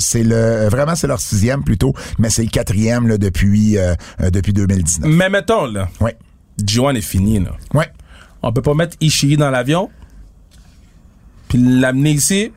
[0.00, 4.30] c'est le vraiment c'est leur sixième plutôt, mais c'est le quatrième là, depuis euh, euh,
[4.30, 5.08] depuis 2019.
[5.10, 6.16] mais mettons là, Ouais,
[6.62, 7.50] G1 est fini là.
[7.74, 7.88] ouais.
[8.42, 9.90] On peut pas mettre Ishii dans l'avion
[11.48, 12.52] puis l'amener ici,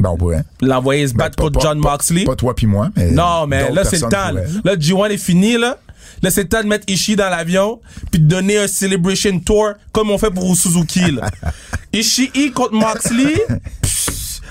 [0.00, 0.44] Ben on pourrait.
[0.60, 2.24] l'envoyer se battre Ben, contre pas- John pas- Moxley?
[2.24, 4.30] Pas toi puis moi, mais Non, mais là, c'est le temps.
[4.32, 4.60] Là, pourraient.
[4.64, 5.78] Là, G1 est fini, là.
[6.22, 7.80] Là, c'est le temps de mettre Ishii dans l'avion,
[8.10, 11.28] puis de donner un Celebration Tour, comme on fait pour Suzuki, là.
[11.92, 13.34] Ishii contre Moxley,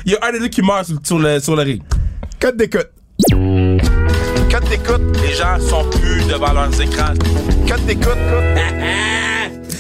[0.06, 1.82] il y a un des deux qui meurt sur, sur le, sur le ring.
[2.40, 2.90] Code d'écoute.
[3.32, 5.02] Code d'écoute.
[5.22, 7.14] Les gens sont plus devant leurs écrans.
[7.68, 8.18] Code d'écoute.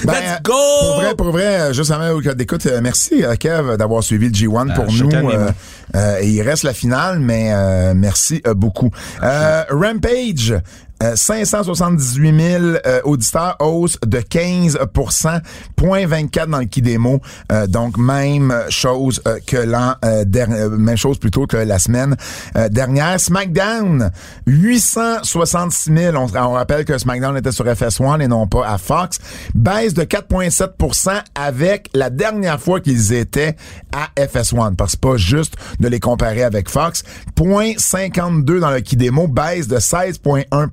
[0.05, 0.53] Ben, Let's euh, go!
[0.53, 4.33] Pour vrai, pour vrai, euh, juste avant d'écoute, euh, merci euh, Kev d'avoir suivi le
[4.33, 5.29] G1 pour chaque nous.
[5.29, 5.49] euh,
[5.95, 8.91] euh, il reste la finale, mais euh, merci beaucoup.
[9.21, 10.55] Euh, Rampage.
[11.03, 15.41] Euh, 578 000 euh, auditeurs, hausse de 15%
[15.75, 17.19] point 24 dans le qui démo.
[17.51, 21.77] Euh, donc, même chose euh, que l'an euh, dernier, euh, même chose plutôt que la
[21.79, 22.15] semaine
[22.55, 23.19] euh, dernière.
[23.19, 24.11] SmackDown,
[24.47, 26.15] 866 000.
[26.15, 29.19] On, on rappelle que SmackDown était sur FS1 et non pas à Fox.
[29.53, 33.55] Baisse de 4,7% avec la dernière fois qu'ils étaient
[33.91, 34.75] à FS1.
[34.75, 37.03] Parce que pas juste de les comparer avec Fox.
[37.35, 40.69] Point 52 dans le qui démo, baisse de 16,1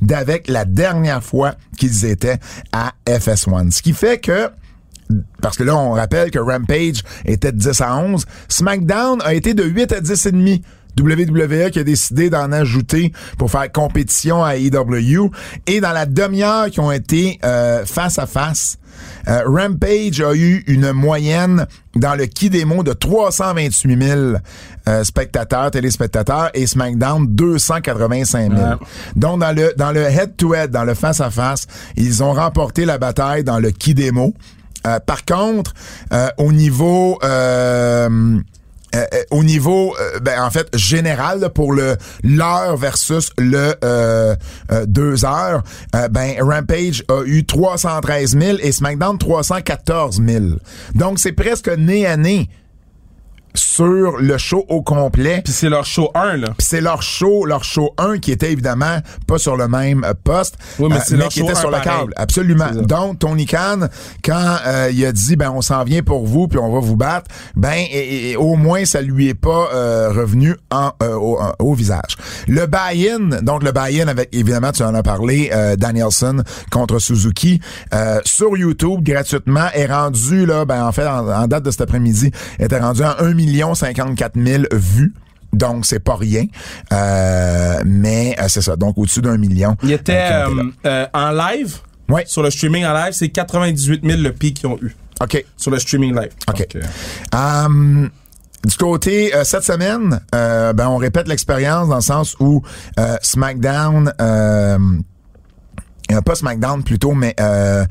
[0.00, 2.38] d'avec la dernière fois qu'ils étaient
[2.72, 3.70] à FS1.
[3.70, 4.50] Ce qui fait que
[5.42, 8.24] parce que là, on rappelle que Rampage était de 10 à 11.
[8.48, 10.62] SmackDown a été de 8 à 10 et demi.
[10.98, 15.30] WWE qui a décidé d'en ajouter pour faire compétition à AEW.
[15.66, 18.78] Et dans la demi-heure qui ont été euh, face à face,
[19.28, 21.66] euh, Rampage a eu une moyenne
[21.96, 24.20] dans le qui démo de 328 000
[24.86, 28.62] euh, spectateurs, téléspectateurs, et SmackDown 285 000.
[28.62, 28.76] Ouais.
[29.16, 31.66] Donc dans le dans le head-to-head, dans le face-à-face,
[31.96, 34.34] ils ont remporté la bataille dans le qui démo.
[34.86, 35.72] Euh, par contre,
[36.12, 37.18] euh, au niveau
[38.94, 44.36] euh, euh, au niveau euh, ben, en fait général pour le l'heure versus le euh,
[44.70, 45.62] euh, deux heures
[46.10, 50.44] ben Rampage a eu 313 000 et SmackDown 314 000
[50.94, 52.48] donc c'est presque nez à nez
[53.54, 56.48] sur le show au complet Puis c'est leur show 1, là.
[56.56, 60.12] puis c'est leur show, leur show 1 qui était évidemment pas sur le même euh,
[60.22, 62.12] poste, Oui, mais c'est leur qui était 1 sur le câble.
[62.16, 62.70] Absolument.
[62.72, 63.88] Donc Tony Khan,
[64.24, 66.96] quand euh, il a dit ben on s'en vient pour vous puis on va vous
[66.96, 71.38] battre, ben et- et au moins ça lui est pas euh, revenu en, euh, au,
[71.40, 72.16] en- au visage.
[72.48, 77.60] Le buy-in, donc le buy-in avec évidemment tu en as parlé, euh, Danielson contre Suzuki
[77.92, 81.82] euh, sur YouTube gratuitement est rendu là, ben en fait en, en date de cet
[81.82, 83.34] après-midi était rendu à 1
[83.74, 85.14] 54 000 vues.
[85.52, 86.46] Donc, c'est pas rien.
[86.92, 88.76] Euh, mais euh, c'est ça.
[88.76, 89.76] Donc, au-dessus d'un million.
[89.82, 90.46] Il était euh,
[90.84, 91.76] euh, en live?
[92.08, 92.24] Ouais.
[92.26, 94.94] Sur le streaming en live, c'est 98 000 le pic qu'ils ont eu.
[95.22, 95.44] OK.
[95.56, 96.32] Sur le streaming live.
[96.48, 96.66] OK.
[96.74, 96.82] Donc,
[97.32, 98.10] Um,
[98.66, 102.62] du côté, euh, cette semaine, euh, ben, on répète l'expérience dans le sens où
[102.98, 104.12] euh, SmackDown...
[106.24, 107.84] Pas SmackDown plutôt, mais euh,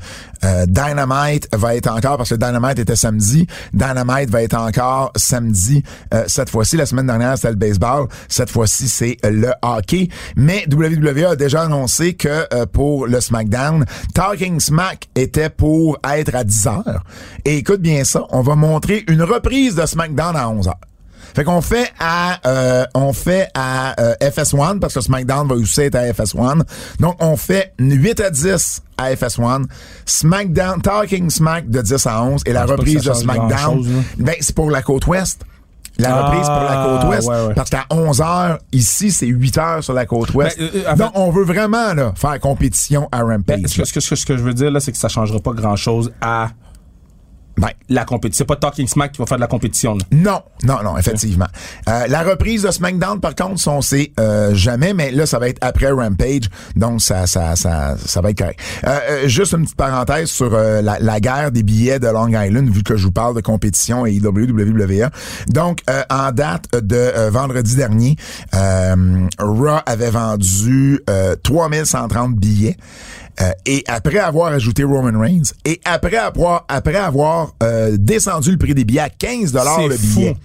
[0.44, 5.82] euh, Dynamite va être encore, parce que Dynamite était samedi, Dynamite va être encore samedi
[6.12, 6.76] euh, cette fois-ci.
[6.76, 8.08] La semaine dernière, c'était le baseball.
[8.28, 10.08] Cette fois-ci, c'est le hockey.
[10.36, 13.84] Mais WWE a déjà annoncé que euh, pour le SmackDown,
[14.14, 17.04] Talking Smack était pour être à 10 heures.
[17.44, 20.93] Et écoute bien ça, on va montrer une reprise de SmackDown à 11 heures.
[21.34, 25.80] Fait qu'on fait à euh, on fait à euh, FS1 parce que SmackDown va aussi
[25.82, 26.62] être à FS1.
[27.00, 29.64] Donc on fait 8 à 10 à FS1,
[30.06, 33.84] SmackDown Talking Smack de 10 à 11 et la pas reprise de SmackDown
[34.18, 35.42] ben c'est pour la côte ouest.
[35.96, 37.54] La Ah, reprise pour la côte ouest ouais, ouais.
[37.54, 40.58] parce qu'à 11 heures ici c'est 8 heures sur la côte ouest.
[40.58, 43.60] Ben, euh, euh, Donc fait- on veut vraiment là faire compétition à Rampage.
[43.62, 44.98] ben, ce, que, ce, que, ce que- ce que je veux dire, là, c'est que
[44.98, 46.48] ça changera pas grand-chose à
[47.56, 48.44] Ben, la compétition.
[48.44, 49.94] C'est pas Talking Smack qui va faire de la compétition.
[49.94, 50.04] là.
[50.10, 51.46] Non, non, non, effectivement.
[51.88, 55.48] Euh, la reprise de SmackDown, par contre, on sait euh, jamais, mais là, ça va
[55.48, 58.58] être après Rampage, donc ça, ça, ça, ça va être correct.
[58.84, 62.28] Euh, euh, juste une petite parenthèse sur euh, la, la guerre des billets de Long
[62.28, 65.10] Island, vu que je vous parle de compétition et WWE.
[65.48, 68.16] Donc, euh, en date de vendredi dernier,
[68.54, 72.76] euh, Raw avait vendu euh, 3130 billets.
[73.40, 78.58] Euh, et après avoir ajouté Roman Reigns et après avoir après avoir euh, descendu le
[78.58, 80.20] prix des billets à 15 dollars le fou.
[80.20, 80.36] billet.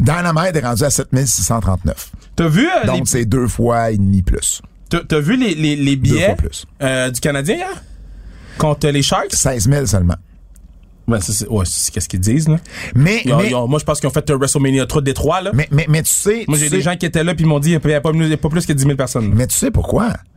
[0.00, 2.10] Dynamite est rendu à 7639.
[2.34, 4.62] T'as vu, euh, Donc les, c'est deux fois et demi plus.
[4.88, 6.64] t'as, vu les, les, billets plus.
[7.10, 7.82] du Canadien hier?
[8.58, 9.32] Contre les Sharks?
[9.34, 10.16] 16 000 seulement.
[11.08, 12.58] Ben, c'est, ouais, c'est qu'est-ce qu'ils disent, là.
[12.94, 15.02] Mais Ils ont- mais, ils ont- moi, je pense qu'ils ont fait un WrestleMania 3
[15.02, 15.50] Détroit, là.
[15.52, 17.58] mais, mais mais tu sais moi, j'ai des gens qui étaient là puis ils m'ont
[17.58, 19.32] dit qu'il n'y a pas, il plus que 10 000 personnes.
[19.34, 20.08] mais tu sais pourquoi?
[20.08, 20.31] Il- il-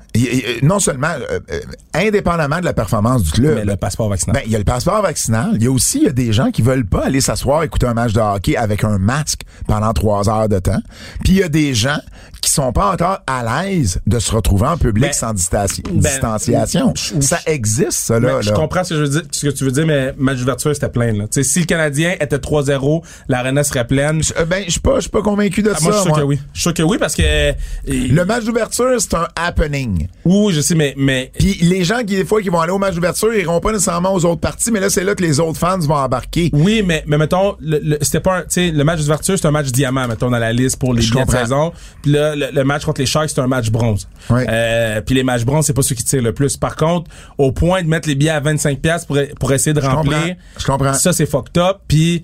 [0.64, 1.60] non seulement euh, euh,
[1.94, 3.56] indépendamment de la performance du club.
[3.56, 4.36] Mais le passeport vaccinal.
[4.36, 5.52] Ben, il y a le passeport vaccinal.
[5.56, 7.88] Il y a aussi il y a des gens qui veulent pas aller s'asseoir écouter
[7.88, 10.82] un match de hockey avec un masque pendant trois heures de temps.
[11.24, 12.00] Puis il y a des gens
[12.46, 15.66] qui sont pas encore à l'aise de se retrouver en public Ben, sans ben,
[16.00, 16.94] distanciation.
[16.96, 18.36] je- ça existe, ça, là.
[18.38, 20.38] Mais je comprends ce que, je veux dire, ce que tu veux dire, mais match
[20.40, 21.14] d'ouverture, c'était plein.
[21.14, 21.24] Là.
[21.28, 24.22] Tu sais, si le Canadien était 3-0, l'arena serait pleine.
[24.40, 25.84] Euh, Ben, je suis pas, je suis pas convaincu de Ah, ça.
[25.84, 26.40] moi, je suis sûr que oui.
[26.54, 27.24] Je suis sûr que oui, parce que...
[27.24, 27.54] euh,
[27.88, 30.08] Le match d'ouverture, c'est un happening.
[30.24, 30.94] Oui, je sais, mais...
[30.98, 33.60] mais Puis les gens qui, des fois, qui vont aller au match d'ouverture, ils iront
[33.60, 36.50] pas nécessairement aux autres parties, mais là, c'est là que les autres fans vont embarquer.
[36.54, 39.48] oui, mais, mais mettons, le, le- c'était pas un, tu sais, le match d'ouverture, c'est
[39.48, 41.42] un match diamant, mettons, dans la liste pour les Je billets de comprends.
[41.44, 41.74] saison.
[42.02, 44.08] Puis là, le, le match contre les Sharks, c'est un match bronze.
[44.32, 46.58] Euh, puis les matchs bronze, c'est pas ceux qui tirent le plus.
[46.58, 50.14] Par contre, au point de mettre les billets à 25$ pour, pour essayer de remplir,
[50.20, 50.36] comprends.
[50.58, 50.94] Je comprends.
[50.94, 51.78] ça, c'est fucked up.
[51.88, 52.24] Puis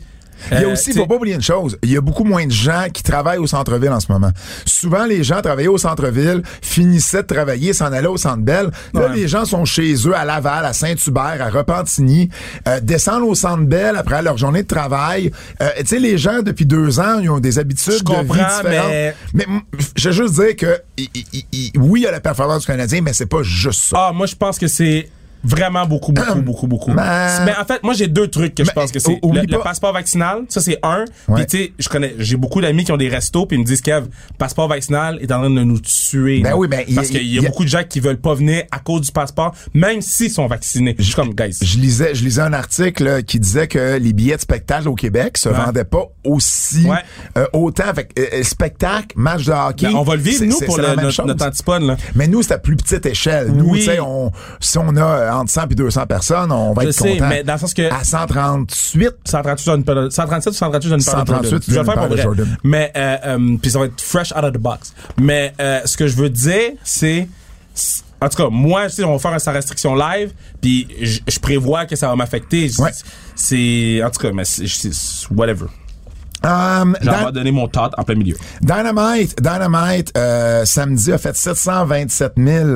[0.51, 2.23] Il y a Euh, aussi, t'sais- faut pas oublier une chose, il y a beaucoup
[2.23, 4.31] moins de gens qui travaillent au centre-ville en ce moment.
[4.65, 8.71] Souvent, les gens travaillaient au centre-ville, finissaient de travailler, s'en allaient au centre Bell.
[8.93, 9.15] Là, Ouais.
[9.15, 12.29] les gens sont chez eux à Laval, à Saint-Hubert, à Repentigny,
[12.67, 15.31] euh, descendent au centre Bell après leur journée de travail.
[15.61, 18.27] Euh, tu sais, les gens, depuis deux ans, ils ont des habitudes Je de vie
[18.27, 18.63] différentes.
[18.65, 19.45] mais- Mais
[19.95, 20.81] je veux juste dire que,
[21.77, 24.07] oui, il y a la performance du Canadien, mais c'est pas juste ça.
[24.07, 25.09] Ah, moi, je pense que c'est
[25.43, 26.93] vraiment beaucoup, beaucoup, beaucoup, beaucoup.
[26.93, 29.19] Ben- Mais en fait, moi, j'ai deux trucs que je pense que c'est.
[29.23, 31.05] Le, le pas- passeport vaccinal, ça, c'est un.
[31.27, 31.35] Ouais.
[31.37, 33.65] Puis, tu sais, je connais, j'ai beaucoup d'amis qui ont des restos, puis ils me
[33.65, 34.07] disent, Kev,
[34.37, 36.41] passeport vaccinal est en train de nous tuer.
[36.41, 38.63] Ben oui, ben, Parce qu'il y, y a beaucoup de gens qui veulent pas venir
[38.71, 40.95] à cause du passeport, même s'ils sont vaccinés.
[40.97, 41.57] Je suis comme, guys.
[41.61, 44.95] Je lisais, je lisais un article là, qui disait que les billets de spectacle au
[44.95, 46.97] Québec se vendaient pas aussi Ouais.
[47.37, 47.93] euh, autant.
[47.93, 49.87] Fait que, euh, spectacle, match de hockey.
[49.87, 51.97] Ben, on va le vivre, nous, pour le- notre, notre antipode, là.
[52.15, 53.51] Mais nous, c'est à plus petite échelle.
[53.51, 53.79] Nous, Oui.
[53.79, 56.87] tu sais, on, si on a euh, entre 100 et 200 personnes, on va Je
[56.89, 57.27] être sais, content.
[57.29, 61.05] mais dans le sens que- À 138, 138 Jordan Peele- 137 ou 138 Jordan Peele
[61.05, 61.61] 138, Jordan.
[61.67, 62.21] Je vais le faire pour vrai.
[62.23, 62.57] Jordan.
[62.63, 64.93] Mais euh, euh, puis ça va être fresh out of the box.
[65.19, 67.27] Mais euh, ce que je veux dire, c'est
[68.23, 70.31] en tout cas, moi, je sais, on va faire un sans restriction live,
[70.61, 72.69] puis je je prévois que ça va m'affecter.
[72.69, 72.91] Je- Ouais.
[73.35, 75.65] C'est en tout cas, mais c'est- whatever.
[76.43, 78.35] Um, J'en vais donner mon thought en plein milieu.
[78.61, 82.67] Dynamite, Dynamite, euh, samedi a fait 727 000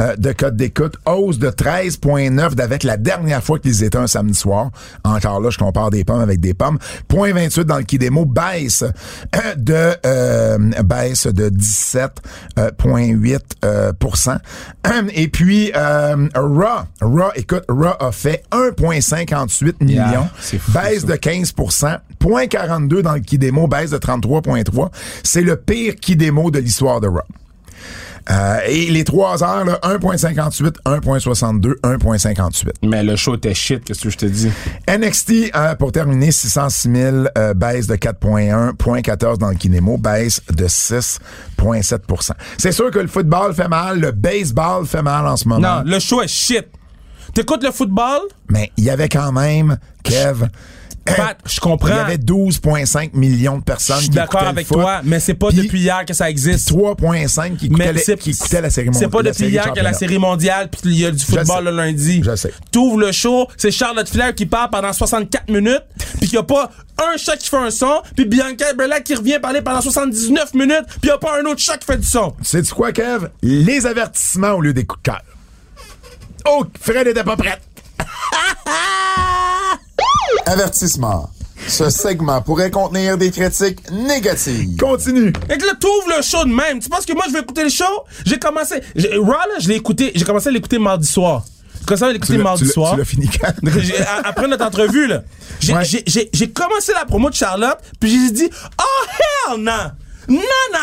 [0.00, 4.38] euh, de codes d'écoute, hausse de 13,9 d'avec la dernière fois qu'ils étaient un samedi
[4.38, 4.70] soir.
[5.04, 6.78] Encore là, je compare des pommes avec des pommes.
[7.08, 14.38] Point 28 dans le qui démo baisse euh, de euh, baisse de 17,8 euh, pourcent.
[15.14, 21.14] Et puis euh, Raw, Raw, écoute, Raw a fait 1,58 millions, c'est fou, baisse de
[21.14, 21.54] 15
[22.18, 24.90] Point 42 dans le qui démo, baisse de 33.3.
[25.22, 27.22] C'est le pire qui démo de l'histoire de Raw.
[28.28, 32.70] Euh, et les trois heures, là, 1.58, 1.62, 1.58.
[32.82, 34.50] Mais le show était shit, qu'est-ce que je te dis?
[34.88, 40.42] NXT, euh, pour terminer, 606 000, euh, baisse de 4.1, 0.14 dans le Kinemo, baisse
[40.52, 45.46] de 6.7% C'est sûr que le football fait mal, le baseball fait mal en ce
[45.46, 45.76] moment.
[45.76, 46.66] Non, le show est shit.
[47.32, 48.22] T'écoutes le football?
[48.48, 50.48] Mais il y avait quand même, Kev...
[51.14, 51.88] Pat, je comprends.
[51.88, 54.76] Il y avait 12,5 millions de personnes Je suis d'accord avec foot.
[54.78, 56.68] toi, mais c'est pas Puis- depuis hier que ça existe.
[56.70, 57.70] 3.5 qui
[58.04, 59.10] c'est qui écoutaient la série C'est mondiale.
[59.10, 61.24] pas la depuis hier qu'il y a la série mondiale puis il y a du
[61.24, 62.22] football le lundi.
[62.24, 62.52] Je sais.
[62.72, 65.82] T'ouvres le show, c'est Charlotte Flair qui parle pendant 64 minutes
[66.18, 66.70] puis qu'il y a pas
[67.12, 70.84] un chat qui fait un son puis Bianca Belair qui revient parler pendant 79 minutes
[70.88, 72.34] puis il y a pas un autre chat qui fait du son.
[72.42, 73.28] Sais-tu quoi, Kev?
[73.42, 75.22] Les avertissements au lieu des coups de cœur.
[76.48, 77.60] Oh, Fred était pas prête.
[80.46, 81.28] Avertissement.
[81.68, 84.76] Ce segment pourrait contenir des critiques négatives.
[84.76, 85.32] Continue.
[85.50, 86.78] Et que là, t'ouvres le show de même.
[86.80, 87.84] Tu penses que moi, je vais écouter le show?
[88.24, 88.76] J'ai commencé...
[88.96, 90.12] Raw, là, je l'ai écouté...
[90.14, 91.44] J'ai commencé à l'écouter mardi soir.
[91.80, 92.92] J'ai commencé à l'écouter mardi tu soir.
[92.92, 93.52] Tu l'as fini quand?
[94.24, 95.22] Après notre entrevue, là,
[95.60, 96.48] j'ai, Ouais.
[96.54, 98.50] commencé la promo de Charlotte, puis j'ai dit,
[98.80, 99.72] oh hell no!
[100.28, 100.40] Non,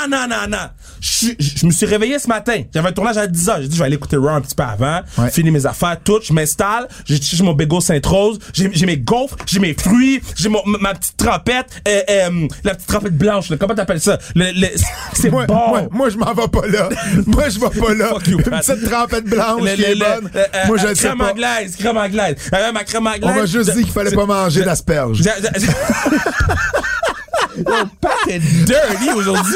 [0.09, 0.57] non, non, non, non!
[1.01, 2.61] Je, je- je me suis réveillé ce matin.
[2.73, 3.61] J'avais un tournage à 10h.
[3.61, 5.01] J'ai dit, je vais aller écouter Raw un petit peu avant.
[5.17, 5.29] Ouais.
[5.31, 6.19] Finir mes affaires, tout.
[6.23, 6.87] Je m'installe.
[7.05, 8.39] J'ai mon bagel Sainte-Rose.
[8.53, 9.35] J'ai, mes gaufres.
[9.45, 10.21] J'ai mes fruits.
[10.35, 11.67] J'ai ma petite trompette.
[11.87, 13.49] Euh, euh, la petite trompette blanche.
[13.49, 13.57] là.
[13.57, 14.17] Comment t'appelles ça?
[14.35, 14.67] Le, le-
[15.13, 15.45] c'est bon.
[15.47, 16.89] moi, moi, je m'en vais pas là.
[17.27, 18.13] moi, je vais pas là.
[18.27, 20.29] You, Une petite trempette blanche Le- qui est bonne.
[20.33, 21.31] le- euh, moi, je euh, le sais crème pas.
[21.31, 22.35] anglaise, crème anglaise.
[22.53, 23.21] Euh, ma crème anglaise.
[23.23, 25.21] On m'a juste dit qu'il fallait pas manger d'asperges.
[27.57, 27.63] Yo,
[28.01, 29.55] Pat est dirty aujourd'hui.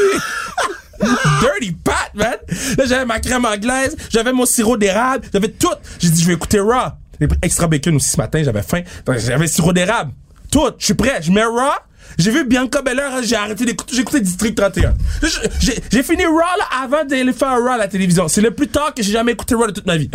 [1.41, 2.35] dirty Pat, man.
[2.77, 5.67] Là, j'avais ma crème anglaise, j'avais mon sirop d'érable, j'avais tout.
[5.99, 6.91] J'ai dit, je vais écouter Raw.
[7.19, 8.81] J'ai pris extra bacon aussi ce matin, j'avais faim.
[9.17, 10.11] J'avais sirop d'érable.
[10.51, 10.71] Tout.
[10.77, 11.19] Je suis prêt.
[11.21, 11.71] Je mets Raw.
[12.17, 14.93] J'ai vu Bianca Belair, j'ai arrêté d'écouter, j'ai écouté District 31.
[15.21, 16.41] Je- J'ai fini Raw
[16.83, 18.27] avant d'aller faire Raw à la télévision.
[18.29, 20.09] C'est le plus tard que j'ai jamais écouté Raw de toute ma vie.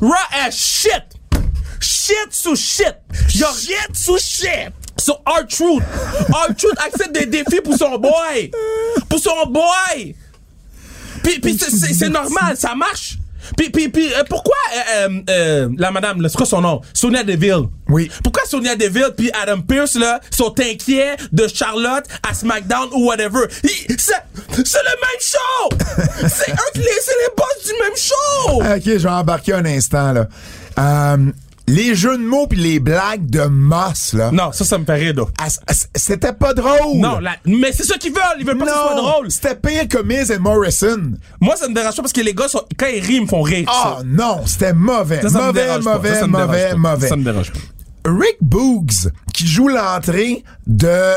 [0.00, 0.12] Raw
[0.46, 1.02] est shit!
[1.80, 2.94] Shit sous shit!
[3.34, 4.70] Y'a shit sous shit!
[5.04, 5.82] Sur R-Truth!
[6.30, 8.50] R-Truth accepte des défis pour son boy!
[9.10, 10.14] Pour son boy!
[11.22, 13.18] Puis, puis c'est- normal, ça marche!
[13.58, 16.80] Puis, puis, puis euh, pourquoi euh, euh, euh, la madame, c'est quoi son nom?
[16.94, 17.64] Sonia Deville.
[17.90, 18.10] Oui.
[18.22, 23.40] Pourquoi Sonia Deville puis Adam Pearce là sont inquiets de Charlotte à SmackDown ou whatever?
[23.62, 24.24] C'est
[24.64, 25.68] c'est le même show!
[26.28, 28.62] c'est les, c'est les boss du même show!
[28.62, 30.26] Ok, je vais embarquer un instant, là.
[30.78, 31.30] Euh,
[31.66, 34.30] les jeux de mots puis les blagues de Moss, là.
[34.32, 35.24] Non, ça, ça me fait rire, là.
[35.38, 36.96] ah, C'était pas drôle.
[36.96, 38.22] Non, la- mais c'est ça qu'ils veulent.
[38.38, 39.30] Ils veulent pas que ce soit drôle.
[39.30, 41.12] C'était pire que Miz et Morrison.
[41.40, 43.26] Moi, ça me dérange pas parce que les gars, sont, quand ils rient, ils me
[43.26, 43.64] font rire.
[43.68, 44.02] Ah ça.
[44.04, 45.22] non, c'était mauvais.
[45.22, 47.08] Ça, ça me mauvais, mauvais, Ça, mauvais, mauvais.
[47.08, 47.58] Ça me dérange pas.
[48.06, 51.14] Rick Boogs, qui joue l'entrée de euh,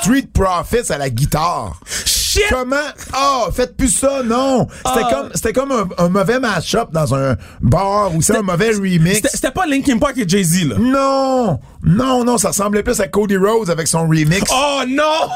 [0.00, 1.80] Street Profits à la guitare.
[2.28, 2.42] shit!
[2.50, 2.76] Comment?
[3.12, 4.66] Ah, faites plus ça, non.
[4.86, 5.10] C'était Ah.
[5.12, 9.16] comme, c'était comme un, un mauvais match-up dans un bar ou c'est un mauvais remix.
[9.16, 10.76] C'était c'était pas Linkin Park et Jay-Z, là.
[10.78, 11.60] Non!
[11.82, 14.42] Non, non, ça ressemblait plus à Cody Rhodes avec son remix.
[14.52, 15.28] Oh non!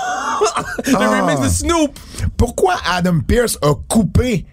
[0.87, 1.21] le Ah.
[1.23, 1.99] remix de Snoop!
[2.37, 4.45] Pourquoi Adam Pierce a coupé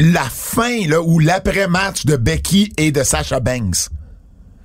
[0.00, 3.88] la fin, là, ou l'après-match de Becky et de Sasha Banks?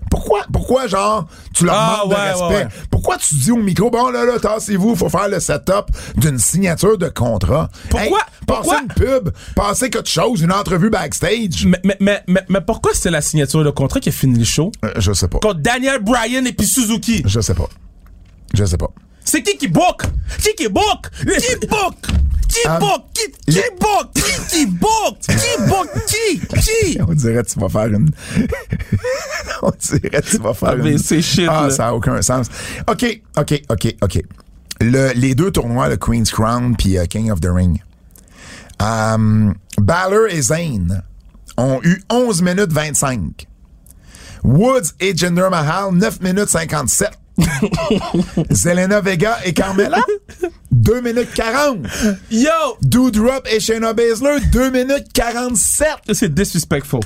[0.09, 2.43] Pourquoi, pourquoi, genre, tu leur Ah, manques de respect?
[2.47, 2.67] ouais, ouais.
[2.89, 5.85] Pourquoi tu dis au micro, bon, là, là, tassez-vous, faut faire le setup
[6.15, 7.69] d'une signature de contrat?
[7.89, 11.65] Pourquoi- pourquoi- Passez une pub, passez quelque chose, une entrevue backstage.
[11.65, 14.45] Mais, mais, mais, mais, mais pourquoi c'est la signature de contrat qui a fini le
[14.45, 14.71] show?
[14.85, 15.39] Euh, je sais pas.
[15.39, 17.21] Contre Daniel Bryan et puis Suzuki.
[17.25, 17.67] Je sais pas.
[18.53, 18.89] Je sais pas.
[19.29, 20.03] C'est qui qui book?
[20.41, 21.09] Qui qui book?
[21.19, 21.95] Qui book?
[22.47, 23.03] Qui Um, book?
[23.13, 24.13] Qui, qui les- book?
[24.15, 25.17] Qui qui book?
[25.19, 25.89] Qui book?
[26.07, 26.39] Qui?
[26.61, 26.97] Qui?
[27.01, 28.09] On dirait que tu vas faire une.
[29.61, 30.97] On dirait que tu vas faire Ah, mais une.
[30.97, 31.69] c'est shit, Ah, là.
[31.71, 32.47] ça n'a aucun sens.
[32.87, 34.23] OK, OK, OK, OK.
[34.79, 37.81] Le, les deux tournois, le Queen's Crown puis euh, King of the Ring.
[38.79, 41.03] Um, Balor et Zayn
[41.57, 43.45] ont eu 11 minutes 25.
[44.43, 47.09] Woods et Jinder Mahal, 9 minutes 57.
[48.51, 50.01] Zelena Vega et Carmella,
[50.71, 51.87] 2 minutes 40.
[52.31, 52.49] Yo!
[52.81, 55.87] Doudrop et Shayna Baszler, 2 minutes 47.
[56.13, 57.01] C'est disrespectful.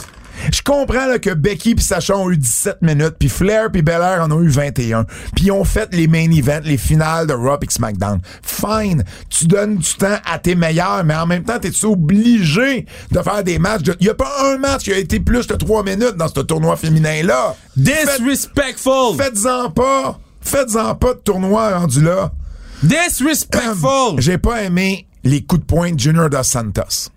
[0.52, 4.22] Je comprends là, que Becky puis Sacha ont eu 17 minutes, puis Flair puis Belair
[4.22, 5.06] en ont eu 21.
[5.36, 8.20] Puis ils ont fait les main events, les finales de Raw et SmackDown.
[8.42, 13.22] Fine, tu donnes du temps à tes meilleurs, mais en même temps, t'es obligé de
[13.22, 13.82] faire des matchs.
[14.00, 16.42] Il y a pas un match qui a été plus de 3 minutes dans ce
[16.42, 17.56] tournoi féminin-là.
[17.76, 19.18] Disrespectful!
[19.18, 20.20] Faites-en pas.
[20.42, 22.32] Faites-en pas de tournoi rendu là.
[22.84, 24.20] Disrespectful!
[24.20, 27.12] J'ai pas aimé les coups de poing de Junior Dos Santos.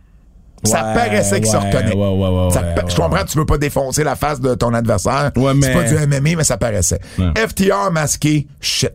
[0.64, 1.94] Ça Ouais, paraissait qu'il se ouais, retenait.
[1.94, 4.54] ouais, ouais, ouais, Ça ouais, pa- je comprends, tu veux pas défoncer la face de
[4.54, 5.30] ton adversaire.
[5.36, 7.00] Ouais, C'est mais- pas du MMA, mais ça paraissait.
[7.36, 8.90] FTR masqué, shit.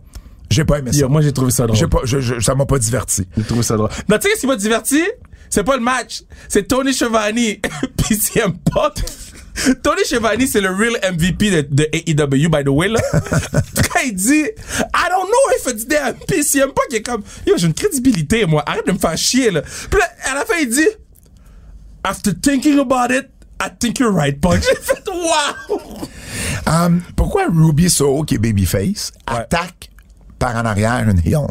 [0.50, 1.00] J'ai pas aimé ça.
[1.00, 1.78] Yo, moi, j'ai trouvé ça drôle.
[1.78, 3.28] J'ai pas, je- je- ça m'a pas diverti.
[3.38, 3.90] J'ai trouvé ça drôle.
[4.10, 5.04] Non, tu sais ce qui m'a diverti?
[5.48, 6.24] C'est pas le match.
[6.48, 7.36] C'est Tony Schiavone
[7.98, 8.94] pis CM Punk.
[9.84, 13.00] Tony Schiavone, c'est le real MVP de, de AEW, by the way, là.
[13.52, 16.16] Quand il dit, I don't know if it's them.
[16.28, 18.64] Pis CM Punk est comme, yo, j'ai une crédibilité, moi.
[18.66, 19.62] Arrête de me faire chier, là.
[19.62, 20.88] Puis là, à la fin, il dit,
[22.04, 23.30] After thinking about it,
[23.62, 24.64] I think you're right, Punk.
[24.64, 26.08] J'ai fait, wow!
[26.66, 29.90] Um, pourquoi Ruby Soho, qui est babyface, attaque
[30.38, 31.48] par en arrière une heel?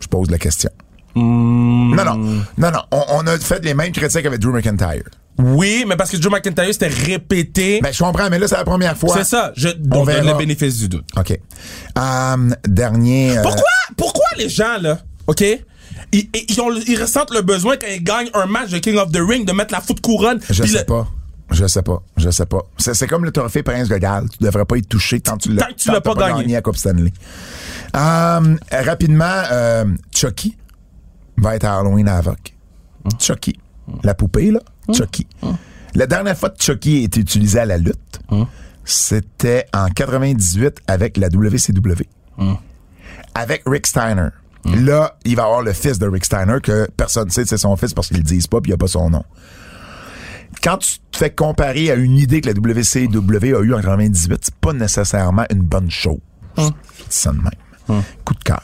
[0.00, 0.70] Je pose la question.
[1.14, 1.94] Hmm.
[1.94, 2.16] Non, non.
[2.58, 2.82] Non, non.
[2.90, 5.04] On, on a fait les mêmes critiques avec Drew McIntyre.
[5.38, 7.80] Oui, mais parce que Joe McIntyre, c'était répété.
[7.82, 9.16] Ben, je comprends, mais là, c'est la première fois.
[9.16, 9.52] c'est ça.
[9.56, 10.32] Je, On on donne verra.
[10.32, 11.06] le bénéfice du doute.
[11.16, 11.38] OK.
[11.96, 13.38] Um, dernier...
[13.38, 15.42] euh, Pourquoi, pourquoi les gens, là, OK?
[16.12, 18.96] Ils, ils, ils ont, ils ressentent le besoin quand ils gagnent un match de King
[18.98, 20.40] of the Ring de mettre la foot couronne.
[20.50, 21.08] Je sais le- pas.
[21.50, 22.02] Je sais pas.
[22.16, 22.62] Je sais pas.
[22.78, 24.26] C'est, comme le trophée Prince de Galles.
[24.30, 26.56] Tu devrais pas y toucher tant que tu l'as, Tant que tu l'as pas gagné.
[26.56, 27.12] à Coupe Stanley.
[27.94, 29.84] Um, rapidement, euh,
[30.14, 30.56] Chucky
[31.36, 32.54] va être à Halloween à Avoc.
[33.18, 33.58] Chucky.
[34.02, 34.60] La poupée, là.
[34.94, 35.26] Chucky.
[35.94, 38.20] La dernière fois que Chucky a été utilisé à la lutte,
[38.84, 42.06] c'était en 98 avec la WCW.
[43.34, 44.28] Avec Rick Steiner.
[44.64, 47.58] Là, il va avoir le fils de Rick Steiner que personne ne sait que c'est
[47.58, 49.24] son fils parce qu'ils le disent pas puis il n'y a pas son nom
[50.62, 54.38] quand tu te fais comparer à une idée que la WCW a eue en 98,
[54.42, 56.18] c'est pas nécessairement une bonne chose.
[56.56, 56.72] Je dis
[57.08, 58.02] ça de même.
[58.24, 58.62] Coup de cœur.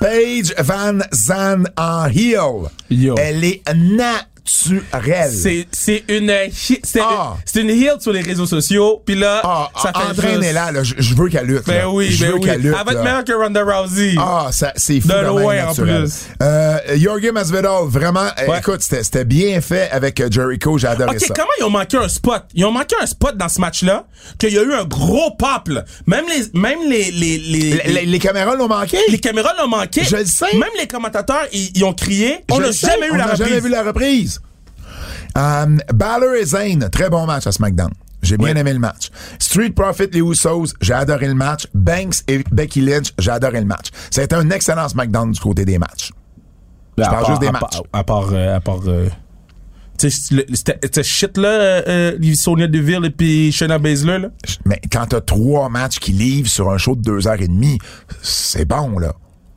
[0.00, 2.68] Paige Van Zandt en heel.
[2.90, 3.14] Yo.
[3.18, 4.29] Elle est naturelle.
[4.50, 6.30] C'est, c'est une,
[6.68, 7.36] hi- c'est, Ah.
[7.44, 9.02] c'est une heel sur les réseaux sociaux.
[9.04, 10.82] Puis là, Ah, ça fait entraînez juste- là, là.
[10.82, 11.66] Je, veux qu'elle lutte.
[11.66, 11.90] Ben là.
[11.90, 12.40] oui, je ben veux oui.
[12.44, 12.74] qu'elle lutte.
[12.78, 14.14] Elle va être meilleure que Ronda Rousey.
[14.18, 15.08] Ah, ça, c'est fou.
[15.08, 16.02] De loin, en naturel.
[16.02, 16.12] plus.
[16.42, 18.58] Euh, Jorge Masvidal, vraiment, Ouais.
[18.58, 21.34] écoute, c'était c'était bien fait avec euh, Jericho, j'ai adoré OK, ça.
[21.34, 22.42] comment ils ont manqué un spot?
[22.54, 24.06] Ils ont manqué un spot dans ce match-là,
[24.38, 25.84] qu'il y a eu un gros pop, là.
[26.06, 28.98] Même les, même les, les, les, Les, les- les caméras l'ont manqué?
[29.08, 30.02] les caméras l'ont manqué.
[30.04, 30.46] Je le sais.
[30.54, 32.44] Même les commentateurs, ils, ils ont crié.
[32.50, 33.46] On n'a jamais eu on la n'a reprise.
[33.48, 34.39] jamais vu la reprise.
[35.36, 37.90] Um, Balor et Zayn, très bon match à SmackDown.
[38.22, 39.10] J'ai bien aimé le match.
[39.38, 41.66] Street Profit, les Usos, j'ai adoré le match.
[41.72, 43.86] Banks et Becky Lynch, j'ai adoré le match.
[44.10, 46.10] C'était un excellent SmackDown du côté des matchs.
[46.98, 47.80] Je parle part- juste des à matchs.
[47.92, 49.08] À part, euh, à part, euh,
[49.96, 54.28] c'était c'était shit là, euh, euh, Sonia Deville et puis Shayna Baszler là.
[54.66, 57.78] Mais quand t'as trois matchs qui livrent sur un show de deux heures et demie,
[58.22, 59.14] c'est bon, là.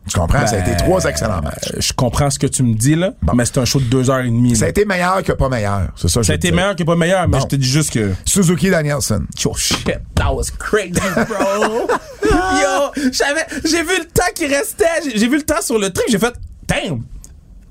[0.09, 0.45] Tu comprends?
[0.45, 1.71] ça a été trois excellents matchs.
[1.73, 3.33] Euh, Je comprends ce que tu me dis là, Bon.
[3.35, 4.55] mais c'est un show de deux heures et demie.
[4.55, 4.69] Ça a là.
[4.71, 5.89] été meilleur que pas meilleur.
[5.95, 6.55] C'est ça, que Ça a été dire.
[6.57, 7.43] meilleur que pas meilleur, mais Bon.
[7.43, 8.11] je te dis juste que.
[8.25, 9.25] Suzuki Danielson.
[9.43, 9.85] Yo, shit,
[10.15, 11.87] that was crazy, bro.
[12.23, 15.91] Yo, j'avais, j'ai vu le temps qui restait, j'ai, j'ai vu le temps sur le
[15.91, 16.33] truc, j'ai fait,
[16.67, 17.01] damn,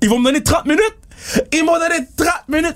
[0.01, 0.95] ils vont me donner 30 minutes.
[1.53, 2.75] Ils m'ont donné 30 minutes.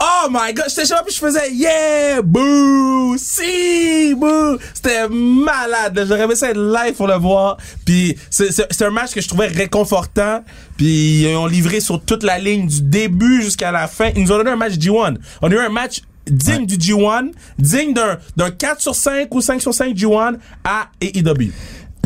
[0.00, 4.58] Oh my god, j'étais chez moi puis je faisais yeah, boo, si, boo.
[4.74, 6.04] C'était malade.
[6.06, 7.56] J'aurais aimé ça être live pour le voir.
[7.86, 10.42] Puis c'est un match que je trouvais réconfortant.
[10.76, 14.10] Puis ils ont livré sur toute la ligne du début jusqu'à la fin.
[14.16, 15.16] Ils nous ont donné un match G1.
[15.42, 19.40] On a eu un match digne du G1, digne d'un d'un 4 sur 5 ou
[19.40, 21.52] 5 sur 5 G1 à AEW.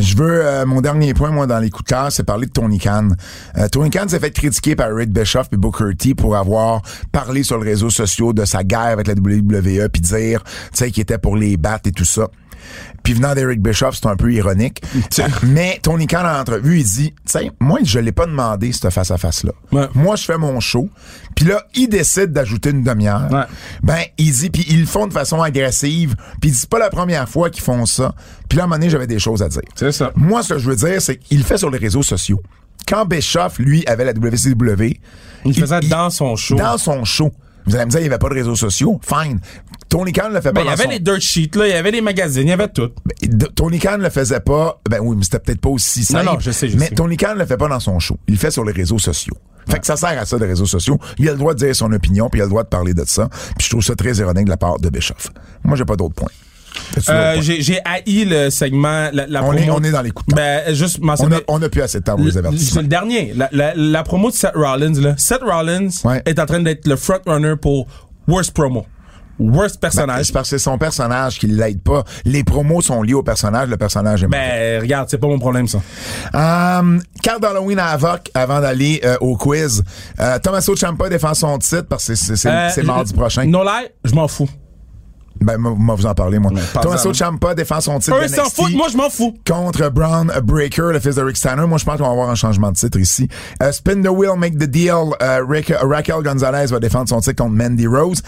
[0.01, 3.09] Je veux, euh, mon dernier point, moi, dans les coups c'est parler de Tony Khan.
[3.57, 7.43] Euh, Tony Khan s'est fait critiquer par Rick Bischoff et Booker T pour avoir parlé
[7.43, 11.03] sur les réseaux sociaux de sa guerre avec la WWE puis dire, tu sais, qu'il
[11.03, 12.29] était pour les battre et tout ça.
[13.03, 14.83] Puis venant d'Eric Bischoff, c'est un peu ironique.
[15.43, 18.91] Mais Tony Khan, en entrevue, il dit, tu sais, moi, je l'ai pas demandé, cette
[18.91, 19.53] face-à-face-là.
[19.73, 19.89] Ouais.
[19.95, 20.89] Moi, je fais mon show.
[21.35, 23.29] Puis là, il décide d'ajouter une demi-heure.
[23.31, 23.45] Ouais.
[23.83, 26.17] Ben, il dit, puis ils le font de façon agressive.
[26.41, 28.15] Puis il c'est pas la première fois qu'ils font ça.
[28.49, 29.63] Puis là, à un moment donné, j'avais des choses à dire.
[29.75, 30.13] C'est ça.
[30.17, 32.43] Moi, ce que je veux dire, c'est qu'il le fait sur les réseaux sociaux.
[32.87, 35.01] Quand Bischoff, lui, avait la WCW,
[35.45, 36.57] Il faisait dans son show.
[36.57, 37.31] Dans son show.
[37.67, 38.99] Vous allez me dire, il n'y avait pas de réseaux sociaux.
[39.03, 39.41] Fine.
[39.89, 40.91] Tony Khan le fait Ben, pas il y avait son...
[40.91, 42.91] les dirt sheets, là, il y avait les magazines, il y avait tout.
[43.07, 44.81] Ben, Tony Khan le faisait pas.
[44.89, 46.27] Ben oui, mais c'était peut-être pas aussi simple.
[46.27, 46.95] non, je sais, je mais sais.
[46.95, 48.19] Tony Khan le fait pas dans son show.
[48.29, 49.35] Il le fait sur les réseaux sociaux.
[49.69, 50.99] Fait que ça sert à ça, les réseaux sociaux.
[51.19, 52.95] Il a le droit de dire son opinion, puis il a le droit de parler
[52.95, 53.29] de ça.
[53.57, 55.29] Puis je trouve ça très ironique de la part de Bischoff.
[55.65, 56.31] Moi, j'ai pas d'autres points.
[57.11, 59.59] Euh, j'ai haï le segment, la, la On promo.
[59.59, 60.35] est- on est dans les coups de.
[60.35, 62.83] Ben, juste on, a, on a plus assez de temps pour les C'est avertissements.
[62.83, 63.33] le dernier.
[63.35, 65.15] La, la, la promo de Seth Rollins, là.
[65.19, 66.23] Seth Rollins Ouais.
[66.25, 67.87] est en train d'être le frontrunner pour
[68.29, 68.87] worst promo.
[69.39, 70.27] Worst Ben, personnage.
[70.27, 72.05] c'est parce que c'est son personnage qui l'aide pas.
[72.25, 74.39] Les promos sont liés au personnage, le personnage est mauvais.
[74.39, 75.79] Ben, regarde, c'est pas mon problème, ça.
[76.35, 79.83] Euh, carte d'Halloween à Avoc avant d'aller euh, au quiz.
[80.21, 83.45] Euh, Tommaso Ciampa défend son titre parce que c'est Euh, mardi prochain.
[83.47, 84.49] No lie, je m'en fous.
[85.41, 86.51] Ben, moi, vous en parlez, moi.
[86.83, 87.15] Tommaso.
[87.15, 89.37] Ciampa défend son titre Eux s'en foutent, moi je m'en fous.
[89.47, 91.65] contre Braun Breaker, le fils de Rick Steiner.
[91.65, 93.29] Moi, je pense qu'on va avoir un changement de titre ici.
[93.63, 94.95] Euh, Spin the Wheel, Make the Deal.
[95.23, 98.21] Euh, Rick- Raquel Gonzalez va défendre son titre contre Mandy Rose.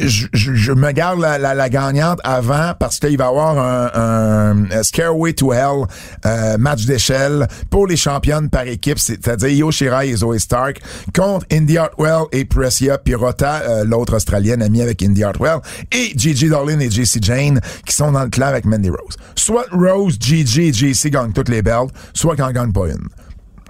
[0.00, 4.66] Je, je- me garde la, la, la gagnante avant parce qu'il va y avoir un,
[4.70, 5.86] un, Scareway to Hell
[6.24, 10.80] euh, match d'échelle pour les championnes par équipe, c'est-à-dire Io Shirai et Zoe Stark
[11.14, 15.58] contre Indy Hartwell et Pressia Pirota, euh, l'autre australienne amie avec Indy Hartwell,
[15.90, 19.16] et Gigi Dolin et JC Jane qui sont dans le clair avec Mandy Rose.
[19.34, 23.08] Soit Rose, Gigi et JC gagnent toutes les belts, soit qu'en gagnent pas une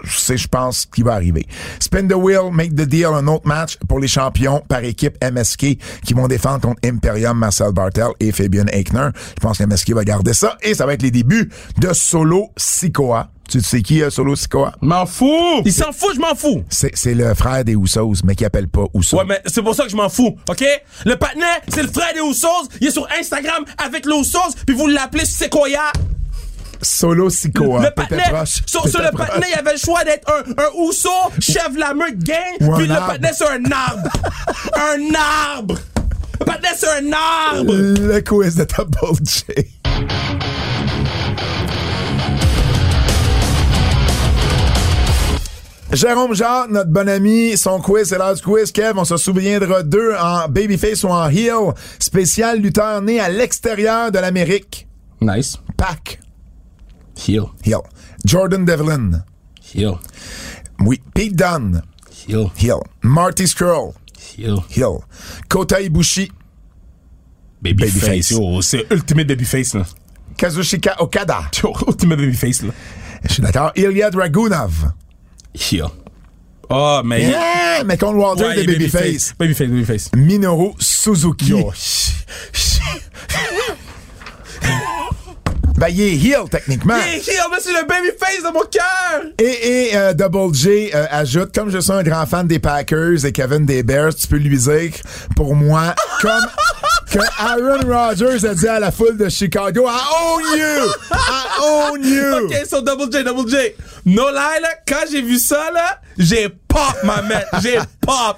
[0.07, 1.47] c'est, je pense, ce qui va arriver.
[1.81, 5.79] Spin the wheel, make the deal, un autre match pour les champions par équipe MSK
[6.05, 9.09] qui vont défendre contre Imperium, Marcel Bartel et Fabian Eichner.
[9.15, 12.49] Je pense que MSK va garder ça et ça va être les débuts de Solo
[12.57, 13.31] Sikoa.
[13.49, 14.75] Tu sais qui, euh, Solo Sikoa?
[14.83, 15.63] M'en fous!
[15.65, 16.63] Il s'en fout, je m'en fous!
[16.69, 19.17] C'est, c'est le frère des Usos, mais qui appelle pas Usos.
[19.17, 20.63] Ouais, mais c'est pour ça que je m'en fous, OK?
[21.07, 22.69] Le patinet, c'est le frère des Usos.
[22.83, 25.93] Il est sur Instagram avec les Usos, puis vous l'appelez Sequoia.
[26.83, 27.81] Solo Sikoa.
[27.81, 28.63] le T'étais patinet, proche.
[28.67, 31.09] sur, le patinet, il y avait le choix d'être un, un Uso,
[31.41, 34.09] chef de la meute gang, Ou puis le patinet, c'est un arbre.
[34.75, 35.75] un arbre!
[36.41, 37.73] Le patinet, c'est un arbre!
[37.75, 39.45] Le quiz de Double J.
[45.91, 48.71] Jérôme Jacques, notre bon ami, son quiz, c'est l'heure du quiz.
[48.73, 54.13] Kev, on se souviendra d'eux en Babyface ou en Heel, spécial lutteur né à l'extérieur
[54.13, 54.87] de l'Amérique.
[55.23, 55.57] Nice.
[55.79, 56.21] Pac.
[57.27, 57.51] Heal.
[57.63, 57.83] Heel.
[58.25, 59.23] Jordan Devlin.
[59.75, 59.99] Heal.
[60.81, 61.01] Oui.
[61.15, 61.83] Pete Dunne.
[62.27, 62.51] Heal.
[62.57, 62.83] Heel.
[63.03, 63.95] Marty Skrull.
[64.37, 64.65] Heal.
[64.71, 65.05] Heel.
[65.49, 66.31] Kota Ibushi.
[67.61, 68.31] Babyface.
[68.31, 69.85] Yo, c'est ultimate babyface, là.
[70.37, 71.51] Kazushika Okada.
[71.89, 72.73] Ultimate babyface, là.
[73.25, 73.73] Je suis d'accord.
[73.75, 74.93] Ilya Dragunov.
[75.55, 75.89] Heal.
[76.71, 77.23] Oh, mais...
[77.23, 79.35] Yeah, mais contre Walter Ouais, de il est Babyface.
[79.39, 80.11] Babyface, babyface.
[80.15, 81.49] Minoru Suzuki.
[81.49, 81.73] Yo.
[85.79, 86.97] Ben, il est heel, techniquement.
[86.97, 89.31] Hey, heal, mais c'est le babyface de mon cœur!
[89.39, 93.25] Et, et euh, Double J euh, ajoute, comme je suis un grand fan des Packers
[93.25, 94.91] et Kevin des Bears, tu peux lui dire,
[95.37, 96.47] pour moi, comme
[97.13, 100.91] que Aaron Rodgers a dit à la foule de Chicago, I own you!
[101.13, 102.49] I own you!
[102.49, 103.75] Ok, so Double J, Double J.
[104.05, 107.47] No lie, là, quand j'ai vu ça, là, j'ai pop, ma mère.
[107.63, 108.37] J'ai pop.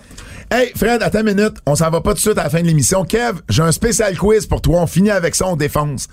[0.53, 1.59] Hey, Fred, attends une minute.
[1.67, 3.05] On s'en va pas tout de suite à la fin de l'émission.
[3.05, 4.81] Kev, j'ai un spécial quiz pour toi.
[4.81, 6.09] On finit avec ça, on défonce.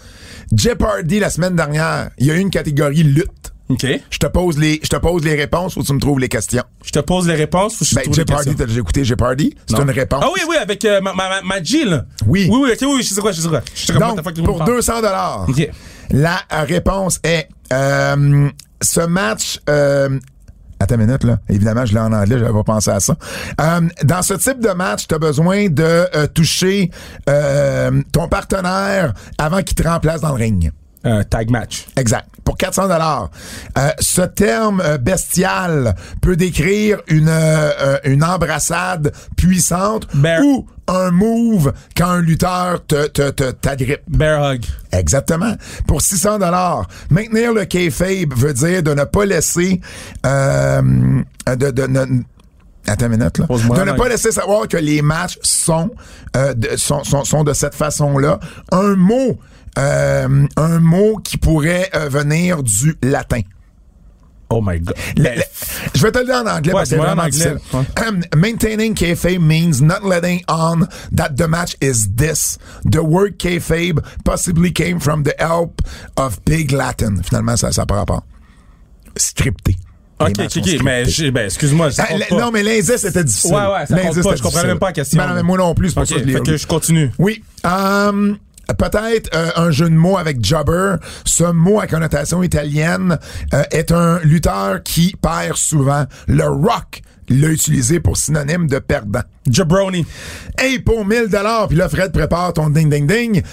[0.55, 3.51] Jeopardy, la semaine dernière, il y a eu une catégorie lutte.
[3.69, 3.85] Ok.
[4.11, 6.64] Je te pose les, je te pose les réponses ou tu me trouves les questions?
[6.85, 8.53] Je te pose les réponses ou je te Ben, trouve les questions?
[8.53, 9.55] t'as déjà écouté Jeopardy?
[9.65, 10.23] C'est une réponse.
[10.23, 12.05] Ah oui, oui, avec euh, ma, ma, ma Jill.
[12.27, 12.47] Oui.
[12.49, 13.61] Oui, oui, ok, oui, oui, je sais quoi, je sais quoi.
[13.76, 15.68] Je sais Donc, pour tu me 200 dollars, Ok.
[16.11, 18.47] la réponse est euh,
[18.81, 19.59] ce match.
[19.68, 20.18] Euh,
[20.79, 21.39] Attends une minute, là.
[21.49, 23.15] Évidemment, je l'ai en anglais, j'avais pas pensé à ça.
[23.59, 26.91] Euh, dans ce type de match, tu as besoin de euh, toucher
[27.29, 30.71] euh, ton partenaire avant qu'il te remplace dans le ring.
[31.03, 31.85] Un tag match.
[31.95, 32.27] Exact.
[32.43, 33.29] Pour 400 dollars.
[33.99, 41.11] ce terme euh, bestial peut décrire une euh, euh, une embrassade puissante Bear- ou un
[41.11, 44.01] move quand un lutteur te te te t'agrippe.
[44.07, 44.65] Bear hug.
[44.91, 45.53] Exactement.
[45.88, 49.81] Pour 600 dollars, maintenir le kayfabe veut dire de ne pas laisser
[50.26, 50.81] euh,
[51.47, 52.22] de, de, ne-
[52.89, 53.45] Attends une minute, là.
[53.76, 55.91] De ne pas laisser savoir que les matchs sont,
[56.38, 58.39] euh, de, sont, sont, sont de cette façon-là.
[58.72, 59.38] Un mot,
[59.77, 63.41] euh, un mot qui pourrait euh, venir du latin.
[64.49, 64.95] Oh my god.
[65.17, 65.43] Le- le-
[65.93, 67.55] je vais te le dire en anglais Ouais, parce que c'est vraiment anglais.
[68.07, 72.57] Um, maintaining kayfabe means not letting on that the match is this.
[72.89, 75.81] The word kayfabe possibly came from the help
[76.15, 77.21] of Big Latin.
[77.23, 78.23] Finalement, ça, ça par rapport.
[79.17, 79.75] Scripté.
[80.19, 83.53] Ok, ok, ok, mais, ben, excuse-moi, Ah, non, mais l'indice était difficile.
[83.53, 84.67] Ouais, ouais, ça compte pas, je comprenais difficile.
[84.67, 85.17] même pas la question.
[85.21, 86.65] Ben non, mais moi non plus, c'est pour Ok, ça que je fait que je
[86.67, 87.11] continue.
[87.19, 87.43] Oui.
[87.65, 88.33] Euh,
[88.77, 90.95] Peut-être euh, un jeu de mots avec jobber.
[91.26, 93.18] Ce mot à connotation italienne
[93.53, 96.06] euh, est un lutteur qui perd souvent.
[96.27, 99.23] Le rock l'a utilisé pour synonyme de perdant.
[99.51, 100.05] Jabroni.
[100.57, 103.43] Hey, pour 1000 dollars, puis là, Fred, prépare ton ding ding ding.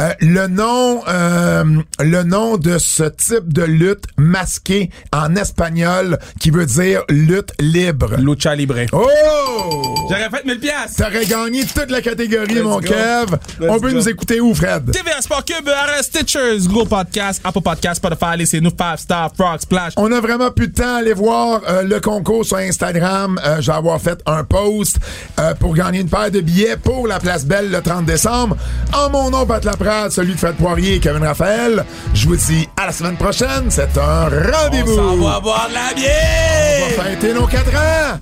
[0.00, 1.64] Euh, le nom, euh,
[2.00, 8.16] le nom de ce type de lutte masqué en espagnol qui veut dire lutte libre.
[8.18, 8.76] Lucha Libre.
[8.92, 9.94] Oh!
[10.08, 10.96] J'aurais fait 1000 pièces.
[10.96, 12.86] T'aurais gagné toute la catégorie, Let's mon go.
[12.88, 13.36] Kev.
[13.60, 13.96] Let's On peut go.
[13.96, 14.90] nous écouter où, Fred?
[14.90, 19.92] TVA Sport Cube, RS Stitchers, Google Podcast, Apple Podcast, Spotify, laissez-nous 5 Star, Frog Splash.
[19.96, 23.40] On a vraiment plus de temps à aller voir euh, le concours sur Instagram.
[23.44, 24.98] Euh, je vais avoir fait un post
[25.42, 28.56] euh, pour gagner une paire de billets pour la Place Belle le 30 décembre.
[28.92, 31.84] En mon nom, Pat Laprade, celui de Fred Poirier et Kevin Raphaël.
[32.14, 33.64] Je vous dis à la semaine prochaine.
[33.68, 34.96] C'est un rendez-vous.
[34.96, 36.86] On va boire de la bière.
[36.86, 38.18] On va fêter nos quatre ans.